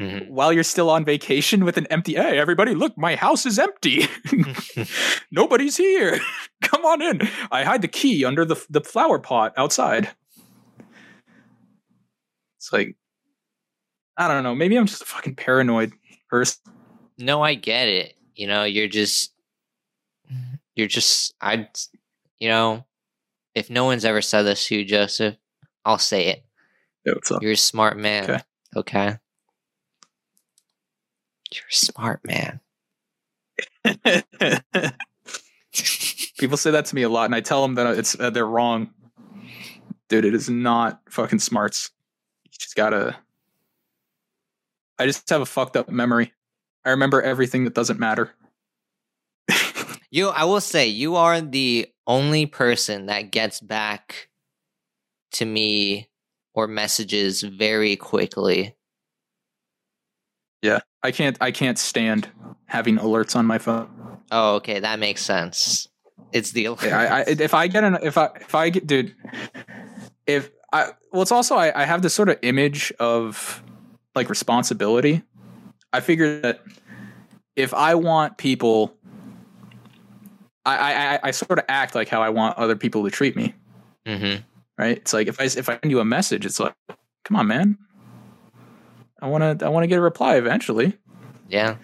Mhm. 0.00 0.28
while 0.30 0.50
you're 0.52 0.62
still 0.64 0.88
on 0.88 1.04
vacation 1.04 1.62
with 1.62 1.76
an 1.76 1.86
empty 1.88 2.14
hey 2.14 2.38
everybody 2.38 2.74
look 2.74 2.96
my 2.96 3.16
house 3.16 3.44
is 3.46 3.58
empty. 3.58 4.06
Nobody's 5.30 5.76
here. 5.76 6.18
Come 6.62 6.84
on 6.86 7.02
in. 7.02 7.20
I 7.52 7.64
hide 7.64 7.82
the 7.82 7.88
key 7.88 8.24
under 8.24 8.44
the 8.44 8.62
the 8.70 8.80
flower 8.80 9.18
pot 9.18 9.52
outside. 9.56 10.10
It's 12.58 12.72
like 12.72 12.96
i 14.16 14.26
don't 14.28 14.42
know. 14.42 14.54
Maybe 14.54 14.76
i'm 14.76 14.86
just 14.86 15.02
a 15.02 15.06
fucking 15.06 15.36
paranoid 15.36 15.92
person. 16.28 16.60
No, 17.18 17.42
I 17.42 17.54
get 17.54 17.88
it. 17.88 18.14
You 18.34 18.46
know, 18.46 18.64
you're 18.64 18.88
just, 18.88 19.34
you're 20.80 20.88
just, 20.88 21.34
I, 21.42 21.68
you 22.38 22.48
know, 22.48 22.86
if 23.54 23.68
no 23.68 23.84
one's 23.84 24.06
ever 24.06 24.22
said 24.22 24.44
this 24.44 24.66
to 24.66 24.76
you, 24.76 24.84
Joseph, 24.84 25.36
I'll 25.84 25.98
say 25.98 26.28
it. 26.28 26.44
Yeah. 27.04 27.12
You're 27.40 27.52
a 27.52 27.56
smart 27.56 27.98
man. 27.98 28.24
Okay. 28.24 28.40
Okay. 28.76 29.16
You're 31.52 31.68
a 31.70 31.74
smart 31.74 32.20
man. 32.24 32.60
People 36.38 36.56
say 36.56 36.70
that 36.70 36.86
to 36.86 36.94
me 36.94 37.02
a 37.02 37.08
lot, 37.10 37.26
and 37.26 37.34
I 37.34 37.40
tell 37.40 37.60
them 37.62 37.74
that 37.74 37.98
it's 37.98 38.18
uh, 38.18 38.30
they're 38.30 38.46
wrong. 38.46 38.90
Dude, 40.08 40.24
it 40.24 40.34
is 40.34 40.48
not 40.48 41.02
fucking 41.10 41.40
smarts. 41.40 41.90
You 42.44 42.50
just 42.58 42.74
gotta. 42.74 43.16
I 44.98 45.06
just 45.06 45.28
have 45.28 45.42
a 45.42 45.46
fucked 45.46 45.76
up 45.76 45.90
memory. 45.90 46.32
I 46.84 46.90
remember 46.90 47.20
everything 47.20 47.64
that 47.64 47.74
doesn't 47.74 48.00
matter. 48.00 48.30
You, 50.10 50.28
I 50.28 50.44
will 50.44 50.60
say, 50.60 50.88
you 50.88 51.16
are 51.16 51.40
the 51.40 51.88
only 52.06 52.46
person 52.46 53.06
that 53.06 53.30
gets 53.30 53.60
back 53.60 54.28
to 55.32 55.44
me 55.44 56.08
or 56.54 56.66
messages 56.66 57.42
very 57.42 57.96
quickly. 57.96 58.74
Yeah, 60.62 60.80
I 61.02 61.12
can't. 61.12 61.38
I 61.40 61.52
can't 61.52 61.78
stand 61.78 62.28
having 62.66 62.98
alerts 62.98 63.34
on 63.36 63.46
my 63.46 63.58
phone. 63.58 63.88
Oh, 64.30 64.56
okay, 64.56 64.80
that 64.80 64.98
makes 64.98 65.22
sense. 65.22 65.88
It's 66.32 66.52
the 66.52 66.62
Yeah, 66.62 66.98
I, 66.98 67.20
I, 67.20 67.24
if 67.26 67.54
I 67.54 67.66
get 67.66 67.84
an, 67.84 67.98
if 68.02 68.18
I, 68.18 68.30
if 68.40 68.54
I 68.54 68.70
get, 68.70 68.86
dude, 68.86 69.14
if 70.26 70.50
I, 70.72 70.90
well, 71.12 71.22
it's 71.22 71.32
also 71.32 71.56
I, 71.56 71.82
I 71.82 71.84
have 71.84 72.02
this 72.02 72.14
sort 72.14 72.28
of 72.28 72.38
image 72.42 72.92
of 73.00 73.62
like 74.14 74.28
responsibility. 74.28 75.22
I 75.92 76.00
figure 76.00 76.40
that 76.40 76.60
if 77.56 77.74
I 77.74 77.94
want 77.94 78.38
people, 78.38 78.94
I, 80.76 81.14
I, 81.14 81.20
I- 81.24 81.30
sort 81.30 81.58
of 81.58 81.64
act 81.68 81.94
like 81.94 82.08
how 82.08 82.22
I 82.22 82.28
want 82.28 82.58
other 82.58 82.76
people 82.76 83.04
to 83.04 83.10
treat 83.10 83.36
me. 83.36 83.54
hmm 84.06 84.36
Right? 84.78 84.96
It's 84.96 85.12
like 85.12 85.28
if 85.28 85.40
I, 85.40 85.44
if 85.44 85.68
I 85.68 85.78
send 85.78 85.90
you 85.90 86.00
a 86.00 86.04
message, 86.04 86.46
it's 86.46 86.58
like, 86.58 86.74
come 87.24 87.36
on, 87.36 87.46
man. 87.46 87.76
I 89.20 89.28
want 89.28 89.60
to, 89.60 89.66
I 89.66 89.68
want 89.68 89.84
to 89.84 89.88
get 89.88 89.98
a 89.98 90.02
reply 90.02 90.36
eventually. 90.36 90.96
Yeah, 91.48 91.76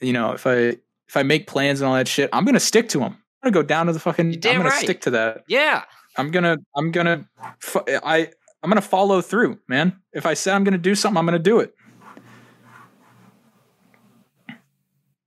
you 0.00 0.12
know, 0.12 0.32
if 0.32 0.46
I 0.46 0.76
if 1.08 1.16
I 1.16 1.22
make 1.22 1.46
plans 1.46 1.80
and 1.80 1.88
all 1.88 1.94
that 1.94 2.08
shit, 2.08 2.28
I'm 2.32 2.44
gonna 2.44 2.60
stick 2.60 2.88
to 2.90 2.98
them. 2.98 3.12
I'm 3.42 3.50
gonna 3.50 3.62
go 3.62 3.62
down 3.62 3.86
to 3.86 3.92
the 3.92 4.00
fucking. 4.00 4.34
I'm 4.34 4.40
gonna 4.40 4.64
right. 4.64 4.82
stick 4.82 5.00
to 5.02 5.10
that. 5.10 5.44
yeah, 5.46 5.84
I'm 6.16 6.30
gonna. 6.30 6.56
I'm 6.76 6.90
gonna. 6.90 7.28
I. 7.76 8.30
I'm 8.64 8.70
gonna 8.70 8.80
follow 8.80 9.20
through, 9.20 9.58
man. 9.68 9.96
If 10.12 10.24
I 10.24 10.34
say 10.34 10.52
I'm 10.52 10.62
gonna 10.64 10.78
do 10.78 10.94
something, 10.94 11.18
I'm 11.18 11.24
gonna 11.24 11.38
do 11.38 11.60
it. 11.60 11.74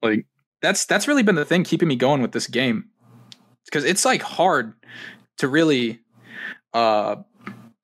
Like 0.02 0.26
that's 0.66 0.86
that's 0.86 1.08
really 1.08 1.24
been 1.24 1.36
the 1.36 1.46
thing 1.46 1.64
keeping 1.64 1.88
me 1.88 1.96
going 1.96 2.22
with 2.22 2.32
this 2.32 2.48
game, 2.48 2.90
because 3.66 3.84
it's 3.86 4.04
like 4.06 4.22
hard 4.22 4.74
to 5.38 5.48
really 5.48 6.00
uh 6.74 7.18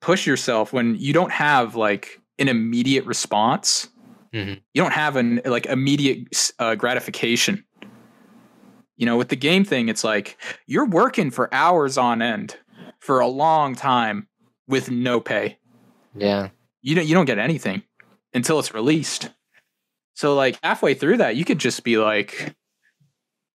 push 0.00 0.26
yourself 0.26 0.72
when 0.72 0.96
you 0.96 1.12
don't 1.12 1.32
have 1.32 1.76
like 1.76 2.20
an 2.38 2.48
immediate 2.48 3.06
response. 3.06 3.88
Mhm. 4.34 4.60
you 4.72 4.82
don't 4.82 4.94
have 4.94 5.16
an 5.16 5.42
like 5.44 5.66
immediate 5.66 6.50
uh, 6.58 6.74
gratification. 6.74 7.64
You 8.96 9.06
know 9.06 9.16
with 9.18 9.28
the 9.28 9.36
game 9.36 9.64
thing 9.64 9.88
it's 9.88 10.04
like 10.04 10.38
you're 10.66 10.88
working 10.88 11.30
for 11.30 11.52
hours 11.52 11.98
on 11.98 12.22
end 12.22 12.56
for 13.00 13.20
a 13.20 13.26
long 13.26 13.74
time 13.74 14.28
with 14.66 14.90
no 14.90 15.20
pay. 15.20 15.58
Yeah, 16.16 16.48
you 16.80 16.94
don't 16.94 17.06
you 17.06 17.14
don't 17.14 17.26
get 17.26 17.38
anything 17.38 17.82
until 18.32 18.58
it's 18.58 18.72
released. 18.72 19.28
So 20.14 20.34
like 20.34 20.58
halfway 20.62 20.94
through 20.94 21.18
that 21.18 21.36
you 21.36 21.44
could 21.44 21.58
just 21.58 21.84
be 21.84 21.98
like 21.98 22.54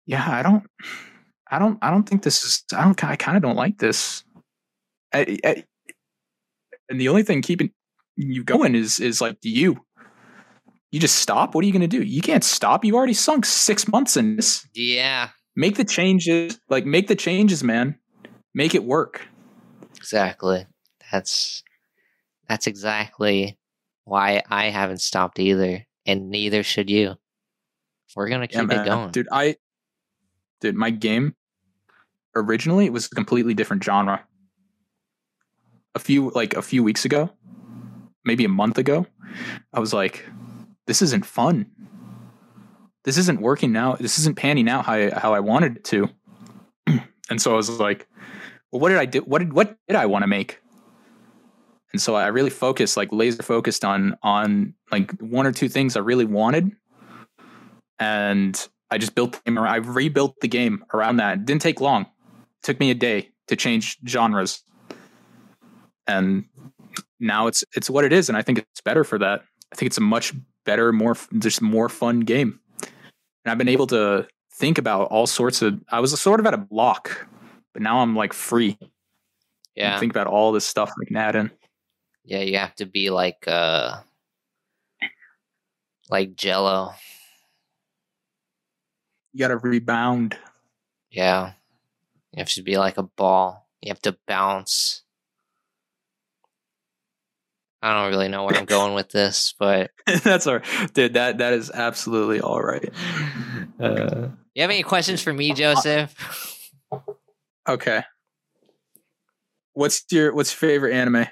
yeah 0.06 0.26
i 0.28 0.42
don't 0.42 0.64
i 1.50 1.60
don't 1.60 1.78
i 1.82 1.90
don't 1.90 2.08
think 2.08 2.24
this 2.24 2.44
is 2.44 2.64
i 2.76 2.84
don't 2.84 3.02
i 3.04 3.16
kind 3.16 3.38
of 3.38 3.44
don't 3.44 3.56
like 3.56 3.78
this. 3.78 4.24
I, 5.14 5.38
I, 5.46 5.64
and 6.90 7.00
the 7.00 7.10
only 7.10 7.24
thing 7.24 7.42
keeping 7.42 7.72
you 8.16 8.44
going 8.44 8.76
is 8.76 9.00
is 9.00 9.22
like 9.22 9.38
you. 9.44 9.86
You 10.92 11.00
just 11.00 11.16
stop? 11.16 11.56
What 11.56 11.64
are 11.64 11.68
you 11.68 11.74
going 11.74 11.82
to 11.82 11.88
do? 11.88 12.04
You 12.04 12.22
can't 12.22 12.44
stop. 12.44 12.86
You've 12.86 12.96
already 12.96 13.14
sunk 13.14 13.46
six 13.46 13.88
months 13.88 14.16
in 14.16 14.36
this. 14.36 14.68
Yeah, 14.74 15.30
make 15.56 15.76
the 15.78 15.86
changes 15.86 16.60
like 16.70 16.86
make 16.86 17.08
the 17.08 17.16
changes 17.16 17.64
man. 17.64 17.98
Make 18.54 18.76
it 18.76 18.84
work. 18.84 19.28
Exactly. 19.96 20.68
That's 21.12 21.64
that's 22.48 22.68
exactly 22.68 23.58
why 24.06 24.44
I 24.50 24.66
haven't 24.66 25.02
stopped 25.02 25.40
either, 25.40 25.86
and 26.06 26.30
neither 26.30 26.64
should 26.64 26.90
you. 26.90 27.16
We're 28.16 28.30
gonna 28.30 28.48
keep 28.48 28.72
it 28.72 28.86
going. 28.86 29.12
dude 29.12 29.28
i 29.32 29.56
dude 30.64 30.76
my 30.76 30.90
game 30.90 31.36
originally 32.36 32.86
it 32.86 32.94
was 32.94 33.06
a 33.06 33.16
completely 33.16 33.54
different 33.54 33.84
genre. 33.84 34.26
A 35.96 36.00
few 36.00 36.32
like 36.32 36.56
a 36.56 36.62
few 36.62 36.84
weeks 36.84 37.06
ago 37.06 37.30
maybe 38.26 38.46
a 38.46 38.50
month 38.50 38.78
ago 38.78 39.06
i 39.74 39.80
was 39.80 39.94
like 39.94 40.26
this 40.86 41.02
isn't 41.02 41.26
fun. 41.26 41.68
This 43.04 43.18
isn't 43.18 43.42
working 43.42 43.72
now. 43.72 43.96
This 43.96 44.20
isn't 44.20 44.38
panning 44.38 44.70
out 44.70 44.86
how 44.86 44.94
I, 44.94 45.10
how 45.12 45.34
I 45.34 45.40
wanted 45.40 45.78
it 45.78 45.84
to. 45.86 46.10
And 47.30 47.42
so 47.42 47.54
i 47.54 47.56
was 47.56 47.70
like 47.80 48.06
well 48.72 48.82
what 48.82 48.90
did 48.90 48.98
i 48.98 49.06
do? 49.06 49.22
What 49.22 49.40
did 49.40 49.54
what 49.54 49.78
did 49.88 49.96
i 49.96 50.06
want 50.06 50.24
to 50.24 50.28
make? 50.28 50.60
And 51.94 52.02
so 52.02 52.16
i 52.16 52.28
really 52.28 52.50
focused 52.50 52.98
like 52.98 53.12
laser 53.12 53.42
focused 53.44 53.86
on 53.86 54.18
on 54.24 54.74
like 54.92 55.12
one 55.20 55.48
or 55.48 55.54
two 55.54 55.70
things 55.70 55.96
i 55.96 56.00
really 56.00 56.26
wanted. 56.26 56.72
And 57.98 58.68
I 58.94 58.98
just 59.00 59.16
built 59.16 59.34
the 59.34 59.40
game 59.46 59.58
I 59.58 59.78
rebuilt 59.78 60.40
the 60.42 60.48
game 60.48 60.86
around 60.94 61.18
that. 61.18 61.40
It 61.40 61.46
didn't 61.46 61.62
take 61.62 61.82
long. 61.82 62.04
It 62.04 62.64
took 62.64 62.80
me 62.80 62.92
a 62.92 62.96
day 62.96 63.32
to 63.48 63.56
change 63.56 63.98
genres. 64.08 64.62
And 66.08 66.46
now 67.20 67.48
it's 67.48 67.64
it's 67.76 67.90
what 67.90 68.06
it 68.06 68.14
is 68.14 68.30
and 68.30 68.38
I 68.38 68.42
think 68.42 68.60
it's 68.60 68.82
better 68.82 69.04
for 69.04 69.18
that. 69.20 69.42
I 69.72 69.76
think 69.76 69.88
it's 69.88 69.98
a 69.98 70.02
much 70.02 70.34
better, 70.66 70.92
more 70.94 71.16
just 71.40 71.62
more 71.62 71.90
fun 71.90 72.22
game. 72.22 72.60
And 72.82 73.52
I've 73.52 73.58
been 73.58 73.68
able 73.70 73.88
to 73.88 74.28
think 74.54 74.78
about 74.78 75.08
all 75.10 75.26
sorts 75.28 75.62
of 75.62 75.82
I 75.90 76.00
was 76.00 76.18
sort 76.20 76.40
of 76.40 76.46
at 76.46 76.54
a 76.54 76.58
block, 76.58 77.28
but 77.74 77.82
now 77.82 78.00
I'm 78.00 78.16
like 78.16 78.34
free. 78.34 78.78
yeah, 79.76 80.00
Think 80.00 80.12
about 80.12 80.28
all 80.28 80.52
this 80.52 80.66
stuff 80.66 80.92
like 81.00 81.10
Nadin. 81.10 81.50
yeah. 82.24 82.42
You 82.42 82.58
have 82.58 82.76
to 82.76 82.86
be 82.86 83.10
like 83.10 83.44
uh, 83.48 83.98
like 86.10 86.36
Jello. 86.36 86.94
You 89.34 89.40
got 89.40 89.48
to 89.50 89.58
rebound. 89.58 90.38
Yeah. 91.12 91.54
You 92.32 92.40
have 92.40 92.50
to 92.50 92.62
be 92.62 92.78
like 92.78 92.98
a 92.98 93.04
ball. 93.04 93.68
You 93.82 93.90
have 93.90 94.02
to 94.04 94.18
bounce. 94.28 95.04
I 97.82 97.94
don't 97.94 98.12
really 98.12 98.30
know 98.30 98.46
where 98.46 98.56
I'm 98.56 98.66
going 98.78 98.94
with 98.94 99.10
this, 99.10 99.54
but 99.60 99.92
That's 100.24 100.48
all 100.48 100.56
right. 100.60 100.94
Dude, 100.94 101.14
that 101.14 101.40
that 101.40 101.54
is 101.54 101.70
absolutely 101.70 102.40
all 102.40 102.62
right. 102.62 102.90
uh, 103.80 104.30
you 104.56 104.62
have 104.62 104.70
any 104.70 104.84
questions 104.84 105.22
for 105.22 105.34
me, 105.34 105.54
Joseph? 105.56 106.16
Okay. 107.68 108.04
What's 109.74 110.06
your 110.12 110.34
what's 110.34 110.54
your 110.54 110.70
favorite 110.70 110.94
anime? 110.94 111.26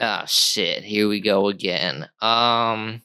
Oh 0.00 0.24
shit, 0.26 0.82
here 0.82 1.06
we 1.08 1.20
go 1.20 1.48
again. 1.48 2.08
Um 2.20 3.02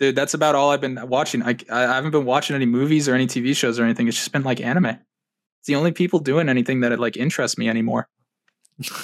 Dude, 0.00 0.16
that's 0.16 0.32
about 0.34 0.54
all 0.54 0.70
I've 0.70 0.80
been 0.80 0.98
watching. 1.08 1.42
I 1.42 1.54
I 1.70 1.82
haven't 1.82 2.10
been 2.10 2.24
watching 2.24 2.56
any 2.56 2.66
movies 2.66 3.08
or 3.08 3.14
any 3.14 3.26
TV 3.26 3.54
shows 3.54 3.78
or 3.78 3.84
anything. 3.84 4.08
It's 4.08 4.16
just 4.16 4.32
been 4.32 4.42
like 4.42 4.60
anime. 4.60 4.86
It's 4.86 5.66
the 5.66 5.76
only 5.76 5.92
people 5.92 6.18
doing 6.18 6.48
anything 6.48 6.80
that 6.80 6.90
it 6.90 6.98
like 6.98 7.18
interests 7.18 7.58
me 7.58 7.68
anymore. 7.68 8.08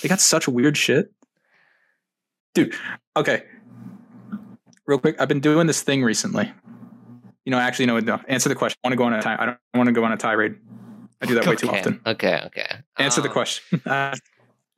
They 0.03 0.09
got 0.09 0.21
such 0.21 0.49
weird 0.49 0.77
shit. 0.77 1.13
Dude, 2.55 2.75
okay. 3.15 3.45
Real 4.87 4.99
quick, 4.99 5.21
I've 5.21 5.29
been 5.29 5.41
doing 5.41 5.67
this 5.67 5.83
thing 5.83 6.03
recently. 6.03 6.51
You 7.45 7.51
know, 7.51 7.59
actually, 7.59 7.87
no, 7.87 7.99
no. 8.01 8.19
Answer 8.27 8.49
the 8.49 8.55
question. 8.55 8.79
I 8.83 8.89
want 8.89 8.93
to 8.93 8.97
go 8.97 9.05
on 9.05 9.13
a 9.13 9.21
time. 9.21 9.37
I 9.39 9.47
don't 9.47 9.59
want 9.75 9.89
to 9.89 9.93
go 9.93 10.03
on 10.05 10.13
a 10.13 10.17
tirade. 10.17 10.55
I 11.21 11.27
do 11.27 11.35
that 11.35 11.47
way 11.47 11.57
too 11.57 11.69
often. 11.69 12.01
Okay, 12.07 12.41
okay. 12.47 12.69
Answer 12.99 13.21
the 13.21 13.29
Um, 13.29 13.33
question. 13.35 13.83
Uh, 13.87 14.15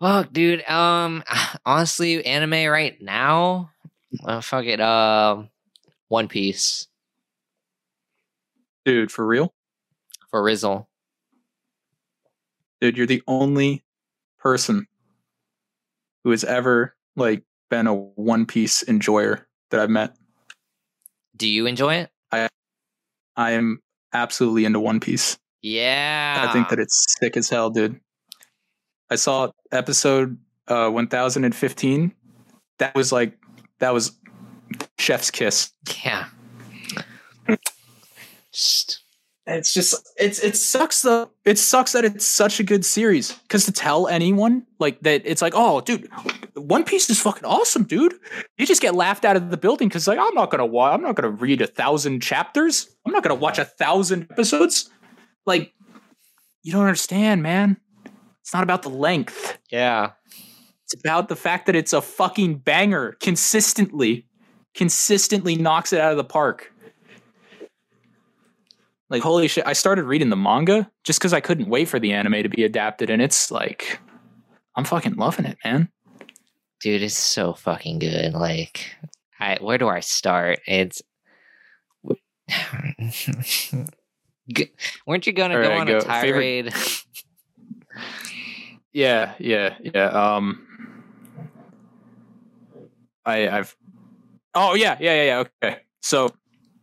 Fuck, 0.00 0.32
dude. 0.32 0.68
Um, 0.68 1.22
honestly, 1.66 2.24
anime 2.26 2.70
right 2.70 3.00
now. 3.00 3.70
Uh, 4.24 4.40
fuck 4.40 4.64
it. 4.64 4.80
Um, 4.80 5.48
One 6.08 6.28
Piece 6.28 6.88
dude, 8.84 9.12
for 9.12 9.26
real? 9.26 9.52
for 10.30 10.42
Rizzle. 10.42 10.88
dude, 12.80 12.96
you're 12.96 13.06
the 13.06 13.22
only 13.26 13.84
person 14.38 14.86
who 16.24 16.30
has 16.30 16.44
ever 16.44 16.94
like 17.16 17.44
been 17.70 17.86
a 17.86 17.94
One 17.94 18.46
Piece 18.46 18.82
enjoyer 18.82 19.46
that 19.70 19.80
I've 19.80 19.90
met. 19.90 20.16
Do 21.36 21.48
you 21.48 21.66
enjoy 21.66 21.96
it? 21.96 22.10
I 22.32 22.48
I 23.36 23.52
am 23.52 23.80
absolutely 24.12 24.64
into 24.64 24.80
One 24.80 25.00
Piece. 25.00 25.38
Yeah. 25.62 26.46
I 26.48 26.52
think 26.52 26.68
that 26.68 26.78
it's 26.78 27.16
sick 27.18 27.36
as 27.36 27.48
hell, 27.48 27.70
dude. 27.70 28.00
I 29.10 29.16
saw 29.16 29.50
episode 29.72 30.38
uh 30.68 30.90
1015. 30.90 32.14
That 32.78 32.94
was 32.94 33.12
like 33.12 33.38
that 33.80 33.92
was 33.92 34.12
chef's 34.98 35.30
kiss. 35.30 35.72
Yeah. 36.04 36.26
Just 38.52 39.02
It's 39.46 39.72
just 39.72 39.94
it's 40.16 40.38
it 40.40 40.56
sucks 40.56 41.02
though. 41.02 41.30
It 41.44 41.58
sucks 41.58 41.92
that 41.92 42.04
it's 42.04 42.26
such 42.26 42.60
a 42.60 42.62
good 42.62 42.84
series 42.84 43.32
because 43.32 43.64
to 43.66 43.72
tell 43.72 44.08
anyone 44.08 44.66
like 44.78 45.00
that, 45.00 45.22
it's 45.24 45.42
like, 45.42 45.52
oh, 45.56 45.80
dude, 45.80 46.08
One 46.54 46.84
Piece 46.84 47.08
is 47.10 47.20
fucking 47.20 47.44
awesome, 47.44 47.84
dude. 47.84 48.14
You 48.56 48.66
just 48.66 48.82
get 48.82 48.94
laughed 48.94 49.24
out 49.24 49.36
of 49.36 49.50
the 49.50 49.56
building 49.56 49.88
because 49.88 50.06
like 50.08 50.18
I'm 50.18 50.34
not 50.34 50.50
gonna 50.50 50.66
wa- 50.66 50.92
I'm 50.92 51.02
not 51.02 51.14
gonna 51.14 51.30
read 51.30 51.60
a 51.62 51.66
thousand 51.66 52.20
chapters. 52.20 52.88
I'm 53.06 53.12
not 53.12 53.22
gonna 53.22 53.34
watch 53.34 53.58
a 53.58 53.64
thousand 53.64 54.28
episodes. 54.30 54.90
Like, 55.46 55.72
you 56.62 56.72
don't 56.72 56.82
understand, 56.84 57.42
man. 57.42 57.78
It's 58.42 58.52
not 58.52 58.62
about 58.62 58.82
the 58.82 58.90
length. 58.90 59.58
yeah. 59.70 60.12
It's 60.84 60.98
about 61.04 61.28
the 61.28 61.36
fact 61.36 61.66
that 61.66 61.76
it's 61.76 61.92
a 61.92 62.00
fucking 62.00 62.58
banger 62.60 63.12
consistently, 63.20 64.26
consistently 64.78 65.56
knocks 65.56 65.92
it 65.92 66.00
out 66.00 66.12
of 66.12 66.16
the 66.16 66.24
park. 66.24 66.72
Like 69.10 69.22
holy 69.22 69.48
shit, 69.48 69.66
I 69.66 69.72
started 69.72 70.04
reading 70.04 70.30
the 70.30 70.36
manga 70.36 70.90
just 71.04 71.18
because 71.18 71.32
I 71.32 71.40
couldn't 71.40 71.68
wait 71.68 71.88
for 71.88 71.98
the 71.98 72.12
anime 72.12 72.42
to 72.44 72.48
be 72.48 72.62
adapted, 72.64 73.10
and 73.10 73.20
it's 73.20 73.50
like 73.50 73.98
I'm 74.76 74.84
fucking 74.84 75.16
loving 75.16 75.44
it, 75.46 75.58
man. 75.64 75.88
Dude, 76.80 77.02
it's 77.02 77.18
so 77.18 77.54
fucking 77.54 77.98
good. 77.98 78.34
Like, 78.34 78.94
I 79.40 79.58
where 79.60 79.78
do 79.78 79.88
I 79.88 80.00
start? 80.00 80.60
It's. 80.66 81.02
G- 84.54 84.70
Weren't 85.06 85.26
you 85.26 85.32
gonna 85.32 85.54
go 85.54 85.68
right, 85.68 85.80
on 85.80 85.86
go. 85.86 85.98
a 85.98 86.00
tirade? 86.00 86.72
Yeah, 88.92 89.34
yeah, 89.38 89.76
yeah. 89.80 90.06
Um, 90.06 90.66
I, 93.24 93.48
I've. 93.48 93.76
Oh 94.60 94.74
yeah, 94.74 94.96
yeah, 94.98 95.14
yeah, 95.14 95.24
yeah. 95.24 95.44
Okay, 95.62 95.78
so 96.02 96.34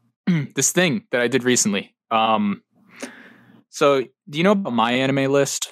this 0.55 0.71
thing 0.71 1.05
that 1.11 1.19
I 1.19 1.27
did 1.27 1.43
recently. 1.43 1.93
Um, 2.09 2.63
so 3.69 4.01
do 4.29 4.37
you 4.37 4.45
know 4.45 4.53
about 4.53 4.71
MyAnimeList? 4.71 5.67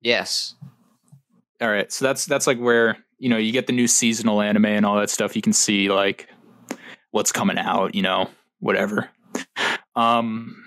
yes. 0.00 0.54
All 1.60 1.68
right, 1.68 1.90
so 1.90 2.04
that's 2.04 2.26
that's 2.26 2.46
like 2.46 2.60
where 2.60 2.96
you 3.18 3.28
know 3.28 3.38
you 3.38 3.50
get 3.50 3.66
the 3.66 3.72
new 3.72 3.88
seasonal 3.88 4.40
anime 4.40 4.66
and 4.66 4.86
all 4.86 5.00
that 5.00 5.10
stuff. 5.10 5.34
You 5.34 5.42
can 5.42 5.52
see 5.52 5.90
like 5.90 6.28
what's 7.10 7.32
coming 7.32 7.58
out, 7.58 7.96
you 7.96 8.02
know, 8.02 8.30
whatever. 8.60 9.10
Um, 9.96 10.64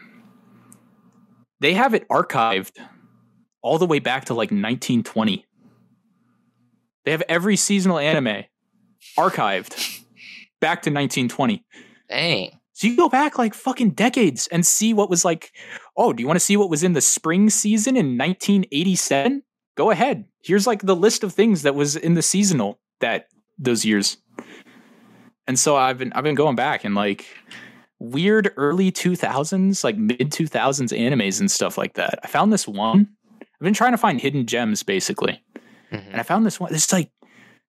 they 1.62 1.74
have 1.74 1.94
it 1.94 2.06
archived 2.10 2.74
all 3.62 3.78
the 3.78 3.86
way 3.86 4.00
back 4.00 4.26
to 4.26 4.34
like 4.34 4.48
1920. 4.48 5.46
They 7.06 7.12
have 7.12 7.24
every 7.30 7.56
seasonal 7.56 7.98
anime 7.98 8.44
archived 9.18 9.91
back 10.62 10.82
to 10.84 10.90
1920. 10.90 11.66
Dang. 12.10 12.52
So 12.74 12.88
you 12.88 12.96
go 12.96 13.10
back 13.10 13.38
like 13.38 13.54
fucking 13.54 13.92
decades 13.92 14.48
and 14.48 14.66
see 14.66 14.94
what 14.94 15.10
was 15.10 15.26
like. 15.26 15.52
Oh, 15.98 16.14
do 16.14 16.22
you 16.24 16.28
want 16.28 16.38
to 16.38 16.46
see 16.46 16.58
what 16.58 16.70
was 16.70 16.84
in 16.84 16.94
the 16.94 17.02
spring 17.02 17.50
season 17.50 17.96
in 17.98 18.18
1987? 18.18 19.44
Go 19.76 19.92
ahead. 19.92 20.26
Here's 20.44 20.66
like 20.66 20.82
the 20.82 20.96
list 20.96 21.24
of 21.24 21.34
things 21.34 21.62
that 21.64 21.76
was 21.76 21.96
in 21.96 22.14
the 22.16 22.22
seasonal 22.22 22.80
that 23.02 23.28
those 23.60 23.86
years. 23.86 24.18
And 25.48 25.60
so 25.60 25.76
I've 25.76 25.98
been 25.98 26.14
I've 26.14 26.24
been 26.24 26.36
going 26.36 26.56
back 26.56 26.84
and 26.86 26.96
like 26.96 27.26
weird 28.00 28.52
early 28.58 28.92
2000s, 28.92 29.84
like 29.84 29.98
mid 29.98 30.20
2000s 30.32 30.98
animes 30.98 31.40
and 31.40 31.52
stuff 31.52 31.78
like 31.78 31.94
that. 31.96 32.20
I 32.24 32.28
found 32.28 32.52
this 32.52 32.68
one. 32.68 33.10
I've 33.42 33.66
been 33.66 33.74
trying 33.74 33.92
to 33.92 33.98
find 33.98 34.20
hidden 34.20 34.48
gems 34.48 34.82
basically. 34.82 35.42
Mhm. 35.92 36.08
And 36.12 36.16
I 36.20 36.24
found 36.24 36.46
this 36.46 36.60
one. 36.60 36.74
It's 36.74 36.92
like 36.92 37.12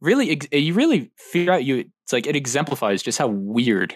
really, 0.00 0.38
you 0.52 0.74
really 0.74 1.10
figure 1.16 1.52
out 1.52 1.64
you. 1.64 1.84
It's 2.04 2.12
like 2.12 2.26
it 2.26 2.36
exemplifies 2.36 3.02
just 3.02 3.18
how 3.18 3.26
weird 3.26 3.94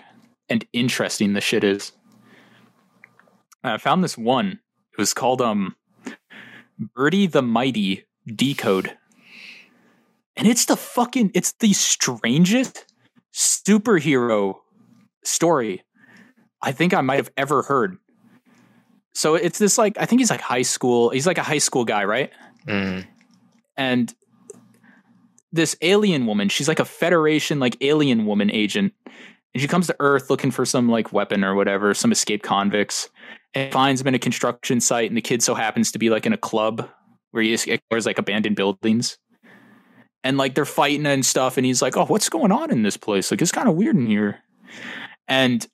and 0.49 0.65
interesting 0.73 1.33
the 1.35 1.41
shit 1.41 1.63
is. 1.65 1.93
I 3.63 3.79
found 3.79 4.03
this 4.03 4.19
one. 4.19 4.61
It 4.93 4.99
was 4.99 5.15
called 5.15 5.41
um, 5.41 5.77
Birdy 6.79 7.27
the 7.27 7.43
Mighty 7.43 8.05
Decode, 8.27 8.97
and 10.37 10.49
it's 10.49 10.65
the 10.65 10.77
fucking. 10.77 11.31
It's 11.35 11.53
the 11.53 11.73
strangest 11.73 12.87
superhero 13.35 14.57
story 15.25 15.83
I 16.63 16.73
think 16.73 16.95
I 16.95 17.01
might 17.01 17.17
have 17.17 17.31
ever 17.37 17.63
heard. 17.63 17.97
So 19.15 19.35
it's 19.35 19.59
this 19.59 19.79
like 19.79 19.97
I 19.99 20.07
think 20.07 20.21
he's 20.21 20.31
like 20.31 20.41
high 20.41 20.63
school. 20.63 21.11
He's 21.11 21.27
like 21.27 21.39
a 21.39 21.43
high 21.43 21.59
school 21.59 21.85
guy, 21.85 22.05
right? 22.05 22.31
Mhm. 22.67 23.07
and 23.77 24.15
this 25.53 25.77
alien 25.83 26.27
woman. 26.27 26.49
She's 26.49 26.69
like 26.69 26.81
a 26.81 26.85
federation 26.85 27.61
like 27.61 27.77
alien 27.81 28.27
woman 28.27 28.51
agent. 28.51 28.93
And 29.53 29.61
she 29.61 29.69
comes 29.69 29.89
to 29.89 29.97
earth 29.99 30.31
looking 30.31 30.51
for 30.51 30.65
some 30.65 30.89
like 30.89 31.13
weapon 31.13 31.45
or 31.45 31.55
whatever 31.55 31.93
some 31.95 32.13
escaped 32.13 32.45
convicts 32.45 33.09
and 33.53 33.73
finds 33.73 34.01
them 34.01 34.09
in 34.09 34.15
a 34.15 34.19
construction 34.19 34.81
site 34.81 35.11
and 35.11 35.17
the 35.17 35.23
kid 35.23 35.43
so 35.43 35.55
happens 35.55 35.91
to 35.93 35.99
be 35.99 36.09
like 36.09 36.25
in 36.25 36.33
a 36.33 36.39
club 36.39 36.89
where 37.33 37.43
he 37.43 37.53
explores 37.53 38.07
like 38.07 38.19
abandoned 38.19 38.57
buildings. 38.57 39.19
And 40.23 40.37
like 40.37 40.55
they're 40.55 40.65
fighting 40.65 41.07
and 41.07 41.25
stuff 41.25 41.57
and 41.57 41.67
he's 41.67 41.83
like 41.83 41.97
oh 41.97 42.07
what's 42.07 42.29
going 42.29 42.53
on 42.53 42.71
in 42.71 42.83
this 42.83 42.97
place? 42.97 43.31
Like 43.31 43.43
it's 43.43 43.53
kind 43.53 43.69
of 43.69 43.75
weird 43.75 43.97
in 43.97 44.07
here. 44.07 44.39
And 45.27 45.67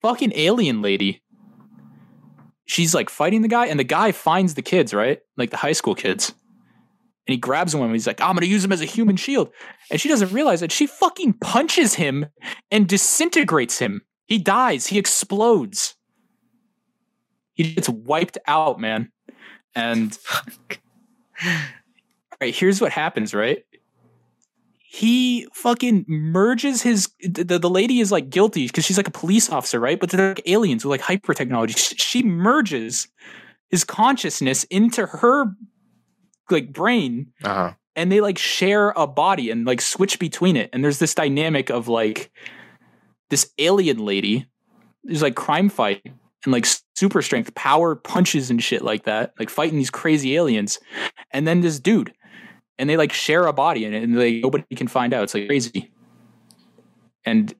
fucking 0.00 0.32
alien 0.34 0.80
lady 0.80 1.22
she's 2.68 2.94
like 2.94 3.10
fighting 3.10 3.42
the 3.42 3.48
guy, 3.48 3.66
and 3.66 3.80
the 3.80 3.84
guy 3.84 4.12
finds 4.12 4.54
the 4.54 4.62
kids, 4.62 4.94
right? 4.94 5.20
Like 5.36 5.50
the 5.50 5.56
high 5.56 5.72
school 5.72 5.96
kids. 5.96 6.32
And 7.28 7.34
he 7.34 7.38
grabs 7.38 7.76
one 7.76 7.84
and 7.84 7.94
he's 7.94 8.06
like, 8.06 8.22
I'm 8.22 8.34
gonna 8.34 8.46
use 8.46 8.64
him 8.64 8.72
as 8.72 8.80
a 8.80 8.86
human 8.86 9.16
shield. 9.16 9.52
And 9.90 10.00
she 10.00 10.08
doesn't 10.08 10.32
realize 10.32 10.60
that 10.60 10.72
she 10.72 10.86
fucking 10.86 11.34
punches 11.34 11.92
him 11.92 12.24
and 12.70 12.88
disintegrates 12.88 13.78
him. 13.78 14.00
He 14.26 14.38
dies, 14.38 14.86
he 14.86 14.98
explodes. 14.98 15.94
He 17.52 17.74
gets 17.74 17.86
wiped 17.86 18.38
out, 18.46 18.80
man. 18.80 19.12
And 19.74 20.16
right, 22.40 22.54
here's 22.54 22.80
what 22.80 22.92
happens, 22.92 23.34
right? 23.34 23.62
He 24.78 25.46
fucking 25.52 26.06
merges 26.08 26.80
his 26.80 27.10
the, 27.20 27.58
the 27.58 27.68
lady 27.68 28.00
is 28.00 28.10
like 28.10 28.30
guilty 28.30 28.68
because 28.68 28.86
she's 28.86 28.96
like 28.96 29.08
a 29.08 29.10
police 29.10 29.50
officer, 29.50 29.78
right? 29.78 30.00
But 30.00 30.08
they're 30.08 30.30
like 30.30 30.48
aliens 30.48 30.82
with 30.82 30.92
like 30.92 31.02
hyper 31.02 31.34
technology. 31.34 31.74
She 31.74 32.22
merges 32.22 33.06
his 33.68 33.84
consciousness 33.84 34.64
into 34.64 35.04
her 35.04 35.52
like 36.50 36.72
brain 36.72 37.32
Uh-huh. 37.44 37.72
and 37.96 38.10
they 38.12 38.20
like 38.20 38.38
share 38.38 38.90
a 38.96 39.06
body 39.06 39.50
and 39.50 39.66
like 39.66 39.80
switch 39.80 40.18
between 40.18 40.56
it. 40.56 40.70
And 40.72 40.84
there's 40.84 40.98
this 40.98 41.14
dynamic 41.14 41.70
of 41.70 41.88
like 41.88 42.30
this 43.30 43.50
alien 43.58 44.04
lady 44.04 44.46
who's 45.04 45.22
like 45.22 45.34
crime 45.34 45.68
fight 45.68 46.02
and 46.44 46.52
like 46.52 46.66
super 46.94 47.22
strength, 47.22 47.54
power 47.54 47.94
punches 47.94 48.50
and 48.50 48.62
shit 48.62 48.82
like 48.82 49.04
that, 49.04 49.34
like 49.38 49.50
fighting 49.50 49.78
these 49.78 49.90
crazy 49.90 50.36
aliens. 50.36 50.78
And 51.32 51.46
then 51.46 51.60
this 51.60 51.78
dude, 51.80 52.12
and 52.78 52.88
they 52.88 52.96
like 52.96 53.12
share 53.12 53.46
a 53.46 53.52
body 53.52 53.84
in 53.84 53.92
it, 53.92 54.02
and 54.04 54.16
like 54.16 54.36
nobody 54.42 54.64
can 54.76 54.86
find 54.88 55.12
out. 55.12 55.24
It's 55.24 55.34
like 55.34 55.48
crazy. 55.48 55.90
And 57.24 57.54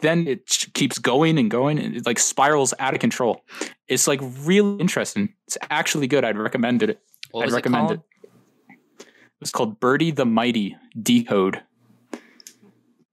then 0.00 0.26
it 0.26 0.46
keeps 0.74 0.98
going 0.98 1.38
and 1.38 1.50
going, 1.50 1.78
and 1.78 1.96
it 1.96 2.06
like 2.06 2.18
spirals 2.18 2.74
out 2.78 2.94
of 2.94 3.00
control. 3.00 3.42
It's 3.86 4.08
like 4.08 4.20
really 4.40 4.78
interesting. 4.80 5.34
It's 5.46 5.56
actually 5.70 6.06
good. 6.06 6.24
I'd 6.24 6.36
recommend 6.36 6.82
it. 6.82 7.00
What 7.30 7.46
I'd 7.46 7.52
recommend 7.52 7.90
it 7.90 7.94
it. 7.94 8.00
It's 9.44 9.50
called 9.50 9.78
Birdy 9.78 10.10
the 10.10 10.24
Mighty 10.24 10.74
Decode. 11.02 11.60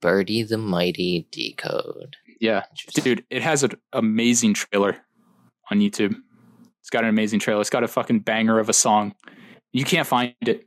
Birdy 0.01 0.43
the 0.43 0.57
Mighty 0.57 1.27
Decode. 1.29 2.15
Yeah, 2.39 2.63
dude, 2.93 3.25
it 3.29 3.41
has 3.41 3.63
an 3.63 3.71
amazing 3.91 4.53
trailer 4.53 4.95
on 5.69 5.81
YouTube. 5.81 6.15
It's 6.79 6.89
got 6.89 7.03
an 7.03 7.09
amazing 7.09 7.41
trailer. 7.41 7.59
It's 7.59 7.69
got 7.69 7.83
a 7.83 7.87
fucking 7.89 8.19
banger 8.21 8.59
of 8.59 8.69
a 8.69 8.73
song. 8.73 9.13
You 9.73 9.83
can't 9.83 10.07
find 10.07 10.33
it. 10.47 10.65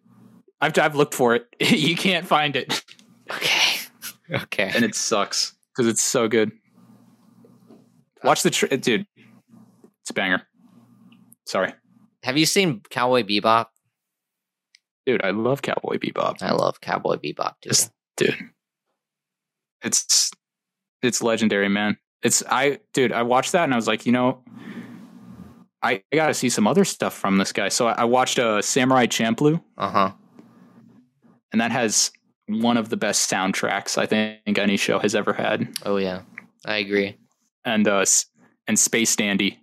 I've 0.61 0.79
I've 0.79 0.97
looked 0.97 1.15
for 1.15 1.35
it. 1.35 1.47
you 1.59 1.97
can't 1.97 2.27
find 2.27 2.57
it, 2.57 2.85
Okay. 3.33 3.71
Okay. 4.43 4.71
and 4.75 4.85
it 4.85 4.95
sucks 4.95 5.55
because 5.75 5.91
it's 5.91 6.03
so 6.03 6.29
good. 6.29 6.53
Watch 8.23 8.43
the 8.43 8.51
tra- 8.51 8.77
dude. 8.77 9.07
It's 10.03 10.11
a 10.11 10.13
banger. 10.13 10.43
Sorry, 11.47 11.73
Have 12.23 12.37
you 12.37 12.45
seen 12.45 12.83
Cowboy 12.91 13.23
Bebop? 13.23 13.67
Dude. 15.07 15.23
I 15.25 15.31
love 15.31 15.63
Cowboy 15.63 15.99
Bebop. 15.99 16.43
I 16.43 16.53
love 16.53 16.81
Cowboy 16.81 17.17
Bebop 17.17 17.55
too. 17.63 17.71
Just- 17.71 17.91
dude. 18.17 18.37
It's 19.83 20.31
it's 21.03 21.23
legendary, 21.23 21.69
man. 21.69 21.99
It's 22.23 22.43
I 22.49 22.79
dude, 22.95 23.13
I 23.13 23.23
watched 23.23 23.53
that 23.53 23.65
and 23.65 23.73
I 23.75 23.77
was 23.77 23.87
like, 23.87 24.07
you 24.07 24.13
know, 24.13 24.43
I, 25.83 26.03
I 26.13 26.17
gotta 26.17 26.33
see 26.35 26.49
some 26.49 26.67
other 26.67 26.85
stuff 26.85 27.13
from 27.15 27.37
this 27.37 27.53
guy. 27.53 27.69
So 27.69 27.89
I, 27.89 27.93
I 27.93 28.05
watched 28.05 28.39
uh, 28.39 28.63
Samurai 28.63 29.07
Champloo, 29.07 29.63
Uh 29.77 29.91
huh. 29.91 30.13
and 31.53 31.61
that 31.61 31.71
has 31.73 32.11
one 32.47 32.77
of 32.79 32.89
the 32.89 32.97
best 32.97 33.31
soundtracks 33.31 33.99
I 33.99 34.07
think 34.07 34.59
any 34.59 34.77
show 34.79 34.99
has 34.99 35.15
ever 35.15 35.33
had. 35.35 35.69
Oh 35.85 35.97
yeah, 35.99 36.23
I 36.65 36.77
agree. 36.77 37.19
And 37.67 37.87
uh 37.87 38.05
and 38.67 38.79
Space 38.79 39.15
Dandy. 39.17 39.59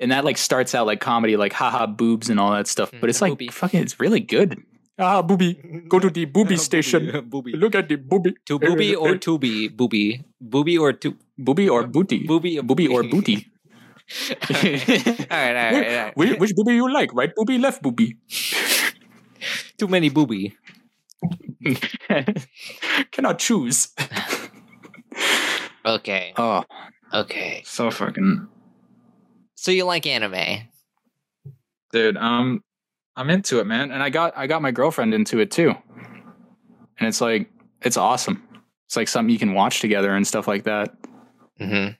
And 0.00 0.10
that 0.12 0.24
like 0.24 0.38
starts 0.38 0.74
out 0.74 0.86
like 0.86 1.00
comedy, 1.00 1.36
like 1.36 1.52
haha 1.52 1.86
boobs 1.86 2.30
and 2.30 2.40
all 2.40 2.52
that 2.52 2.66
stuff. 2.66 2.90
Mm, 2.90 3.00
but 3.00 3.10
it's 3.10 3.20
like 3.20 3.34
Boobie. 3.34 3.52
fucking 3.52 3.80
it's 3.82 4.00
really 4.00 4.20
good. 4.20 4.56
Ah 4.98 5.22
booby. 5.22 5.54
Go 5.88 5.98
to 5.98 6.10
the 6.10 6.24
booby 6.24 6.56
station. 6.68 7.10
booby. 7.28 7.52
Look 7.52 7.74
at 7.74 7.88
the 7.88 7.96
booby. 7.96 8.34
To 8.46 8.58
booby 8.58 8.90
eh, 8.90 8.92
eh, 8.92 8.96
or 8.96 9.14
eh. 9.14 9.18
to 9.18 9.38
be 9.38 9.68
booby? 9.68 10.24
Booby 10.40 10.78
or 10.78 10.92
to 10.94 11.16
Booby 11.38 11.68
or 11.68 11.84
uh, 11.84 11.86
booty? 11.86 12.26
booby? 12.26 12.58
or 12.58 12.62
Booby 12.62 12.88
or 12.88 13.02
booty? 13.02 13.46
all 14.30 14.56
right, 14.60 15.30
all 15.30 15.36
right, 15.38 15.56
all 15.56 15.72
right. 15.72 15.88
all 15.88 16.04
right. 16.04 16.16
which, 16.16 16.38
which 16.38 16.52
booby 16.54 16.74
you 16.74 16.92
like? 16.92 17.14
Right 17.14 17.32
booby, 17.34 17.58
left 17.58 17.80
booby? 17.82 18.16
Too 19.78 19.88
many 19.88 20.08
booby. 20.10 20.56
Cannot 23.12 23.38
choose. 23.38 23.88
Okay, 25.84 26.32
Oh, 26.36 26.62
okay. 27.14 27.62
so 27.64 27.90
fucking 27.90 28.48
So 29.60 29.70
you 29.70 29.84
like 29.84 30.06
anime? 30.06 30.70
dude. 31.92 32.16
Um, 32.16 32.64
I'm 33.14 33.28
into 33.28 33.60
it, 33.60 33.66
man, 33.66 33.90
and 33.90 34.02
I 34.02 34.08
got 34.08 34.32
I 34.34 34.46
got 34.46 34.62
my 34.62 34.70
girlfriend 34.70 35.12
into 35.12 35.38
it 35.38 35.50
too, 35.50 35.74
and 36.98 37.06
it's 37.06 37.20
like 37.20 37.50
it's 37.82 37.98
awesome. 37.98 38.42
It's 38.86 38.96
like 38.96 39.06
something 39.06 39.30
you 39.30 39.38
can 39.38 39.52
watch 39.52 39.80
together 39.80 40.16
and 40.16 40.26
stuff 40.26 40.48
like 40.48 40.64
that. 40.64 40.96
Mm-hmm. 41.60 41.92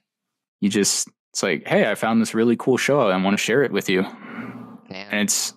You 0.61 0.71
just 0.71 1.09
It's 1.35 1.43
like, 1.43 1.69
hey, 1.69 1.91
I 1.91 1.97
found 1.97 2.23
this 2.23 2.33
really 2.33 2.57
cool 2.57 2.79
show. 2.79 3.11
I 3.11 3.23
want 3.23 3.37
to 3.37 3.43
share 3.43 3.63
it 3.63 3.73
with 3.73 3.91
you. 3.91 4.07
Yeah. 4.91 5.09
And 5.11 5.21
it's 5.21 5.53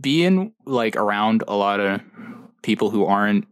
being 0.00 0.52
like 0.64 0.94
around 0.94 1.42
a 1.48 1.56
lot 1.56 1.80
of 1.80 2.00
people 2.62 2.90
who 2.90 3.04
aren't 3.04 3.48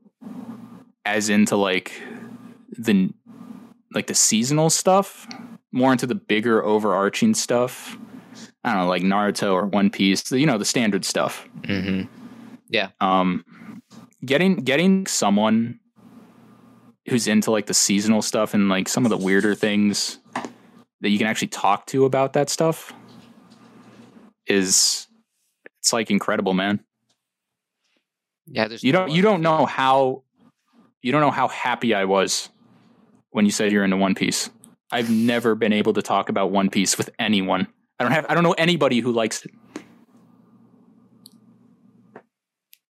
as 1.05 1.29
into 1.29 1.57
like 1.57 2.01
the 2.79 3.11
like 3.93 4.07
the 4.07 4.15
seasonal 4.15 4.71
stuff, 4.71 5.27
more 5.77 5.93
into 5.93 6.07
the 6.07 6.15
bigger 6.15 6.65
overarching 6.65 7.35
stuff. 7.35 7.99
I 8.65 8.73
don't 8.73 8.83
know, 8.83 8.89
like 8.89 9.03
Naruto 9.03 9.53
or 9.53 9.67
One 9.67 9.91
Piece, 9.91 10.33
you 10.33 10.47
know, 10.47 10.59
the 10.59 10.65
standard 10.65 11.05
stuff. 11.05 11.49
hmm 11.65 12.03
Yeah. 12.69 12.89
Um, 13.01 13.45
getting 14.25 14.57
getting 14.57 15.07
someone 15.07 15.79
who's 17.09 17.29
into 17.29 17.51
like 17.51 17.67
the 17.67 17.75
seasonal 17.75 18.23
stuff 18.23 18.55
and 18.55 18.69
like 18.69 18.89
some 18.89 19.05
of 19.05 19.11
the 19.11 19.17
weirder 19.17 19.55
things 19.55 20.19
that 21.01 21.11
you 21.11 21.19
can 21.19 21.29
actually 21.29 21.49
talk 21.49 21.87
to 21.87 22.05
about 22.05 22.33
that 22.33 22.51
stuff 22.51 22.93
is 24.47 25.07
it's 25.79 25.93
like 25.93 26.11
incredible, 26.11 26.55
man. 26.55 26.81
Yeah. 28.47 28.67
There's 28.67 28.83
You 28.83 28.93
don't 28.93 29.11
you 29.11 29.23
don't 29.23 29.43
know 29.43 29.67
how 29.67 30.23
you 31.03 31.13
don't 31.13 31.21
know 31.21 31.31
how 31.31 31.49
happy 31.49 31.95
I 31.95 32.07
was 32.07 32.49
when 33.31 33.45
you 33.45 33.53
said 33.53 33.71
you're 33.71 33.85
into 33.85 33.97
One 33.97 34.15
Piece. 34.15 34.51
I've 34.91 35.11
never 35.11 35.55
been 35.55 35.73
able 35.73 35.93
to 35.95 36.03
talk 36.03 36.29
about 36.29 36.51
One 36.51 36.71
Piece 36.71 36.97
with 36.97 37.11
anyone. 37.19 37.67
I 37.99 38.05
don't 38.05 38.13
have 38.13 38.27
I 38.29 38.35
don't 38.35 38.45
know 38.45 38.53
anybody 38.53 39.01
who 39.01 39.13
likes 39.13 39.45
it. 39.45 39.51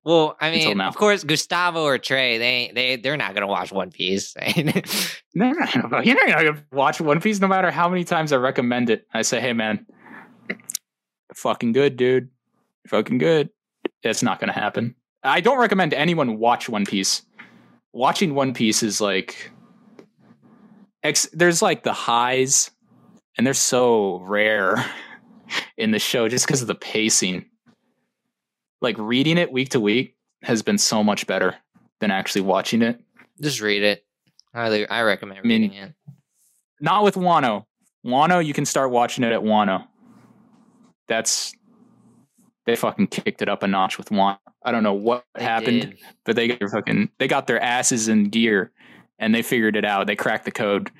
Well, 0.04 0.36
I 0.40 0.50
mean, 0.50 0.80
of 0.80 0.96
course, 0.96 1.22
Gustavo 1.22 1.84
or 1.84 1.96
Trey, 1.96 2.36
they 2.38 2.72
they 2.74 2.96
they're 2.96 3.16
not 3.16 3.34
gonna 3.34 3.46
watch 3.46 3.70
One 3.70 3.90
Piece. 3.90 4.34
No, 5.34 5.50
no, 5.50 5.88
no. 5.88 6.00
You're 6.00 6.26
not 6.26 6.44
gonna 6.44 6.64
watch 6.72 7.00
One 7.00 7.20
Piece 7.20 7.40
no 7.40 7.46
matter 7.46 7.70
how 7.70 7.88
many 7.88 8.02
times 8.04 8.32
I 8.32 8.36
recommend 8.36 8.90
it. 8.90 9.06
I 9.14 9.22
say, 9.22 9.40
hey 9.40 9.52
man, 9.52 9.86
fucking 11.34 11.72
good, 11.72 11.96
dude. 11.96 12.30
Fucking 12.88 13.18
good. 13.18 13.48
It's 14.02 14.24
not 14.24 14.40
gonna 14.40 14.52
happen. 14.52 14.96
I 15.22 15.40
don't 15.40 15.60
recommend 15.60 15.94
anyone 15.94 16.38
watch 16.38 16.68
One 16.68 16.84
Piece. 16.84 17.22
Watching 17.92 18.34
One 18.34 18.54
Piece 18.54 18.82
is 18.82 19.00
like 19.00 19.51
ex- 21.02 21.28
there's 21.32 21.62
like 21.62 21.82
the 21.82 21.92
highs, 21.92 22.70
and 23.36 23.46
they're 23.46 23.54
so 23.54 24.20
rare 24.20 24.84
in 25.76 25.90
the 25.90 25.98
show 25.98 26.28
just 26.28 26.46
because 26.46 26.60
of 26.62 26.68
the 26.68 26.74
pacing. 26.74 27.46
Like 28.80 28.96
reading 28.98 29.38
it 29.38 29.52
week 29.52 29.70
to 29.70 29.80
week 29.80 30.16
has 30.42 30.62
been 30.62 30.78
so 30.78 31.04
much 31.04 31.26
better 31.26 31.54
than 32.00 32.10
actually 32.10 32.40
watching 32.42 32.82
it. 32.82 33.00
Just 33.40 33.60
read 33.60 33.82
it. 33.82 34.04
I 34.54 34.84
I 34.90 35.02
recommend 35.02 35.40
I 35.40 35.42
mean- 35.42 35.62
reading 35.62 35.76
it. 35.76 35.94
Not 36.80 37.04
with 37.04 37.14
Wano. 37.14 37.66
Wano, 38.04 38.44
you 38.44 38.52
can 38.52 38.64
start 38.64 38.90
watching 38.90 39.22
it 39.22 39.30
at 39.32 39.40
Wano. 39.40 39.86
That's 41.08 41.52
they 42.66 42.74
fucking 42.76 43.08
kicked 43.08 43.42
it 43.42 43.48
up 43.48 43.62
a 43.62 43.68
notch 43.68 43.98
with 43.98 44.08
Wano. 44.10 44.38
I 44.64 44.70
don't 44.72 44.82
know 44.82 44.92
what 44.94 45.24
They 45.36 45.44
happened, 45.44 45.80
did. 45.82 45.98
but 46.24 46.36
they 46.36 46.56
fucking 46.56 47.10
they 47.18 47.28
got 47.28 47.46
their 47.46 47.60
asses 47.60 48.08
in 48.08 48.30
gear 48.30 48.72
and 49.18 49.34
they 49.34 49.42
figured 49.42 49.76
it 49.76 49.84
out. 49.84 50.06
They 50.06 50.16
cracked 50.16 50.44
the 50.44 50.50
code. 50.50 50.90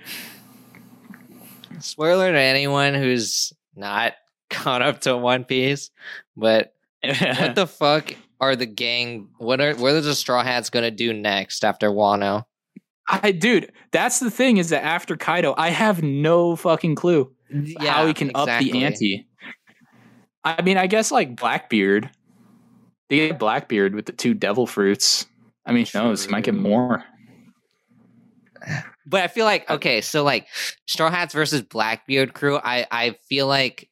Spoiler 1.81 2.33
to 2.33 2.39
anyone 2.39 2.95
who's 2.95 3.53
not 3.75 4.15
caught 4.51 4.83
up 4.83 5.01
to 5.03 5.17
One 5.17 5.45
Piece, 5.45 5.91
but 6.37 6.75
what 7.03 7.55
the 7.55 7.67
fuck 7.67 8.15
are 8.41 8.57
the 8.57 8.67
gang? 8.67 9.29
What 9.39 9.61
are 9.61 9.75
what 9.75 9.93
are 9.95 10.01
the 10.01 10.15
Straw 10.15 10.43
Hats 10.43 10.71
gonna 10.71 10.91
do 10.91 11.13
next 11.13 11.65
after 11.65 11.91
Wano? 11.91 12.45
I 13.09 13.33
dude, 13.33 13.73
that's 13.91 14.21
the 14.21 14.31
thing 14.31 14.59
is 14.59 14.69
that 14.71 14.85
after 14.85 15.17
Kaido, 15.17 15.55
I 15.57 15.71
have 15.71 16.03
no 16.03 16.57
fucking 16.57 16.95
clue 16.95 17.33
how 17.79 18.07
he 18.07 18.15
can 18.15 18.31
up 18.35 18.47
the 18.47 18.85
ante. 18.85 19.27
I 20.45 20.63
mean, 20.63 20.77
I 20.77 20.87
guess 20.87 21.11
like 21.11 21.37
Blackbeard. 21.37 22.11
They 23.09 23.29
get 23.29 23.39
Blackbeard 23.39 23.95
with 23.95 24.07
the 24.07 24.13
two 24.13 24.33
devil 24.35 24.67
fruits. 24.67 25.27
I 25.67 25.73
mean, 25.73 25.87
who 25.87 25.99
knows? 25.99 26.25
He 26.25 26.31
might 26.31 26.45
get 26.45 26.55
more. 26.55 27.05
But 29.07 29.23
I 29.23 29.29
feel 29.29 29.45
like 29.45 29.71
uh, 29.71 29.75
okay, 29.75 30.01
so 30.01 30.23
like 30.23 30.47
Straw 30.87 31.11
Hats 31.11 31.35
versus 31.35 31.63
Blackbeard 31.63 32.35
crew, 32.35 32.57
I 32.57 32.87
I 32.91 33.17
feel 33.29 33.47
like 33.47 33.89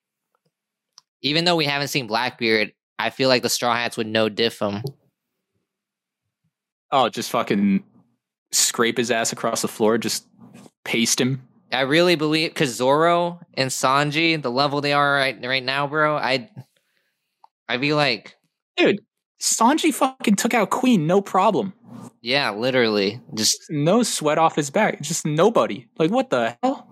even 1.23 1.45
though 1.45 1.57
we 1.57 1.64
haven't 1.64 1.89
seen 1.89 2.07
Blackbeard, 2.07 2.73
I 2.99 3.11
feel 3.11 3.29
like 3.29 3.43
the 3.43 3.49
Straw 3.49 3.75
Hats 3.75 3.97
would 3.97 4.07
no 4.07 4.29
diff 4.29 4.61
him. 4.61 4.83
Oh, 6.93 7.09
just 7.09 7.31
fucking 7.31 7.85
scrape 8.53 8.99
his 8.99 9.11
ass 9.11 9.33
across 9.33 9.62
the 9.62 9.68
floor, 9.68 9.99
just 9.99 10.27
paste 10.85 11.21
him. 11.21 11.43
I 11.73 11.83
really 11.83 12.16
believe 12.16 12.51
because 12.51 12.75
Zoro 12.75 13.41
and 13.55 13.71
Sanji, 13.71 14.41
the 14.41 14.51
level 14.51 14.81
they 14.81 14.93
are 14.93 15.14
right 15.14 15.39
right 15.45 15.62
now, 15.62 15.87
bro. 15.87 16.16
I 16.16 16.51
I'd 17.68 17.81
be 17.81 17.95
like, 17.95 18.37
Sanji 19.41 19.93
fucking 19.95 20.36
took 20.36 20.53
out 20.55 20.70
Queen, 20.70 21.07
no 21.07 21.20
problem. 21.20 21.72
yeah, 22.20 22.51
literally, 22.51 23.20
just 23.34 23.70
No 23.70 24.03
sweat 24.03 24.38
off 24.38 24.55
his 24.57 24.70
back. 24.70 25.01
Just 25.01 25.24
nobody. 25.26 25.86
Like, 25.99 26.11
what 26.11 26.30
the 26.30 26.57
hell? 26.62 26.86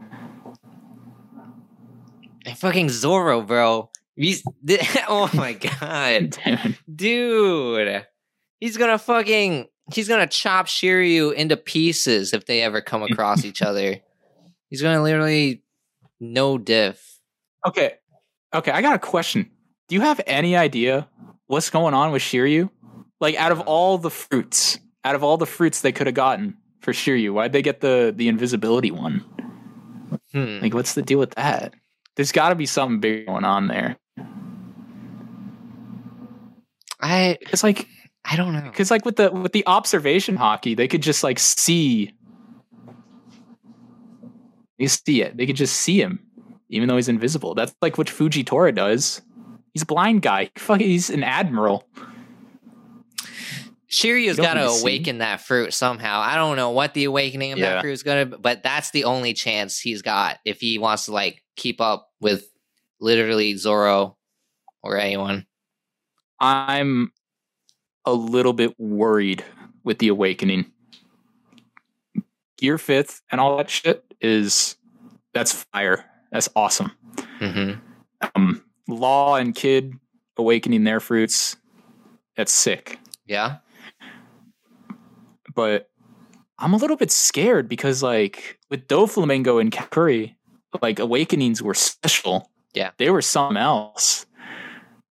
and 2.47 2.57
fucking 2.57 2.89
Zoro, 2.89 3.43
bro. 3.43 3.91
He's, 4.17 4.43
oh 5.09 5.31
my 5.35 5.53
god, 5.81 6.37
Dude. 6.43 6.79
dude, 6.93 8.07
he's 8.59 8.77
gonna 8.77 8.99
fucking 8.99 9.67
he's 9.95 10.09
gonna 10.09 10.27
chop 10.27 10.67
Shiryu 10.67 11.33
into 11.35 11.57
pieces 11.57 12.33
if 12.33 12.47
they 12.47 12.63
ever 12.63 12.81
come 12.81 13.03
across 13.03 13.45
each 13.45 13.63
other. 13.63 13.97
He's 14.71 14.83
gonna 14.83 15.03
literally 15.03 15.63
no 16.21 16.59
diff. 16.59 17.21
Okay. 17.67 17.95
Okay, 18.55 18.71
I 18.73 18.81
got 18.81 18.97
a 18.97 18.99
question. 18.99 19.51
Do 19.89 19.95
you 19.95 20.01
have 20.01 20.21
any 20.27 20.57
idea 20.57 21.07
what's 21.49 21.71
going 21.71 21.95
on 21.95 22.13
with 22.13 22.23
Shiryu? 22.23 22.71
Like, 23.21 23.35
out 23.35 23.51
of 23.51 23.61
all 23.63 23.99
the 23.99 24.11
fruits, 24.11 24.79
out 25.05 25.17
of 25.17 25.25
all 25.25 25.37
the 25.37 25.47
fruits 25.47 25.81
they 25.81 25.91
could 25.91 26.07
have 26.07 26.15
gotten 26.15 26.57
for 26.81 26.93
Shiryu, 26.93 27.33
why'd 27.33 27.53
they 27.53 27.63
get 27.63 27.81
the 27.81 28.15
the 28.17 28.29
invisibility 28.29 28.93
one? 28.93 29.25
Hmm. 30.33 30.61
Like, 30.61 30.75
what's 30.75 30.95
the 30.95 31.03
deal 31.03 31.19
with 31.19 31.35
that? 31.35 31.75
There's 32.15 32.33
got 32.33 32.51
to 32.51 32.55
be 32.55 32.67
something 32.67 33.01
big 33.01 33.27
going 33.27 33.45
on 33.45 33.67
there. 33.69 33.97
I 37.01 37.39
It's 37.41 37.63
like 37.63 37.87
I 38.25 38.37
don't 38.37 38.53
know. 38.53 38.63
because 38.63 38.91
like 38.91 39.05
with 39.05 39.17
the 39.17 39.31
with 39.31 39.53
the 39.53 39.67
observation 39.67 40.37
haki, 40.37 40.77
they 40.77 40.89
could 40.89 41.03
just 41.03 41.23
like 41.25 41.39
see. 41.39 42.13
You 44.79 44.89
see 44.89 45.23
it. 45.23 45.37
They 45.37 45.47
could 45.47 45.57
just 45.57 45.75
see 45.77 46.01
him, 46.01 46.21
even 46.69 46.89
though 46.89 46.97
he's 46.97 47.09
invisible. 47.09 47.55
That's 47.55 47.75
like 47.83 47.99
what 47.99 48.07
Fujitora 48.07 48.75
does. 48.75 49.23
He's 49.79 49.85
a 49.85 49.87
blind 49.87 50.23
guy. 50.23 50.51
Fuck, 50.57 50.81
he's 50.81 51.09
an 51.09 51.23
admiral. 51.23 51.87
Shiryu's 53.89 54.37
don't 54.37 54.45
got 54.45 54.55
to 54.55 54.61
really 54.63 54.75
see. 54.75 54.83
awaken 54.83 55.19
that 55.19 55.41
fruit 55.41 55.73
somehow. 55.73 56.19
I 56.21 56.35
don't 56.35 56.57
know 56.57 56.71
what 56.71 56.95
the 56.95 57.05
awakening 57.05 57.53
of 57.53 57.61
Yeah. 57.61 57.75
that 57.75 57.81
fruit 57.83 57.93
is 57.93 58.03
going 58.03 58.29
to, 58.29 58.37
be, 58.37 58.43
but 58.43 58.65
that's 58.65 58.91
the 58.91 59.05
only 59.05 59.35
chance 59.35 59.79
he's 59.79 60.03
got 60.03 60.39
if 60.45 60.61
he 60.61 60.79
wants 60.79 61.05
to 61.05 61.13
like 61.13 61.45
keep 61.55 61.81
up 61.81 62.09
with 62.21 62.51
literally 63.01 63.55
Zoro 63.55 64.17
or 64.83 64.99
anyone. 64.99 65.47
I'm 66.41 67.13
a 68.05 68.13
little 68.13 68.53
bit 68.53 68.75
worried 68.81 69.45
with 69.85 70.01
the 70.01 70.09
awakening. 70.09 70.73
Gear 72.59 72.79
fifth 72.79 73.23
and 73.31 73.41
all 73.41 73.57
that 73.59 73.71
shit 73.71 74.05
is 74.21 74.75
that's 75.35 75.53
fire. 75.73 76.05
That's 76.33 76.49
awesome. 76.57 76.91
hmm 77.39 77.75
Um, 78.35 78.65
Law 78.89 79.37
and 79.37 79.55
Kid 79.55 79.95
awakening 80.37 80.85
their 80.85 81.01
fruits. 81.01 81.57
That's 82.37 82.53
sick. 82.53 82.99
Yeah. 83.27 83.57
But 85.55 85.91
I'm 86.59 86.73
a 86.73 86.77
little 86.77 86.97
bit 86.97 87.11
scared 87.11 87.69
because 87.69 88.03
like 88.03 88.59
with 88.71 88.89
Doflamingo 88.89 89.61
and 89.61 89.71
Katakuri, 89.71 90.35
like 90.81 90.99
awakenings 90.99 91.63
were 91.63 91.75
special. 91.75 92.51
Yeah. 92.75 92.91
They 92.99 93.11
were 93.11 93.23
something 93.23 93.57
else. 93.57 94.27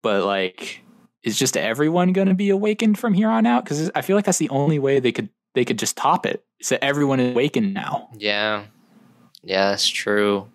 But 0.03 0.25
like 0.25 0.83
is 1.23 1.39
just 1.39 1.57
everyone 1.57 2.13
going 2.13 2.29
to 2.29 2.35
be 2.35 2.51
awakened 2.51 2.99
from 2.99 3.15
here 3.15 3.31
on 3.31 3.47
out 3.47 3.65
cuz 3.65 3.91
I 3.95 4.03
feel 4.03 4.17
like 4.17 4.27
that's 4.27 4.39
the 4.39 4.51
only 4.51 4.79
way 4.79 5.01
they 5.01 5.13
could 5.13 5.31
they 5.55 5.65
could 5.65 5.79
just 5.79 5.97
top 5.97 6.27
it. 6.27 6.45
Is 6.61 6.69
that 6.69 6.85
everyone 6.85 7.21
is 7.21 7.33
awakened 7.33 7.75
now. 7.75 8.11
Yeah. 8.17 8.65
Yeah, 9.43 9.71
that's 9.71 9.87
true. 9.87 10.51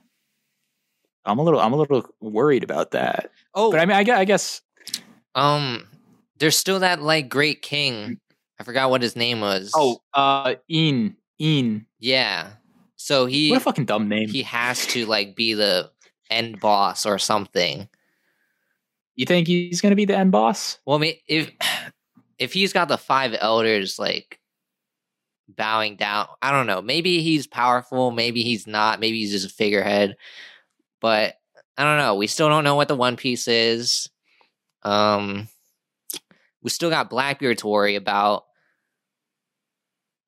I'm 1.30 1.40
a 1.40 1.44
little 1.44 1.60
I'm 1.60 1.74
a 1.74 1.78
little 1.78 2.04
worried 2.20 2.64
about 2.64 2.92
that. 2.92 3.32
Oh, 3.54 3.72
But 3.72 3.80
I 3.80 3.86
mean 3.86 3.98
I 3.98 4.04
guess, 4.04 4.18
I 4.20 4.26
guess 4.26 4.62
um, 5.36 5.88
there's 6.40 6.58
still 6.58 6.80
that 6.80 7.02
like 7.02 7.30
great 7.30 7.62
king. 7.62 8.20
I 8.60 8.64
forgot 8.64 8.90
what 8.90 9.02
his 9.02 9.16
name 9.16 9.40
was. 9.42 9.72
oh, 9.76 10.02
uh 10.14 10.56
Een 10.72 11.16
Een 11.40 11.86
yeah. 12.00 12.52
So 12.96 13.26
he 13.26 13.50
what 13.52 13.58
a 13.58 13.62
fucking 13.62 13.86
dumb 13.86 14.10
name. 14.10 14.28
he 14.30 14.42
has 14.44 14.86
to 14.88 15.06
like 15.06 15.36
be 15.36 15.54
the 15.54 15.90
end 16.30 16.60
boss 16.60 17.06
or 17.06 17.18
something. 17.18 17.88
you 19.16 19.26
think 19.26 19.48
he's 19.48 19.82
going 19.82 19.92
to 19.92 19.96
be 19.96 20.06
the 20.06 20.18
end 20.18 20.32
boss? 20.32 20.80
Well, 20.86 20.98
I 20.98 21.02
mean, 21.02 21.16
if 21.28 21.52
if 22.38 22.54
he's 22.54 22.74
got 22.74 22.88
the 22.88 22.98
five 22.98 23.36
elders 23.40 23.98
like 24.00 24.40
bowing 25.48 25.96
down. 25.96 26.28
I 26.42 26.52
don't 26.52 26.68
know. 26.68 26.82
Maybe 26.82 27.22
he's 27.22 27.48
powerful. 27.48 28.12
Maybe 28.12 28.44
he's 28.44 28.68
not. 28.68 29.00
Maybe 29.00 29.20
he's 29.20 29.32
just 29.32 29.46
a 29.52 29.54
figurehead. 29.54 30.16
But 31.02 31.36
I 31.78 31.84
don't 31.84 31.98
know. 31.98 32.16
We 32.16 32.28
still 32.28 32.50
don't 32.50 32.64
know 32.64 32.76
what 32.76 32.88
the 32.88 32.96
One 32.96 33.16
Piece 33.16 33.48
is. 33.48 34.10
Um, 34.84 35.48
we 36.62 36.70
still 36.70 36.90
got 36.90 37.10
Blackbeard 37.10 37.60
to 37.60 37.68
worry 37.68 37.96
about. 37.96 38.46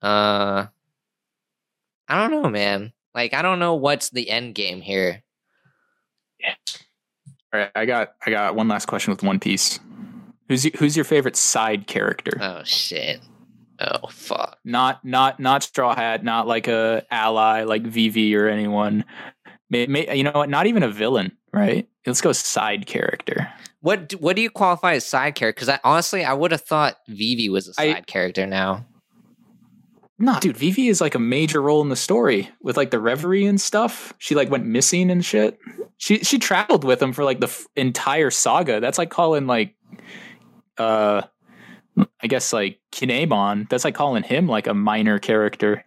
Uh, 0.00 0.66
I 2.08 2.18
don't 2.28 2.30
know, 2.30 2.48
man. 2.48 2.92
Like, 3.14 3.34
I 3.34 3.42
don't 3.42 3.58
know 3.58 3.74
what's 3.74 4.10
the 4.10 4.30
end 4.30 4.54
game 4.54 4.80
here. 4.80 5.22
All 7.52 7.60
right, 7.60 7.70
I 7.74 7.84
got 7.84 8.14
I 8.24 8.30
got 8.30 8.54
one 8.54 8.68
last 8.68 8.86
question 8.86 9.10
with 9.10 9.22
One 9.22 9.38
Piece. 9.38 9.78
Who's 10.48 10.64
who's 10.78 10.96
your 10.96 11.04
favorite 11.04 11.36
side 11.36 11.86
character? 11.86 12.38
Oh 12.40 12.62
shit. 12.64 13.20
Oh 13.78 14.06
fuck. 14.08 14.58
not 14.64 15.04
not 15.04 15.38
not 15.38 15.62
Straw 15.62 15.94
Hat, 15.94 16.24
not 16.24 16.46
like 16.46 16.66
a 16.66 17.04
ally 17.10 17.64
like 17.64 17.82
Vivi 17.82 18.34
or 18.34 18.48
anyone. 18.48 19.04
May, 19.72 19.86
may, 19.86 20.14
you 20.14 20.22
know 20.22 20.32
what? 20.32 20.50
Not 20.50 20.66
even 20.66 20.82
a 20.82 20.88
villain, 20.88 21.32
right? 21.50 21.88
Let's 22.06 22.20
go 22.20 22.32
side 22.32 22.84
character. 22.84 23.50
What 23.80 24.10
do, 24.10 24.18
what 24.18 24.36
do 24.36 24.42
you 24.42 24.50
qualify 24.50 24.92
as 24.92 25.06
side 25.06 25.34
character? 25.34 25.60
Because 25.60 25.70
I 25.70 25.80
honestly 25.82 26.26
I 26.26 26.34
would 26.34 26.52
have 26.52 26.60
thought 26.60 26.98
Vivi 27.08 27.48
was 27.48 27.68
a 27.68 27.72
side 27.72 28.06
character 28.06 28.46
now. 28.46 28.84
No, 30.18 30.38
dude, 30.40 30.58
Vivi 30.58 30.88
is 30.88 31.00
like 31.00 31.14
a 31.14 31.18
major 31.18 31.62
role 31.62 31.80
in 31.80 31.88
the 31.88 31.96
story 31.96 32.50
with 32.60 32.76
like 32.76 32.90
the 32.90 33.00
reverie 33.00 33.46
and 33.46 33.58
stuff. 33.58 34.12
She 34.18 34.34
like 34.34 34.50
went 34.50 34.66
missing 34.66 35.10
and 35.10 35.24
shit. 35.24 35.58
She 35.96 36.18
she 36.18 36.38
traveled 36.38 36.84
with 36.84 37.00
him 37.00 37.14
for 37.14 37.24
like 37.24 37.40
the 37.40 37.46
f- 37.46 37.66
entire 37.74 38.30
saga. 38.30 38.78
That's 38.78 38.98
like 38.98 39.08
calling 39.08 39.46
like 39.46 39.74
uh 40.76 41.22
I 42.22 42.26
guess 42.26 42.52
like 42.52 42.78
Kinemon. 42.92 43.70
That's 43.70 43.84
like 43.84 43.94
calling 43.94 44.22
him 44.22 44.48
like 44.48 44.66
a 44.66 44.74
minor 44.74 45.18
character. 45.18 45.86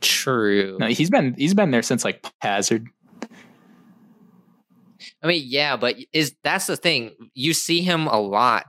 True. 0.00 0.76
No, 0.78 0.86
he's 0.86 1.10
been 1.10 1.34
he's 1.36 1.54
been 1.54 1.70
there 1.70 1.82
since 1.82 2.04
like 2.04 2.24
Hazard. 2.40 2.86
I 5.22 5.26
mean, 5.26 5.42
yeah, 5.46 5.76
but 5.76 5.96
is 6.12 6.36
that's 6.42 6.66
the 6.66 6.76
thing. 6.76 7.12
You 7.34 7.52
see 7.52 7.82
him 7.82 8.06
a 8.06 8.20
lot. 8.20 8.66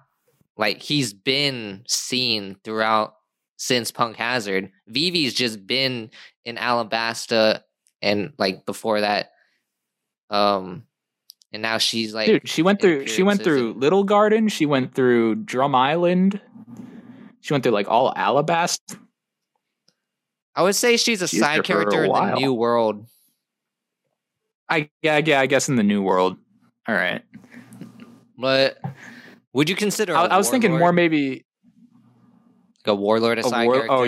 Like 0.57 0.81
he's 0.81 1.13
been 1.13 1.83
seen 1.87 2.57
throughout 2.63 3.13
since 3.57 3.91
Punk 3.91 4.17
Hazard. 4.17 4.71
Vivi's 4.87 5.33
just 5.33 5.65
been 5.67 6.09
in 6.45 6.55
Alabasta 6.57 7.61
and 8.01 8.33
like 8.37 8.65
before 8.65 9.01
that. 9.01 9.31
Um 10.29 10.83
and 11.53 11.61
now 11.61 11.77
she's 11.77 12.13
like 12.13 12.27
Dude, 12.27 12.49
she 12.49 12.61
went 12.61 12.81
through 12.81 13.07
she 13.07 13.23
went 13.23 13.43
through 13.43 13.73
Little 13.73 14.03
Garden, 14.03 14.47
she 14.47 14.65
went 14.65 14.95
through 14.95 15.35
Drum 15.35 15.75
Island. 15.75 16.41
She 17.41 17.53
went 17.53 17.63
through 17.63 17.73
like 17.73 17.87
all 17.87 18.13
Alabasta. 18.13 18.99
I 20.57 20.63
would 20.63 20.75
say 20.75 20.97
she's 20.97 21.21
a 21.21 21.27
She's 21.27 21.39
side 21.39 21.57
for 21.57 21.61
a 21.61 21.63
character 21.63 22.03
in 22.03 22.11
the 22.11 22.35
new 22.35 22.51
world. 22.51 23.05
I 24.67 24.89
yeah, 25.03 25.21
yeah, 25.23 25.39
I 25.39 25.45
guess 25.45 25.69
in 25.69 25.75
the 25.75 25.83
new 25.83 26.01
world. 26.01 26.35
All 26.87 26.95
right. 26.95 27.21
But 28.39 28.79
would 29.53 29.69
you 29.69 29.75
consider 29.75 30.15
I, 30.15 30.23
I 30.23 30.25
I 30.25 30.37
was 30.37 30.49
thinking 30.49 30.75
more 30.75 30.91
maybe 30.91 31.45
like 32.85 32.87
a 32.87 32.95
warlord 32.95 33.37
a, 33.37 33.41
a 33.41 33.49
side 33.49 33.65
war, 33.67 33.75
oh, 33.75 33.87
character? 33.87 33.93
oh 33.93 34.03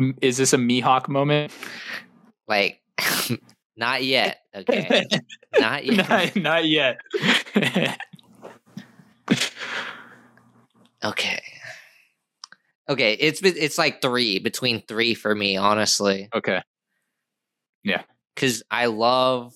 you 0.00 0.12
is 0.22 0.36
this 0.36 0.52
a 0.52 0.56
Mihawk 0.56 1.08
moment? 1.08 1.52
like 2.46 2.80
not 3.76 4.04
yet. 4.04 4.38
Okay. 4.54 5.04
not 5.58 5.84
yet. 5.84 6.08
not, 6.08 6.36
not 6.36 6.64
yet. 6.64 7.00
Okay. 11.04 11.42
Okay, 12.88 13.14
it's 13.14 13.42
it's 13.42 13.78
like 13.78 14.02
three 14.02 14.38
between 14.38 14.82
three 14.82 15.14
for 15.14 15.34
me, 15.34 15.56
honestly, 15.56 16.28
okay. 16.34 16.60
Yeah. 17.82 18.02
Because 18.34 18.62
I 18.70 18.86
love, 18.86 19.54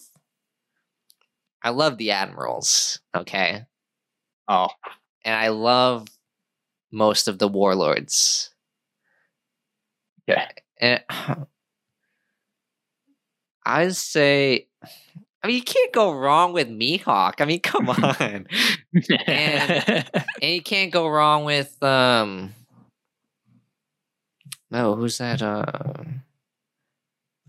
I 1.63 1.71
love 1.71 1.99
the 1.99 2.13
admirals. 2.13 3.01
Okay, 3.15 3.65
Oh, 4.49 4.69
and 5.25 5.35
I 5.35 5.49
love 5.49 6.07
most 6.91 7.29
of 7.29 7.39
the 7.39 7.49
warlords. 7.49 8.51
Okay. 10.29 10.47
And 10.81 11.03
I 13.65 13.89
say, 13.89 14.69
I 15.43 15.47
mean, 15.47 15.57
you 15.57 15.63
can't 15.63 15.93
go 15.93 16.13
wrong 16.13 16.53
with 16.53 16.69
Mihawk. 16.69 17.41
I 17.41 17.45
mean, 17.45 17.61
come 17.61 17.89
on, 17.91 18.47
and 19.27 20.05
you 20.43 20.63
can't 20.63 20.93
go 20.93 21.09
wrong 21.09 21.45
with 21.45 21.81
um. 21.83 22.55
No, 24.71 24.95
who's 24.95 25.19
that? 25.19 25.43
Uh, 25.43 25.65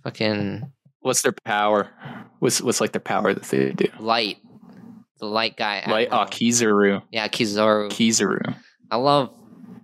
fucking 0.04 0.72
what's 1.02 1.22
their 1.22 1.34
power? 1.46 1.90
What's 2.40 2.62
what's 2.62 2.82
like 2.82 2.92
their 2.92 3.02
power 3.02 3.34
that 3.34 3.44
they 3.44 3.72
do? 3.72 3.88
light, 4.00 4.38
the 5.20 5.26
light 5.26 5.58
guy. 5.58 5.84
Like 5.88 6.10
oh, 6.12 6.26
Kizaru. 6.26 7.04
yeah, 7.12 7.28
Kizaru. 7.28 7.90
Kizaru. 7.90 8.56
I 8.90 8.96
love. 8.98 9.34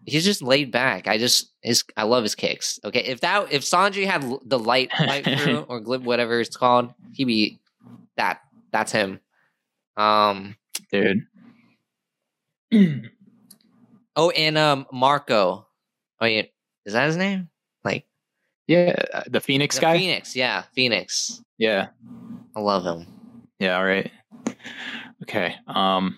He's 0.05 0.23
just 0.23 0.41
laid 0.41 0.71
back. 0.71 1.07
I 1.07 1.17
just 1.17 1.51
his. 1.61 1.83
I 1.97 2.03
love 2.03 2.23
his 2.23 2.35
kicks. 2.35 2.79
Okay, 2.83 3.03
if 3.03 3.21
that 3.21 3.51
if 3.51 3.63
Sanji 3.63 4.05
had 4.05 4.23
the 4.45 4.59
light 4.59 4.91
light 4.99 5.23
fruit 5.25 5.65
or 5.67 5.79
glib 5.79 6.05
whatever 6.05 6.39
it's 6.39 6.55
called, 6.55 6.93
he'd 7.13 7.25
be 7.25 7.59
that. 8.17 8.41
That's 8.71 8.91
him. 8.91 9.19
Um. 9.97 10.55
Dude. 10.91 11.23
Oh, 14.15 14.29
and 14.29 14.57
um, 14.57 14.85
Marco. 14.91 15.67
Oh 16.21 16.25
yeah, 16.25 16.43
is 16.85 16.93
that 16.93 17.05
his 17.07 17.17
name? 17.17 17.49
Like 17.83 18.05
Yeah, 18.67 18.95
uh, 19.13 19.23
the 19.27 19.39
Phoenix 19.41 19.75
the 19.75 19.81
guy. 19.81 19.97
Phoenix. 19.97 20.35
Yeah, 20.35 20.63
Phoenix. 20.73 21.41
Yeah. 21.57 21.87
I 22.55 22.59
love 22.59 22.83
him. 22.85 23.07
Yeah, 23.59 23.77
all 23.77 23.85
right. 23.85 24.11
Okay. 25.23 25.55
Um 25.67 26.17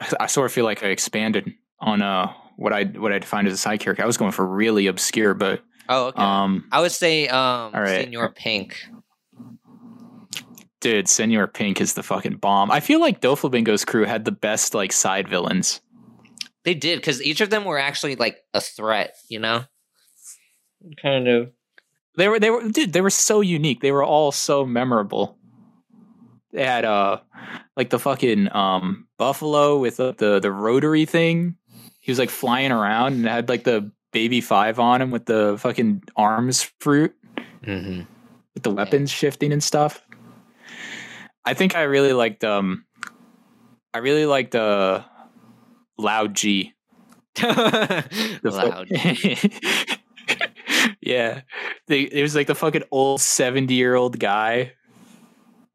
I, 0.00 0.08
I 0.20 0.26
sort 0.26 0.46
of 0.46 0.52
feel 0.52 0.64
like 0.64 0.82
I 0.82 0.88
expanded 0.88 1.52
on 1.80 2.02
uh 2.02 2.32
what 2.56 2.72
I 2.72 2.84
what 2.84 3.12
I 3.12 3.18
defined 3.18 3.46
as 3.48 3.54
a 3.54 3.58
side 3.58 3.80
character. 3.80 4.02
I 4.02 4.06
was 4.06 4.16
going 4.16 4.32
for 4.32 4.46
really 4.46 4.86
obscure, 4.86 5.34
but 5.34 5.62
Oh, 5.88 6.06
okay. 6.06 6.22
um 6.22 6.68
I 6.72 6.80
would 6.80 6.92
say 6.92 7.26
um, 7.28 7.74
all 7.74 7.80
right. 7.82 8.04
Senor 8.04 8.30
Pink. 8.30 8.76
dude, 10.80 11.08
Senor 11.08 11.46
Pink 11.46 11.80
is 11.80 11.94
the 11.94 12.02
fucking 12.02 12.36
bomb. 12.36 12.70
I 12.70 12.80
feel 12.80 13.00
like 13.00 13.20
Doflamingo's 13.20 13.84
crew 13.84 14.04
had 14.04 14.24
the 14.24 14.32
best 14.32 14.72
like 14.74 14.92
side 14.92 15.28
villains. 15.28 15.80
They 16.64 16.74
did 16.74 16.98
because 16.98 17.22
each 17.22 17.40
of 17.40 17.50
them 17.50 17.64
were 17.64 17.78
actually 17.78 18.16
like 18.16 18.38
a 18.54 18.60
threat. 18.60 19.14
You 19.28 19.38
know, 19.38 19.64
kind 21.00 21.28
of. 21.28 21.50
They 22.16 22.28
were 22.28 22.38
they 22.40 22.50
were 22.50 22.68
dude, 22.68 22.92
they 22.92 23.00
were 23.00 23.10
so 23.10 23.40
unique. 23.40 23.80
They 23.80 23.92
were 23.92 24.04
all 24.04 24.32
so 24.32 24.66
memorable. 24.66 25.38
They 26.52 26.64
had 26.64 26.84
uh 26.84 27.20
like 27.76 27.90
the 27.90 27.98
fucking 27.98 28.54
um 28.54 29.06
buffalo 29.16 29.78
with 29.78 29.96
the 29.98 30.12
the, 30.12 30.40
the 30.40 30.52
rotary 30.52 31.06
thing. 31.06 31.56
He 32.00 32.10
was 32.10 32.18
like 32.18 32.30
flying 32.30 32.72
around 32.72 33.12
and 33.14 33.26
had 33.26 33.48
like 33.48 33.64
the 33.64 33.92
baby 34.12 34.40
five 34.40 34.80
on 34.80 35.00
him 35.00 35.10
with 35.12 35.26
the 35.26 35.56
fucking 35.58 36.02
arms 36.16 36.70
fruit 36.80 37.14
Mm-hmm. 37.64 38.02
with 38.54 38.62
the 38.62 38.70
weapons 38.70 39.10
shifting 39.10 39.52
and 39.52 39.62
stuff. 39.62 40.02
I 41.44 41.52
think 41.54 41.76
I 41.76 41.82
really 41.82 42.12
liked 42.14 42.42
um 42.42 42.84
I 43.94 43.98
really 43.98 44.26
liked 44.26 44.54
uh 44.54 45.02
Lao 46.00 46.26
G. 46.26 46.72
Lao. 47.42 48.84
yeah. 51.00 51.42
They, 51.86 52.00
it 52.02 52.22
was 52.22 52.34
like 52.34 52.46
the 52.46 52.54
fucking 52.54 52.84
old 52.90 53.20
70 53.20 53.72
year 53.74 53.94
old 53.94 54.18
guy. 54.18 54.72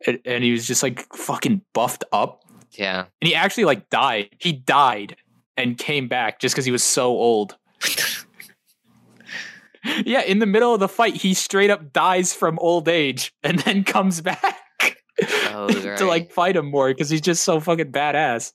And, 0.06 0.20
and 0.26 0.44
he 0.44 0.52
was 0.52 0.68
just 0.68 0.84
like 0.84 1.06
fucking 1.16 1.62
buffed 1.74 2.04
up. 2.12 2.44
yeah. 2.72 3.06
And 3.22 3.28
he 3.28 3.36
actually 3.36 3.66
like 3.66 3.90
died. 3.90 4.30
He 4.40 4.52
died 4.54 5.16
and 5.58 5.78
came 5.78 6.08
back 6.08 6.40
just 6.40 6.54
because 6.54 6.66
he 6.66 6.72
was 6.72 6.84
so 6.84 7.10
old. 7.12 7.58
Yeah, 10.04 10.22
in 10.24 10.40
the 10.40 10.48
middle 10.48 10.74
of 10.74 10.80
the 10.80 10.88
fight, 10.88 11.14
he 11.16 11.36
straight 11.36 11.70
up 11.70 11.94
dies 11.94 12.34
from 12.34 12.58
old 12.58 12.88
age 12.90 13.32
and 13.44 13.60
then 13.60 13.84
comes 13.84 14.20
back 14.20 14.58
Oh, 15.52 15.68
to 15.70 16.06
like 16.06 16.32
fight 16.32 16.56
him 16.56 16.72
more 16.72 16.90
because 16.90 17.08
he's 17.08 17.22
just 17.22 17.44
so 17.44 17.60
fucking 17.60 17.92
badass. 17.92 18.52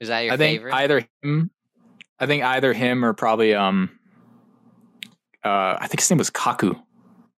Is 0.00 0.08
that 0.08 0.20
your 0.20 0.34
I 0.34 0.36
think 0.36 0.62
either 0.72 1.04
him, 1.22 1.50
I 2.18 2.26
think 2.26 2.44
either 2.44 2.72
him 2.72 3.04
or 3.04 3.14
probably 3.14 3.54
um, 3.54 3.98
uh, 5.44 5.76
I 5.80 5.86
think 5.88 6.00
his 6.00 6.10
name 6.10 6.18
was 6.18 6.30
Kaku, 6.30 6.80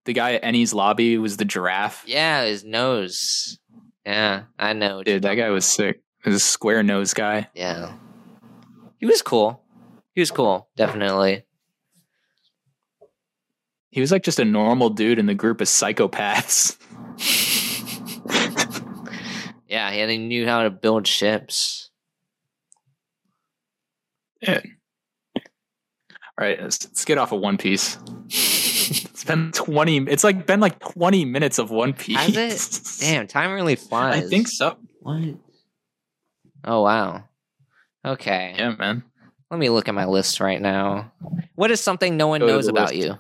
the 0.05 0.13
guy 0.13 0.35
at 0.35 0.43
Enies 0.43 0.75
Lobby 0.75 1.19
was 1.19 1.37
the 1.37 1.45
giraffe. 1.45 2.05
yeah, 2.07 2.45
his 2.45 2.65
nose. 2.65 3.59
Yeah, 4.05 4.45
I 4.59 4.73
know. 4.73 5.03
Dude, 5.03 5.23
that 5.23 5.35
guy 5.35 5.51
was 5.51 5.65
sick. 5.65 6.03
He 6.25 6.31
was 6.31 6.37
a 6.37 6.45
square 6.45 6.83
nose 6.83 7.15
guy. 7.15 7.49
Yeah. 7.55 7.93
He 8.99 9.07
was 9.07 9.23
cool. 9.23 9.63
He 10.15 10.21
was 10.21 10.31
cool, 10.31 10.69
definitely. 10.77 11.45
He 13.91 14.01
was 14.01 14.13
like 14.13 14.23
just 14.23 14.39
a 14.39 14.45
normal 14.45 14.91
dude 14.91 15.19
in 15.19 15.27
the 15.27 15.35
group 15.35 15.61
of 15.61 15.67
psychopaths. 15.67 16.77
yeah, 19.69 19.89
and 19.89 20.11
he 20.11 20.19
knew 20.19 20.47
how 20.47 20.63
to 20.63 20.71
build 20.71 21.07
ships. 21.07 21.80
Yeah. 24.43 24.61
All 25.37 25.43
right, 26.47 26.61
let's, 26.61 26.85
let's 26.87 27.05
get 27.05 27.19
off 27.19 27.33
of 27.33 27.41
One 27.41 27.59
Piece. 27.59 27.99
It's 28.93 29.23
been 29.25 29.53
twenty. 29.53 29.99
It's 29.99 30.25
like 30.25 30.47
been 30.47 30.59
like 30.61 30.81
twenty 30.81 31.25
minutes 31.27 31.59
of 31.59 31.71
One 31.71 31.93
Piece. 31.93 32.17
Has 32.17 32.99
it? 32.99 33.01
Damn, 33.01 33.27
time 33.27 33.53
really 33.53 33.77
flies. 33.77 34.25
I 34.25 34.27
think 34.27 34.49
so. 34.49 34.79
What? 35.01 35.23
Oh 36.65 36.83
wow. 36.83 37.25
Okay. 38.05 38.55
Yeah, 38.57 38.75
man. 38.77 39.05
Let 39.51 39.61
me 39.61 39.69
look 39.69 39.89
at 39.89 39.95
my 39.95 40.07
list 40.07 40.41
right 40.41 40.61
now. 40.61 41.13
What 41.55 41.71
is 41.71 41.81
something 41.81 42.17
no 42.17 42.29
one 42.29 42.41
Go 42.41 42.47
knows 42.47 42.67
about 42.67 42.95
list. 42.95 43.07
you? 43.07 43.19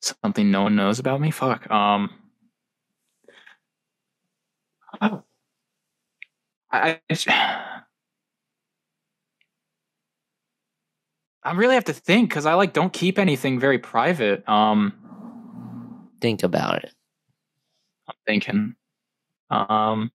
Something 0.00 0.50
no 0.50 0.62
one 0.62 0.76
knows 0.76 0.98
about 0.98 1.20
me. 1.20 1.30
Fuck. 1.30 1.68
Um. 1.70 2.10
I, 5.00 5.20
I, 6.70 7.00
I 11.44 11.52
really 11.52 11.74
have 11.74 11.84
to 11.84 11.92
think 11.92 12.30
because 12.30 12.46
I 12.46 12.54
like 12.54 12.72
don't 12.72 12.92
keep 12.92 13.18
anything 13.18 13.60
very 13.60 13.78
private. 13.78 14.48
Um, 14.48 14.94
Think 16.20 16.42
about 16.42 16.84
it. 16.84 16.92
I'm 18.08 18.14
thinking. 18.26 18.74
Um. 19.50 20.10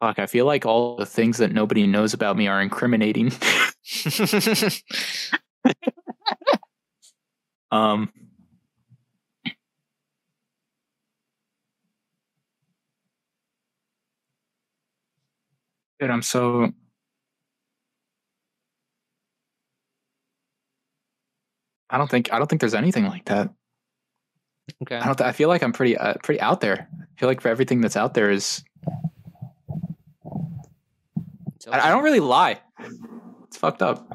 Fuck, 0.00 0.18
I 0.18 0.26
feel 0.26 0.44
like 0.44 0.66
all 0.66 0.96
the 0.96 1.06
things 1.06 1.38
that 1.38 1.52
nobody 1.52 1.86
knows 1.86 2.12
about 2.12 2.36
me 2.36 2.48
are 2.48 2.60
incriminating. 2.60 3.32
um. 7.70 8.10
Dude, 15.98 16.10
I'm 16.10 16.22
so. 16.22 16.72
I 21.90 21.98
don't 21.98 22.10
think 22.10 22.32
I 22.32 22.38
don't 22.38 22.48
think 22.48 22.60
there's 22.60 22.74
anything 22.74 23.04
like 23.06 23.24
that. 23.26 23.50
okay. 24.82 24.96
I 24.96 25.06
don't. 25.06 25.20
I 25.20 25.32
feel 25.32 25.48
like 25.48 25.62
I'm 25.62 25.72
pretty 25.72 25.96
uh, 25.96 26.14
pretty 26.22 26.40
out 26.40 26.60
there. 26.60 26.88
I 27.00 27.20
feel 27.20 27.28
like 27.28 27.40
for 27.40 27.48
everything 27.48 27.80
that's 27.80 27.96
out 27.96 28.14
there 28.14 28.30
is. 28.30 28.64
I, 31.70 31.80
I 31.80 31.88
don't 31.90 32.04
really 32.04 32.20
lie. 32.20 32.60
It's 33.44 33.56
fucked 33.56 33.82
up. 33.82 34.06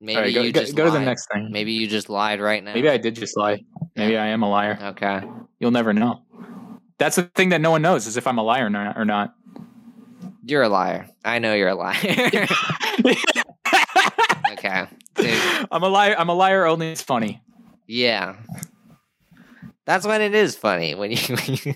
Maybe 0.00 0.20
right, 0.20 0.34
go, 0.34 0.42
you 0.42 0.52
go, 0.52 0.60
just 0.60 0.74
go 0.74 0.84
to 0.84 0.90
the 0.90 0.98
next 0.98 1.28
thing. 1.32 1.48
Maybe 1.52 1.72
you 1.72 1.86
just 1.86 2.08
lied 2.08 2.40
right 2.40 2.62
now. 2.62 2.74
Maybe 2.74 2.88
I 2.88 2.96
did 2.96 3.14
just 3.14 3.36
lie. 3.36 3.62
Maybe 3.94 4.16
I 4.16 4.26
am 4.26 4.42
a 4.42 4.50
liar. 4.50 4.76
Okay. 4.82 5.22
You'll 5.60 5.70
never 5.70 5.92
know. 5.92 6.22
That's 6.98 7.16
the 7.16 7.24
thing 7.34 7.50
that 7.50 7.60
no 7.60 7.70
one 7.70 7.82
knows 7.82 8.08
is 8.08 8.16
if 8.16 8.26
I'm 8.26 8.38
a 8.38 8.42
liar. 8.42 8.66
Or 8.96 9.04
not. 9.04 9.34
You're 10.44 10.62
a 10.62 10.68
liar. 10.68 11.08
I 11.24 11.38
know 11.38 11.54
you're 11.54 11.68
a 11.68 11.74
liar. 11.74 11.96
okay. 14.64 14.86
Dude, 15.14 15.66
I'm 15.70 15.82
a 15.82 15.88
liar. 15.88 16.14
I'm 16.16 16.28
a 16.28 16.34
liar. 16.34 16.66
Only 16.66 16.92
it's 16.92 17.02
funny. 17.02 17.42
yeah. 17.86 18.36
That's 19.84 20.06
when 20.06 20.20
it 20.22 20.32
is 20.32 20.54
funny 20.54 20.94
when 20.94 21.10
you, 21.10 21.16
when 21.28 21.58
you 21.64 21.74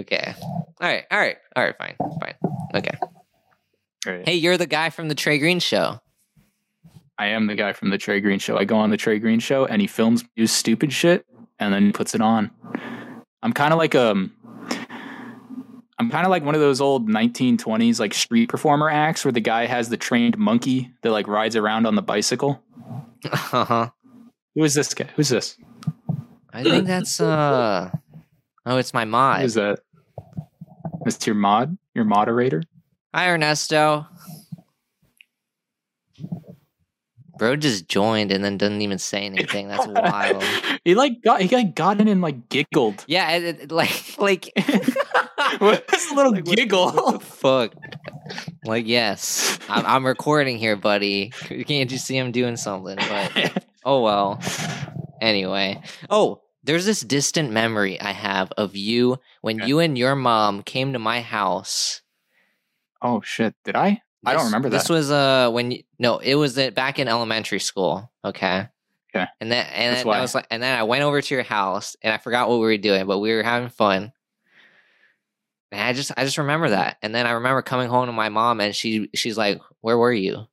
Okay. 0.00 0.34
All 0.40 0.72
right. 0.80 1.04
All 1.10 1.18
right. 1.18 1.36
All 1.54 1.62
right. 1.62 1.76
Fine. 1.76 1.96
Fine. 2.18 2.34
Okay. 2.74 2.98
Right. 4.06 4.26
Hey, 4.26 4.34
you're 4.36 4.56
the 4.56 4.66
guy 4.66 4.88
from 4.88 5.08
the 5.08 5.14
Trey 5.14 5.38
Green 5.38 5.60
show. 5.60 6.00
I 7.18 7.26
am 7.26 7.46
the 7.46 7.54
guy 7.54 7.74
from 7.74 7.90
the 7.90 7.98
Trey 7.98 8.20
Green 8.22 8.38
show. 8.38 8.56
I 8.56 8.64
go 8.64 8.76
on 8.76 8.88
the 8.88 8.96
Trey 8.96 9.18
Green 9.18 9.38
show 9.38 9.66
and 9.66 9.82
he 9.82 9.86
films 9.86 10.24
do 10.34 10.46
stupid 10.46 10.94
shit 10.94 11.26
and 11.60 11.74
then 11.74 11.92
puts 11.92 12.14
it 12.14 12.22
on. 12.22 12.50
I'm 13.42 13.52
kind 13.52 13.72
of 13.74 13.78
like 13.78 13.94
um 13.94 14.32
I'm 16.02 16.10
kind 16.10 16.26
of 16.26 16.30
like 16.30 16.44
one 16.44 16.56
of 16.56 16.60
those 16.60 16.80
old 16.80 17.08
1920s 17.08 18.00
like 18.00 18.12
street 18.12 18.48
performer 18.48 18.90
acts 18.90 19.24
where 19.24 19.30
the 19.30 19.40
guy 19.40 19.66
has 19.66 19.88
the 19.88 19.96
trained 19.96 20.36
monkey 20.36 20.90
that 21.02 21.12
like 21.12 21.28
rides 21.28 21.54
around 21.54 21.86
on 21.86 21.94
the 21.94 22.02
bicycle. 22.02 22.60
Uh-huh. 23.24 23.88
Who 24.56 24.64
is 24.64 24.74
this 24.74 24.92
guy? 24.94 25.08
Who's 25.14 25.28
this? 25.28 25.56
I 26.52 26.64
think 26.64 26.86
that's 26.86 27.20
uh 27.20 27.90
Oh, 28.66 28.76
it's 28.78 28.92
my 28.92 29.04
mod. 29.04 29.44
is 29.44 29.54
that? 29.54 29.78
That's 31.04 31.24
your 31.26 31.36
mod? 31.36 31.78
Your 31.94 32.04
moderator? 32.04 32.62
Hi 33.14 33.28
Ernesto. 33.30 34.06
Bro 37.42 37.56
just 37.56 37.88
joined 37.88 38.30
and 38.30 38.44
then 38.44 38.56
doesn't 38.56 38.82
even 38.82 38.98
say 39.00 39.22
anything. 39.26 39.66
That's 39.66 39.84
wild. 39.88 40.44
he 40.84 40.94
like 40.94 41.22
got 41.24 41.40
he 41.42 41.52
like 41.56 41.74
got 41.74 42.00
in 42.00 42.06
and 42.06 42.22
like 42.22 42.48
giggled. 42.48 43.04
Yeah, 43.08 43.30
it, 43.32 43.42
it- 43.62 43.72
like 43.72 44.14
like 44.18 44.52
What 45.58 45.84
a 45.92 46.14
little 46.14 46.30
Like, 46.34 46.44
giggle? 46.44 46.92
what 46.92 47.18
the 47.18 47.26
fuck? 47.26 47.74
Like 48.64 48.86
yes, 48.86 49.58
I'm, 49.68 49.84
I'm 49.86 50.06
recording 50.06 50.56
here, 50.56 50.76
buddy. 50.76 51.32
You 51.50 51.64
Can't 51.64 51.90
you 51.90 51.98
see 51.98 52.16
I'm 52.16 52.30
doing 52.30 52.56
something? 52.56 52.96
But 52.96 53.64
oh 53.84 54.02
well. 54.02 54.38
Anyway, 55.20 55.82
oh, 56.10 56.42
there's 56.62 56.86
this 56.86 57.00
distant 57.00 57.50
memory 57.50 58.00
I 58.00 58.12
have 58.12 58.52
of 58.56 58.76
you 58.76 59.18
when 59.40 59.58
Okay. 59.60 59.66
you 59.68 59.80
and 59.80 59.98
your 59.98 60.14
mom 60.14 60.62
came 60.62 60.92
to 60.92 61.00
my 61.00 61.20
house. 61.22 62.02
oh 63.02 63.20
shit! 63.20 63.54
Did 63.64 63.74
I? 63.74 64.00
I 64.24 64.34
don't 64.34 64.46
remember 64.46 64.68
This 64.68 64.88
was 64.88 65.10
uh 65.10 65.50
when 65.50 65.72
you, 65.72 65.82
no, 65.98 66.18
it 66.18 66.34
was 66.34 66.56
uh, 66.56 66.70
back 66.70 66.98
in 66.98 67.08
elementary 67.08 67.60
school. 67.60 68.10
Okay. 68.24 68.68
Okay. 69.14 69.26
And 69.40 69.50
then 69.52 69.66
and 69.66 69.96
then 69.96 70.08
I 70.08 70.20
was 70.20 70.34
like, 70.34 70.46
and 70.50 70.62
then 70.62 70.78
I 70.78 70.84
went 70.84 71.02
over 71.02 71.20
to 71.20 71.34
your 71.34 71.44
house 71.44 71.96
and 72.02 72.14
I 72.14 72.18
forgot 72.18 72.48
what 72.48 72.56
we 72.56 72.66
were 72.66 72.76
doing, 72.78 73.06
but 73.06 73.18
we 73.18 73.32
were 73.34 73.42
having 73.42 73.68
fun. 73.68 74.12
And 75.70 75.80
I 75.80 75.92
just 75.92 76.12
I 76.16 76.24
just 76.24 76.38
remember 76.38 76.70
that. 76.70 76.98
And 77.02 77.14
then 77.14 77.26
I 77.26 77.32
remember 77.32 77.62
coming 77.62 77.88
home 77.88 78.06
to 78.06 78.12
my 78.12 78.28
mom 78.28 78.60
and 78.60 78.74
she 78.74 79.10
she's 79.14 79.36
like, 79.36 79.60
"Where 79.80 79.98
were 79.98 80.12
you?" 80.12 80.46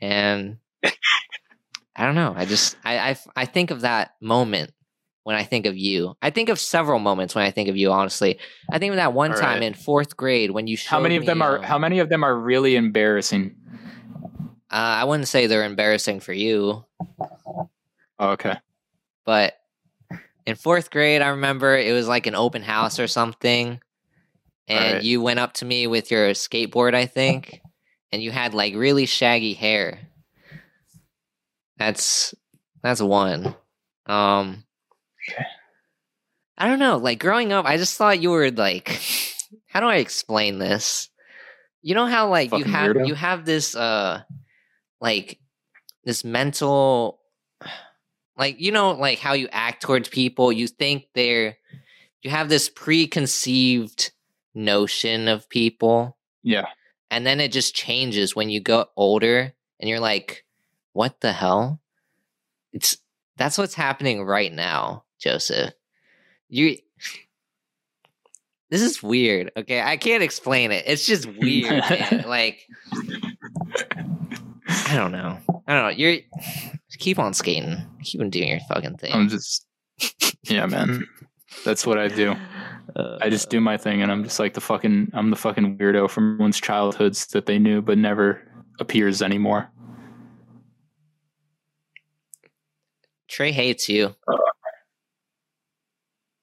And 0.00 0.58
I 0.84 2.06
don't 2.06 2.14
know. 2.14 2.32
I 2.36 2.44
just 2.44 2.76
I 2.84 3.10
I 3.10 3.16
I 3.36 3.44
think 3.46 3.70
of 3.70 3.82
that 3.82 4.14
moment 4.20 4.72
when 5.30 5.38
I 5.38 5.44
think 5.44 5.64
of 5.64 5.76
you. 5.76 6.16
I 6.20 6.30
think 6.30 6.48
of 6.48 6.58
several 6.58 6.98
moments 6.98 7.36
when 7.36 7.44
I 7.44 7.52
think 7.52 7.68
of 7.68 7.76
you. 7.76 7.92
Honestly, 7.92 8.36
I 8.68 8.80
think 8.80 8.90
of 8.90 8.96
that 8.96 9.12
one 9.12 9.30
All 9.30 9.38
time 9.38 9.60
right. 9.60 9.62
in 9.62 9.74
fourth 9.74 10.16
grade 10.16 10.50
when 10.50 10.66
you 10.66 10.76
showed 10.76 10.90
How 10.90 10.98
many 11.00 11.14
of 11.14 11.24
them 11.24 11.40
are? 11.40 11.58
um, 11.58 11.62
How 11.62 11.78
many 11.78 12.00
of 12.00 12.08
them 12.08 12.24
are 12.24 12.36
really 12.36 12.74
embarrassing? 12.74 13.54
Uh, 14.72 14.98
I 14.98 15.04
wouldn't 15.04 15.28
say 15.28 15.46
they're 15.46 15.62
embarrassing 15.64 16.18
for 16.18 16.32
you, 16.32 16.84
Oh, 18.18 18.30
okay. 18.30 18.56
but 19.24 19.54
in 20.46 20.56
fourth 20.56 20.90
grade, 20.90 21.22
I 21.22 21.28
remember 21.28 21.78
it 21.78 21.92
was 21.92 22.08
like 22.08 22.26
an 22.26 22.34
open 22.34 22.62
house 22.62 22.98
or 22.98 23.06
something, 23.06 23.80
and 24.66 24.84
Alright. 24.86 25.04
you 25.04 25.22
went 25.22 25.38
up 25.38 25.52
to 25.54 25.64
me 25.64 25.86
with 25.86 26.10
your 26.10 26.30
skateboard, 26.30 26.94
I 26.96 27.06
think, 27.06 27.60
and 28.10 28.20
you 28.20 28.32
had 28.32 28.52
like 28.52 28.74
really 28.74 29.06
shaggy 29.06 29.54
hair. 29.54 30.00
That's 31.78 32.34
that's 32.82 33.00
one. 33.00 33.54
Um. 34.06 34.64
I 36.58 36.66
don't 36.68 36.78
know. 36.78 36.96
Like 36.98 37.18
growing 37.18 37.52
up, 37.52 37.64
I 37.66 37.76
just 37.76 37.96
thought 37.96 38.20
you 38.20 38.30
were 38.30 38.50
like, 38.50 39.00
how 39.66 39.80
do 39.80 39.86
I 39.86 39.96
explain 39.96 40.58
this? 40.58 41.08
You 41.82 41.94
know 41.94 42.06
how 42.06 42.28
like 42.28 42.52
you 42.52 42.64
have 42.64 42.94
weirdo. 42.96 43.06
you 43.08 43.14
have 43.14 43.46
this 43.46 43.74
uh 43.74 44.22
like 45.00 45.38
this 46.04 46.24
mental 46.24 47.20
like 48.36 48.60
you 48.60 48.70
know 48.72 48.92
like 48.92 49.18
how 49.18 49.32
you 49.32 49.48
act 49.50 49.82
towards 49.82 50.08
people 50.10 50.52
you 50.52 50.66
think 50.66 51.04
they're 51.14 51.56
you 52.22 52.30
have 52.30 52.50
this 52.50 52.68
preconceived 52.68 54.12
notion 54.54 55.26
of 55.28 55.48
people 55.48 56.18
Yeah. 56.42 56.66
and 57.10 57.24
then 57.26 57.40
it 57.40 57.50
just 57.50 57.74
changes 57.74 58.36
when 58.36 58.50
you 58.50 58.60
go 58.60 58.86
older 58.96 59.54
and 59.78 59.88
you're 59.88 60.00
like 60.00 60.44
what 60.92 61.20
the 61.22 61.32
hell 61.32 61.80
it's 62.74 62.98
that's 63.38 63.56
what's 63.56 63.74
happening 63.74 64.22
right 64.22 64.52
now 64.52 65.04
joseph 65.20 65.72
you 66.48 66.76
this 68.70 68.82
is 68.82 69.02
weird 69.02 69.52
okay 69.56 69.80
i 69.82 69.96
can't 69.96 70.22
explain 70.22 70.72
it 70.72 70.84
it's 70.86 71.06
just 71.06 71.26
weird 71.38 71.82
like 72.26 72.66
i 74.88 74.96
don't 74.96 75.12
know 75.12 75.38
i 75.66 75.74
don't 75.74 75.84
know 75.84 75.88
you're 75.88 76.18
keep 76.98 77.18
on 77.18 77.32
skating 77.34 77.76
keep 78.02 78.20
on 78.20 78.30
doing 78.30 78.48
your 78.48 78.60
fucking 78.68 78.96
thing 78.96 79.12
I'm 79.12 79.28
just. 79.28 79.66
Yeah, 80.44 80.66
man. 80.66 81.06
That's 81.64 81.86
what 81.86 81.98
I 81.98 82.08
do. 82.08 82.34
I 82.96 83.28
just 83.28 83.50
do 83.50 83.60
my 83.60 83.76
thing, 83.76 84.02
and 84.02 84.10
I'm 84.10 84.24
just 84.24 84.38
like 84.38 84.54
the 84.54 84.60
fucking. 84.60 85.10
I'm 85.12 85.30
the 85.30 85.36
fucking 85.36 85.76
weirdo 85.78 86.10
from 86.10 86.38
one's 86.38 86.60
childhoods 86.60 87.26
that 87.28 87.46
they 87.46 87.58
knew 87.58 87.82
but 87.82 87.98
never 87.98 88.40
appears 88.78 89.22
anymore. 89.22 89.70
trey 93.28 93.52
hates 93.52 93.88
you 93.88 94.14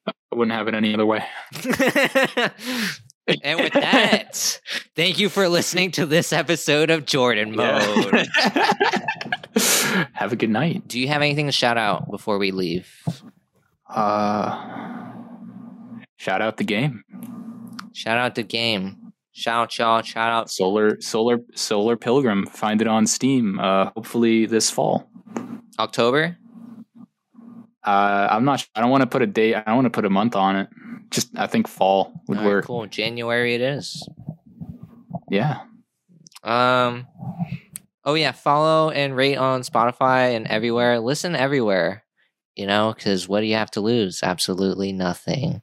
I 0.08 0.36
wouldn't 0.36 0.56
have 0.56 0.68
it 0.68 0.74
any 0.74 0.94
other 0.94 1.06
way. 1.06 1.24
and 3.42 3.60
with 3.60 3.72
that, 3.72 4.60
thank 4.94 5.18
you 5.18 5.28
for 5.28 5.48
listening 5.48 5.90
to 5.92 6.06
this 6.06 6.32
episode 6.32 6.90
of 6.90 7.06
Jordan 7.06 7.54
Mode. 7.54 8.28
have 10.12 10.32
a 10.32 10.36
good 10.36 10.50
night. 10.50 10.86
Do 10.88 11.00
you 11.00 11.08
have 11.08 11.22
anything 11.22 11.46
to 11.46 11.52
shout 11.52 11.78
out 11.78 12.10
before 12.10 12.38
we 12.38 12.50
leave? 12.50 12.90
Uh, 13.88 15.10
shout 16.16 16.42
out 16.42 16.56
the 16.56 16.64
game. 16.64 17.02
Shout 17.94 18.18
out 18.18 18.34
the 18.34 18.42
game. 18.42 19.12
Shout 19.32 19.62
out 19.62 19.78
y'all. 19.78 20.02
Shout 20.02 20.30
out. 20.30 20.50
Solar 20.50 21.00
Solar 21.00 21.38
Solar 21.54 21.96
Pilgrim. 21.96 22.46
Find 22.46 22.80
it 22.80 22.88
on 22.88 23.06
Steam. 23.06 23.58
Uh, 23.60 23.90
hopefully 23.96 24.46
this 24.46 24.70
fall. 24.70 25.08
October. 25.78 26.36
Uh, 27.88 28.28
I'm 28.30 28.44
not. 28.44 28.60
Sure. 28.60 28.68
I 28.74 28.82
don't 28.82 28.90
want 28.90 29.00
to 29.00 29.06
put 29.06 29.22
a 29.22 29.26
date. 29.26 29.54
I 29.54 29.62
don't 29.62 29.76
want 29.76 29.86
to 29.86 29.90
put 29.90 30.04
a 30.04 30.10
month 30.10 30.36
on 30.36 30.56
it. 30.56 30.68
Just 31.10 31.30
I 31.38 31.46
think 31.46 31.66
fall 31.66 32.20
would 32.28 32.36
right, 32.36 32.46
work. 32.46 32.66
cool. 32.66 32.86
January 32.86 33.54
it 33.54 33.62
is. 33.62 34.06
Yeah. 35.30 35.60
Um. 36.42 37.06
Oh 38.04 38.12
yeah, 38.12 38.32
follow 38.32 38.90
and 38.90 39.16
rate 39.16 39.36
on 39.36 39.62
Spotify 39.62 40.36
and 40.36 40.46
everywhere. 40.48 41.00
Listen 41.00 41.34
everywhere. 41.34 42.04
You 42.56 42.66
know, 42.66 42.92
because 42.94 43.26
what 43.26 43.40
do 43.40 43.46
you 43.46 43.54
have 43.54 43.70
to 43.70 43.80
lose? 43.80 44.20
Absolutely 44.22 44.92
nothing. 44.92 45.62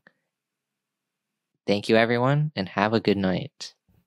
Thank 1.68 1.90
you, 1.90 1.96
everyone, 1.96 2.52
and 2.56 2.68
have 2.70 2.94
a 2.94 3.00
good 3.00 3.18
night. 3.18 3.75